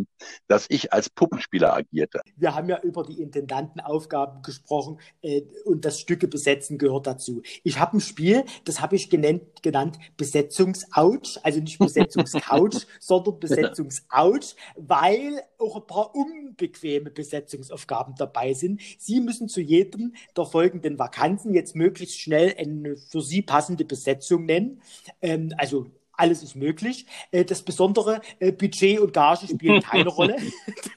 dass 0.47 0.67
ich 0.69 0.93
als 0.93 1.11
Puppenspieler 1.11 1.75
agierte. 1.75 2.21
Wir 2.37 2.55
haben 2.55 2.69
ja 2.69 2.81
über 2.81 3.03
die 3.03 3.21
Intendantenaufgaben 3.21 4.43
gesprochen 4.43 5.01
äh, 5.21 5.43
und 5.65 5.85
das 5.85 5.99
Stücke 5.99 6.29
besetzen 6.29 6.79
gehört 6.79 7.09
dazu. 7.09 7.43
Ich 7.65 7.81
habe 7.81 7.97
ein 7.97 8.01
Spiel, 8.01 8.45
das 8.65 8.81
habe 8.81 8.95
ich 8.95 9.11
genannt, 9.11 9.43
genannt 9.63 9.99
Besetzungsouch, 10.17 11.39
also 11.43 11.61
nicht 11.61 11.81
Besetzungscouch, 11.81 12.87
sondern 13.01 13.41
Besetzungsouch, 13.41 14.55
weil 14.77 15.43
auch 15.59 15.75
ein 15.77 15.87
paar 15.87 16.15
unbequeme 16.15 17.11
Besetzungsaufgaben 17.11 18.15
dabei 18.17 18.55
sind. 18.55 18.81
Sie 18.99 19.21
müssen 19.21 19.49
zu 19.49 19.61
jedem 19.61 20.15
der 20.37 20.45
folgenden 20.45 21.01
Vakanzen 21.01 21.53
jetzt 21.53 21.75
möglichst 21.75 22.21
schnell 22.21 22.55
eine 22.57 22.97
für 22.97 23.23
Sie 23.23 23.43
passende 23.43 23.85
Besetzung 23.85 24.47
nennen. 24.47 24.81
Ähm, 25.21 25.53
also 25.57 25.87
alles 26.23 26.43
ist 26.45 26.55
möglich. 26.55 27.05
Äh, 27.33 27.45
das 27.45 27.63
besondere 27.63 28.21
äh, 28.39 28.53
Budget 28.53 29.01
und 29.01 29.13
Gage 29.13 29.49
spielen 29.49 29.83
keine 29.91 30.09
Rolle. 30.09 30.37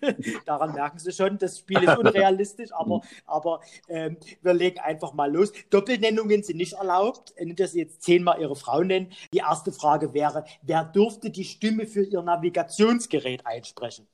Daran 0.46 0.74
merken 0.74 1.00
Sie 1.00 1.12
schon, 1.12 1.40
das 1.40 1.58
Spiel 1.60 1.84
ist 1.84 1.98
unrealistisch, 1.98 2.72
aber, 2.72 3.02
aber 3.26 3.62
ähm, 3.90 4.18
wir 4.44 4.54
legen 4.54 4.80
einfach 4.80 5.14
mal 5.14 5.34
los. 5.34 5.52
Doppelnennungen 5.72 6.44
sind 6.44 6.58
nicht 6.58 6.74
erlaubt, 6.74 7.34
äh, 7.38 7.46
nicht, 7.46 7.60
dass 7.60 7.72
Sie 7.72 7.80
jetzt 7.80 8.04
zehnmal 8.04 8.40
Ihre 8.40 8.56
Frau 8.56 8.84
nennen. 8.84 9.12
Die 9.34 9.40
erste 9.40 9.72
Frage 9.72 10.14
wäre, 10.14 10.46
wer 10.62 10.84
dürfte 10.84 11.32
die 11.32 11.44
Stimme 11.46 11.88
für 11.88 12.04
Ihr 12.04 12.22
Navigationsgerät 12.22 13.46
einsprechen? 13.48 14.08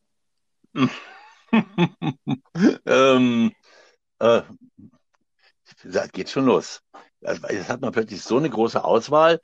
ähm, 2.85 3.51
äh, 4.19 4.41
das 5.83 6.11
geht 6.13 6.29
schon 6.29 6.45
los. 6.45 6.81
Jetzt 7.21 7.67
hat 7.69 7.81
man 7.81 7.91
plötzlich 7.91 8.21
so 8.21 8.37
eine 8.37 8.49
große 8.49 8.81
Auswahl 8.83 9.41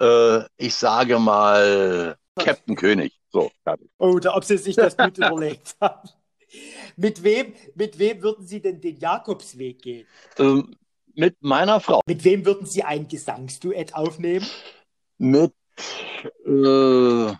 äh, 0.00 0.40
ich 0.56 0.74
sage 0.74 1.18
mal, 1.18 2.16
Captain 2.36 2.76
König. 2.76 3.12
So, 3.30 3.50
fertig. 3.62 3.90
Oh, 3.98 4.18
da, 4.18 4.34
ob 4.34 4.44
Sie 4.44 4.58
sich 4.58 4.76
das 4.76 4.96
gut 4.96 5.18
überlegt 5.18 5.76
haben. 5.80 6.08
Mit 6.96 7.24
wem, 7.24 7.52
mit 7.74 7.98
wem 7.98 8.22
würden 8.22 8.46
Sie 8.46 8.60
denn 8.60 8.80
den 8.80 8.96
Jakobsweg 8.96 9.82
gehen? 9.82 10.06
Ähm, 10.38 10.76
mit 11.14 11.36
meiner 11.40 11.80
Frau. 11.80 12.00
Mit 12.06 12.22
wem 12.22 12.46
würden 12.46 12.66
Sie 12.66 12.84
ein 12.84 13.08
Gesangsduett 13.08 13.94
aufnehmen? 13.94 14.46
Mit 15.18 15.52
äh, 16.46 17.32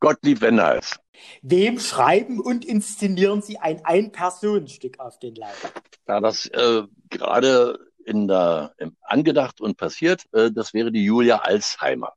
Gottlieb 0.00 0.40
Wenders. 0.40 0.98
Wem 1.42 1.80
schreiben 1.80 2.40
und 2.40 2.64
inszenieren 2.64 3.40
Sie 3.40 3.58
ein 3.58 3.84
Ein-Personen-Stück 3.84 5.00
auf 5.00 5.18
den 5.18 5.34
Leib? 5.34 5.56
Ja, 6.06 6.20
das 6.20 6.46
äh, 6.46 6.82
gerade 7.08 7.78
in 8.06 8.28
der, 8.28 8.74
angedacht 9.02 9.60
und 9.60 9.76
passiert. 9.76 10.24
Äh, 10.32 10.50
das 10.52 10.72
wäre 10.72 10.92
die 10.92 11.04
Julia 11.04 11.38
Alzheimer. 11.38 12.12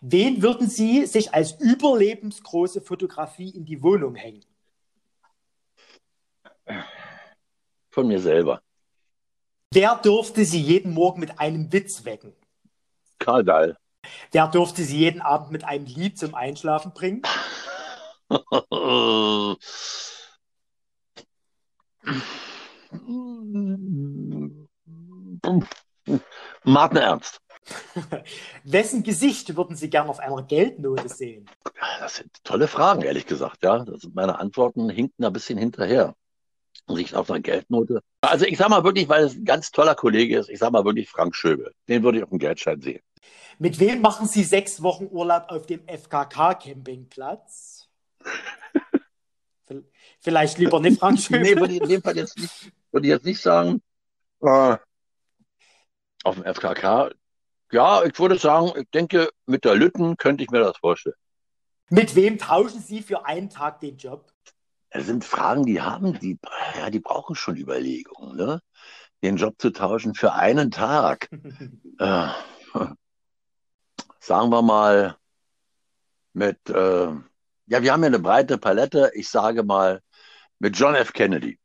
Wen 0.00 0.42
würden 0.42 0.68
Sie 0.68 1.06
sich 1.06 1.32
als 1.32 1.52
überlebensgroße 1.60 2.80
Fotografie 2.80 3.50
in 3.50 3.64
die 3.64 3.82
Wohnung 3.82 4.16
hängen? 4.16 4.44
Von 7.90 8.08
mir 8.08 8.20
selber. 8.20 8.60
Wer 9.72 9.96
durfte 9.96 10.44
Sie 10.44 10.60
jeden 10.60 10.92
Morgen 10.92 11.20
mit 11.20 11.38
einem 11.38 11.72
Witz 11.72 12.04
wecken? 12.04 12.34
Karl 13.18 13.44
Dahl. 13.44 13.76
Wer 14.32 14.48
durfte 14.48 14.82
Sie 14.82 14.98
jeden 14.98 15.20
Abend 15.20 15.52
mit 15.52 15.64
einem 15.64 15.86
Lied 15.86 16.18
zum 16.18 16.34
Einschlafen 16.34 16.92
bringen? 16.92 17.22
Martin 26.64 26.98
Ernst. 26.98 27.40
Wessen 28.64 29.02
Gesicht 29.02 29.56
würden 29.56 29.76
Sie 29.76 29.90
gern 29.90 30.08
auf 30.08 30.18
einer 30.18 30.42
Geldnote 30.42 31.08
sehen? 31.08 31.46
Das 32.00 32.16
sind 32.16 32.30
tolle 32.42 32.68
Fragen, 32.68 33.02
ehrlich 33.02 33.26
gesagt. 33.26 33.62
Ja, 33.62 33.84
das 33.84 34.02
sind 34.02 34.14
meine 34.14 34.38
Antworten 34.38 34.88
hinken 34.88 35.24
ein 35.24 35.32
bisschen 35.32 35.58
hinterher. 35.58 36.14
Gesicht 36.86 37.14
auf 37.14 37.30
einer 37.30 37.40
Geldnote. 37.40 38.02
Also 38.20 38.44
ich 38.44 38.58
sage 38.58 38.70
mal 38.70 38.84
wirklich, 38.84 39.08
weil 39.08 39.24
es 39.24 39.34
ein 39.34 39.44
ganz 39.44 39.70
toller 39.70 39.94
Kollege 39.94 40.38
ist, 40.38 40.50
ich 40.50 40.58
sage 40.58 40.72
mal 40.72 40.84
wirklich 40.84 41.08
Frank 41.08 41.36
Schöbel. 41.36 41.72
Den 41.88 42.02
würde 42.02 42.18
ich 42.18 42.24
auf 42.24 42.30
dem 42.30 42.38
Geldschein 42.38 42.80
sehen. 42.80 43.00
Mit 43.58 43.78
wem 43.78 44.00
machen 44.00 44.26
Sie 44.26 44.42
sechs 44.42 44.82
Wochen 44.82 45.06
Urlaub 45.10 45.44
auf 45.48 45.66
dem 45.66 45.86
FKK-Campingplatz? 45.86 47.88
Vielleicht 50.20 50.58
lieber 50.58 50.80
nicht 50.80 50.98
Frank 50.98 51.20
Schöbel. 51.20 51.42
nee, 51.42 51.56
würde 51.56 51.74
ich 51.74 51.82
in 51.82 51.88
dem 51.88 52.02
Fall 52.02 52.16
jetzt 52.16 52.38
nicht, 52.38 52.72
würde 52.90 53.06
ich 53.06 53.10
jetzt 53.10 53.24
nicht 53.24 53.40
sagen. 53.40 53.80
Äh, 54.42 54.76
auf 56.24 56.36
dem 56.36 56.44
FKK, 56.44 57.10
ja, 57.72 58.02
ich 58.04 58.18
würde 58.18 58.38
sagen, 58.38 58.72
ich 58.76 58.90
denke, 58.90 59.30
mit 59.46 59.64
der 59.64 59.76
Lütten 59.76 60.16
könnte 60.16 60.42
ich 60.42 60.50
mir 60.50 60.60
das 60.60 60.76
vorstellen. 60.78 61.16
Mit 61.88 62.14
wem 62.16 62.38
tauschen 62.38 62.80
Sie 62.80 63.02
für 63.02 63.26
einen 63.26 63.50
Tag 63.50 63.80
den 63.80 63.96
Job? 63.96 64.32
Das 64.90 65.06
sind 65.06 65.24
Fragen, 65.24 65.64
die 65.66 65.80
haben, 65.80 66.18
die, 66.18 66.38
ja, 66.78 66.90
die 66.90 66.98
brauchen 66.98 67.36
schon 67.36 67.56
Überlegungen, 67.56 68.36
ne? 68.36 68.60
Den 69.22 69.36
Job 69.36 69.54
zu 69.58 69.70
tauschen 69.70 70.14
für 70.14 70.32
einen 70.32 70.70
Tag. 70.70 71.28
äh, 71.98 72.28
sagen 74.18 74.50
wir 74.50 74.62
mal 74.62 75.16
mit, 76.32 76.58
äh, 76.70 77.08
ja, 77.66 77.82
wir 77.82 77.92
haben 77.92 78.02
ja 78.02 78.06
eine 78.06 78.18
breite 78.18 78.58
Palette. 78.58 79.12
Ich 79.14 79.28
sage 79.28 79.62
mal 79.62 80.00
mit 80.58 80.76
John 80.76 80.94
F. 80.94 81.12
Kennedy. 81.12 81.58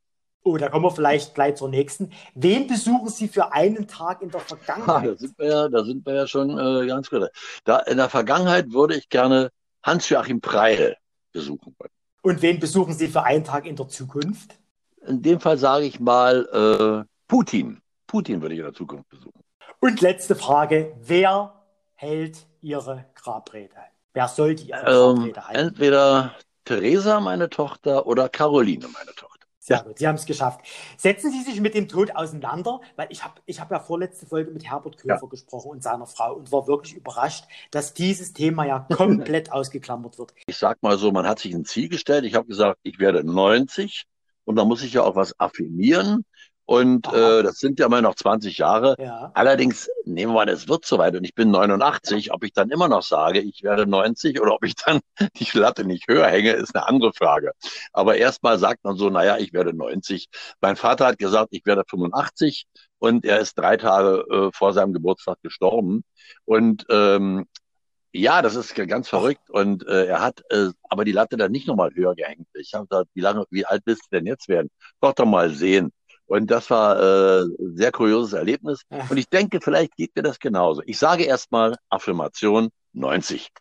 Oh, 0.48 0.58
da 0.58 0.70
kommen 0.70 0.86
wir 0.86 0.92
vielleicht 0.92 1.34
gleich 1.34 1.56
zur 1.56 1.70
nächsten. 1.70 2.12
Wen 2.36 2.68
besuchen 2.68 3.10
Sie 3.10 3.28
für 3.28 3.52
einen 3.52 3.88
Tag 3.88 4.22
in 4.22 4.30
der 4.30 4.42
Vergangenheit? 4.42 5.08
da 5.10 5.16
sind 5.18 5.38
wir 5.40 5.48
ja, 5.48 5.68
da 5.70 5.84
sind 5.84 6.06
wir 6.06 6.14
ja 6.14 6.28
schon 6.28 6.52
äh, 6.52 6.86
ganz 6.86 7.10
gut. 7.10 7.28
Da, 7.64 7.80
in 7.80 7.98
der 7.98 8.10
Vergangenheit 8.10 8.72
würde 8.72 8.96
ich 8.96 9.10
gerne 9.10 9.50
Hans-Joachim 9.84 10.42
Preil 10.42 10.98
besuchen 11.34 11.76
wollen. 11.80 11.90
Und 12.22 12.44
wen 12.44 12.60
besuchen 12.60 12.94
Sie 12.94 13.08
für 13.08 13.24
einen 13.24 13.44
Tag 13.44 13.66
in 13.66 13.76
der 13.76 13.88
Zukunft? 13.88 14.60
In 15.08 15.24
dem 15.24 15.40
Fall 15.40 15.58
sage 15.58 15.86
ich 15.86 16.00
mal 16.00 17.04
äh, 17.06 17.10
Putin. 17.28 17.82
Putin 18.06 18.40
würde 18.44 18.54
ich 18.54 18.60
in 18.60 18.66
der 18.66 18.74
Zukunft 18.76 19.10
besuchen. 19.10 19.42
Und 19.80 20.00
letzte 20.02 20.36
Frage. 20.36 20.96
Wer 21.02 21.54
hält 21.96 22.46
Ihre 22.62 23.06
Grabrede? 23.16 23.74
Wer 24.14 24.28
soll 24.28 24.54
die 24.54 24.70
Ähm, 24.70 24.76
Grabrede 24.84 25.48
halten? 25.48 25.60
entweder 25.60 26.36
Theresa, 26.66 27.20
meine 27.20 27.50
Tochter, 27.50 28.06
oder 28.06 28.30
Caroline, 28.30 28.88
meine 28.88 29.14
Tochter. 29.16 29.35
Sehr 29.66 29.82
gut, 29.82 29.98
Sie 29.98 30.08
haben 30.08 30.14
es 30.14 30.28
geschafft. 30.28 30.62
Setzen 30.96 31.32
Sie 31.32 31.42
sich 31.42 31.60
mit 31.60 31.74
dem 31.74 31.88
Tod 31.88 32.16
auseinander, 32.16 32.82
weil 32.98 33.08
ich 33.10 33.24
habe 33.24 33.42
ich 33.48 33.60
hab 33.60 33.72
ja 33.72 33.80
vorletzte 33.80 34.28
Folge 34.28 34.52
mit 34.52 34.64
Herbert 34.70 35.00
Köfer 35.00 35.28
gesprochen 35.28 35.72
und 35.72 35.82
seiner 35.82 36.06
Frau 36.06 36.36
und 36.36 36.52
war 36.52 36.68
wirklich 36.68 36.94
überrascht, 36.94 37.46
dass 37.72 37.96
dieses 37.96 38.34
Thema 38.34 38.68
ja 38.68 38.86
komplett 38.96 39.52
ausgeklammert 39.52 40.20
wird. 40.20 40.36
Ich 40.46 40.58
sag 40.58 40.84
mal 40.84 41.00
so, 41.00 41.12
man 41.12 41.28
hat 41.28 41.40
sich 41.40 41.52
ein 41.56 41.66
Ziel 41.66 41.90
gestellt. 41.90 42.26
Ich 42.26 42.36
habe 42.36 42.46
gesagt, 42.46 42.80
ich 42.84 43.00
werde 43.00 43.24
90 43.24 44.06
und 44.44 44.56
da 44.56 44.66
muss 44.66 44.84
ich 44.84 44.94
ja 44.94 45.02
auch 45.02 45.16
was 45.16 45.40
affirmieren. 45.40 46.26
Und 46.66 47.08
äh, 47.14 47.44
das 47.44 47.60
sind 47.60 47.80
ja 47.80 47.88
mal 47.90 48.02
noch 48.02 48.16
20 48.16 48.58
Jahre. 48.58 48.96
Ja. 48.98 49.32
Allerdings 49.36 49.90
nehmen 50.04 50.34
wir 50.34 50.42
an, 50.42 50.50
es 50.50 50.68
wird 50.68 50.86
soweit 50.86 51.16
und 51.16 51.24
ich 51.24 51.36
bin 51.36 51.52
89. 51.52 52.34
Ob 52.34 52.44
ich 52.44 52.54
dann 52.54 52.72
immer 52.72 52.88
noch 52.88 53.04
sage, 53.04 53.40
ich 53.40 53.62
werde 53.62 53.86
90 53.86 54.42
oder 54.42 54.54
ob 54.56 54.66
ich 54.66 54.76
dann 54.76 55.00
die 55.38 55.58
Latte 55.58 55.86
nicht 55.86 56.08
höher 56.08 56.28
hänge, 56.28 56.54
ist 56.54 56.76
eine 56.76 56.88
andere 56.88 57.14
Frage. 57.14 57.52
Aber 57.94 58.18
erstmal 58.18 58.58
sagt 58.58 58.84
man 58.84 58.98
so, 58.98 59.10
naja, 59.10 59.38
ich 59.38 59.54
werde 59.54 59.74
90. 59.76 60.28
Mein 60.60 60.76
Vater 60.76 61.06
hat 61.06 61.20
gesagt, 61.20 61.50
ich 61.52 61.66
werde 61.66 61.84
85 61.88 62.66
und 62.98 63.26
er 63.26 63.40
ist 63.40 63.58
drei 63.60 63.78
Tage 63.78 64.26
äh, 64.32 64.52
vor 64.52 64.74
seinem 64.74 64.94
Geburtstag 64.94 65.38
gestorben. 65.44 66.04
Und 66.46 66.86
ähm, 66.90 67.46
ja, 68.12 68.42
das 68.42 68.56
ist 68.56 68.74
ganz 68.76 69.10
verrückt. 69.10 69.50
Und 69.50 69.86
äh, 69.88 70.06
er 70.06 70.22
hat 70.22 70.42
äh, 70.50 70.70
aber 70.84 71.06
die 71.06 71.12
Latte 71.12 71.38
dann 71.38 71.52
nicht 71.52 71.68
nochmal 71.68 71.92
höher 71.94 72.16
gehängt. 72.16 72.48
Ich 72.54 72.74
habe 72.74 72.88
gesagt, 72.88 73.10
wie 73.14 73.22
lange, 73.22 73.46
wie 73.52 73.66
alt 73.66 73.84
bist 73.86 74.04
du 74.06 74.18
denn 74.18 74.26
jetzt 74.26 74.48
werden? 74.48 74.70
Doch 75.02 75.14
doch 75.14 75.26
mal 75.26 75.50
sehen. 75.52 75.92
Und 76.28 76.50
das 76.50 76.70
war 76.70 77.00
äh, 77.00 77.44
ein 77.44 77.76
sehr 77.76 77.92
kurioses 77.92 78.34
Erlebnis. 78.34 78.82
Und 78.90 79.18
ich 79.18 79.30
denke, 79.30 79.60
vielleicht 79.62 79.96
geht 79.96 80.16
mir 80.16 80.24
das 80.24 80.40
genauso. 80.40 80.82
Ich 80.86 80.98
sage 80.98 81.24
erstmal 81.24 81.76
Affirmation 81.90 82.70
90. 82.94 83.52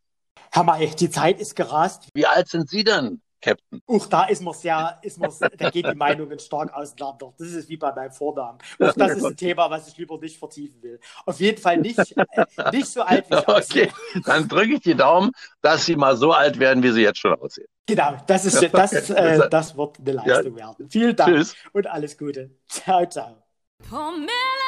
Herr 0.50 0.64
May, 0.64 0.88
die 0.98 1.10
Zeit 1.10 1.40
ist 1.40 1.56
gerast. 1.56 2.08
Wie 2.14 2.26
alt 2.26 2.48
sind 2.48 2.68
Sie 2.68 2.84
denn, 2.84 3.20
Captain? 3.44 3.82
Auch 3.86 4.06
da 4.06 4.24
ist 4.24 4.40
man 4.42 4.54
sehr, 4.54 4.98
ist 5.02 5.18
man, 5.18 5.30
da 5.58 5.70
geht 5.70 5.86
die 5.86 5.94
Meinungen 5.94 6.38
stark 6.38 6.72
auseinander. 6.72 7.34
Das 7.38 7.48
ist 7.48 7.68
wie 7.68 7.76
bei 7.76 7.92
meinem 7.92 8.10
Vornamen. 8.10 8.58
Auch 8.80 8.92
das 8.94 9.16
ist 9.18 9.24
ein 9.24 9.36
Thema, 9.36 9.70
was 9.70 9.88
ich 9.88 9.98
lieber 9.98 10.18
nicht 10.18 10.38
vertiefen 10.38 10.82
will. 10.82 10.98
Auf 11.26 11.38
jeden 11.40 11.60
Fall 11.60 11.76
nicht, 11.76 11.98
äh, 11.98 12.44
nicht 12.72 12.86
so 12.86 13.02
alt 13.02 13.30
wie 13.30 13.34
ich 13.34 13.48
aussehe. 13.48 13.88
Okay, 13.88 14.22
dann 14.24 14.48
drücke 14.48 14.74
ich 14.74 14.80
die 14.80 14.94
Daumen, 14.94 15.30
dass 15.60 15.84
Sie 15.84 15.94
mal 15.94 16.16
so 16.16 16.32
alt 16.32 16.58
werden, 16.58 16.82
wie 16.82 16.90
Sie 16.90 17.02
jetzt 17.02 17.18
schon 17.18 17.34
aussehen. 17.34 17.68
Genau, 17.86 18.16
das 18.26 18.46
ist, 18.46 18.62
das, 18.72 19.10
äh, 19.10 19.48
das 19.50 19.76
wird 19.76 19.98
eine 19.98 20.12
Leistung 20.12 20.56
werden. 20.56 20.88
Vielen 20.88 21.14
Dank 21.14 21.36
Tschüss. 21.36 21.54
und 21.72 21.86
alles 21.86 22.16
Gute. 22.16 22.50
Ciao, 22.66 23.06
ciao. 23.06 23.42
Promille. 23.78 24.63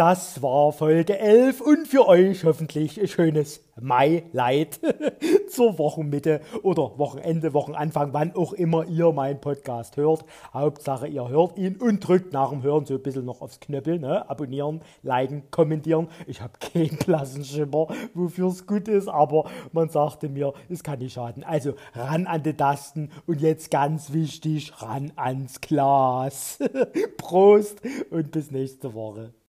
Das 0.00 0.40
war 0.40 0.72
Folge 0.72 1.18
11 1.18 1.60
und 1.60 1.86
für 1.86 2.08
euch 2.08 2.44
hoffentlich 2.44 2.98
ein 2.98 3.06
schönes 3.06 3.62
Mai-Light 3.78 4.80
zur 5.50 5.78
Wochenmitte 5.78 6.40
oder 6.62 6.98
Wochenende, 6.98 7.52
Wochenanfang, 7.52 8.14
wann 8.14 8.34
auch 8.34 8.54
immer 8.54 8.86
ihr 8.86 9.12
meinen 9.12 9.42
Podcast 9.42 9.98
hört. 9.98 10.24
Hauptsache 10.54 11.06
ihr 11.06 11.28
hört 11.28 11.58
ihn 11.58 11.76
und 11.76 12.00
drückt 12.00 12.32
nach 12.32 12.48
dem 12.48 12.62
Hören 12.62 12.86
so 12.86 12.94
ein 12.94 13.02
bisschen 13.02 13.26
noch 13.26 13.42
aufs 13.42 13.60
Knöppel, 13.60 13.98
ne? 13.98 14.26
Abonnieren, 14.30 14.80
liken, 15.02 15.42
kommentieren. 15.50 16.08
Ich 16.26 16.40
habe 16.40 16.54
keinen 16.60 16.98
Klassenschimmer, 16.98 17.88
wofür 18.14 18.48
es 18.48 18.66
gut 18.66 18.88
ist, 18.88 19.08
aber 19.08 19.50
man 19.72 19.90
sagte 19.90 20.30
mir, 20.30 20.54
es 20.70 20.82
kann 20.82 21.00
nicht 21.00 21.12
schaden. 21.12 21.44
Also 21.44 21.74
ran 21.92 22.26
an 22.26 22.42
die 22.42 22.54
Tasten 22.54 23.10
und 23.26 23.42
jetzt 23.42 23.70
ganz 23.70 24.14
wichtig, 24.14 24.72
ran 24.80 25.12
ans 25.16 25.60
Glas. 25.60 26.58
Prost 27.18 27.82
und 28.10 28.30
bis 28.30 28.50
nächste 28.50 28.94
Woche. 28.94 29.34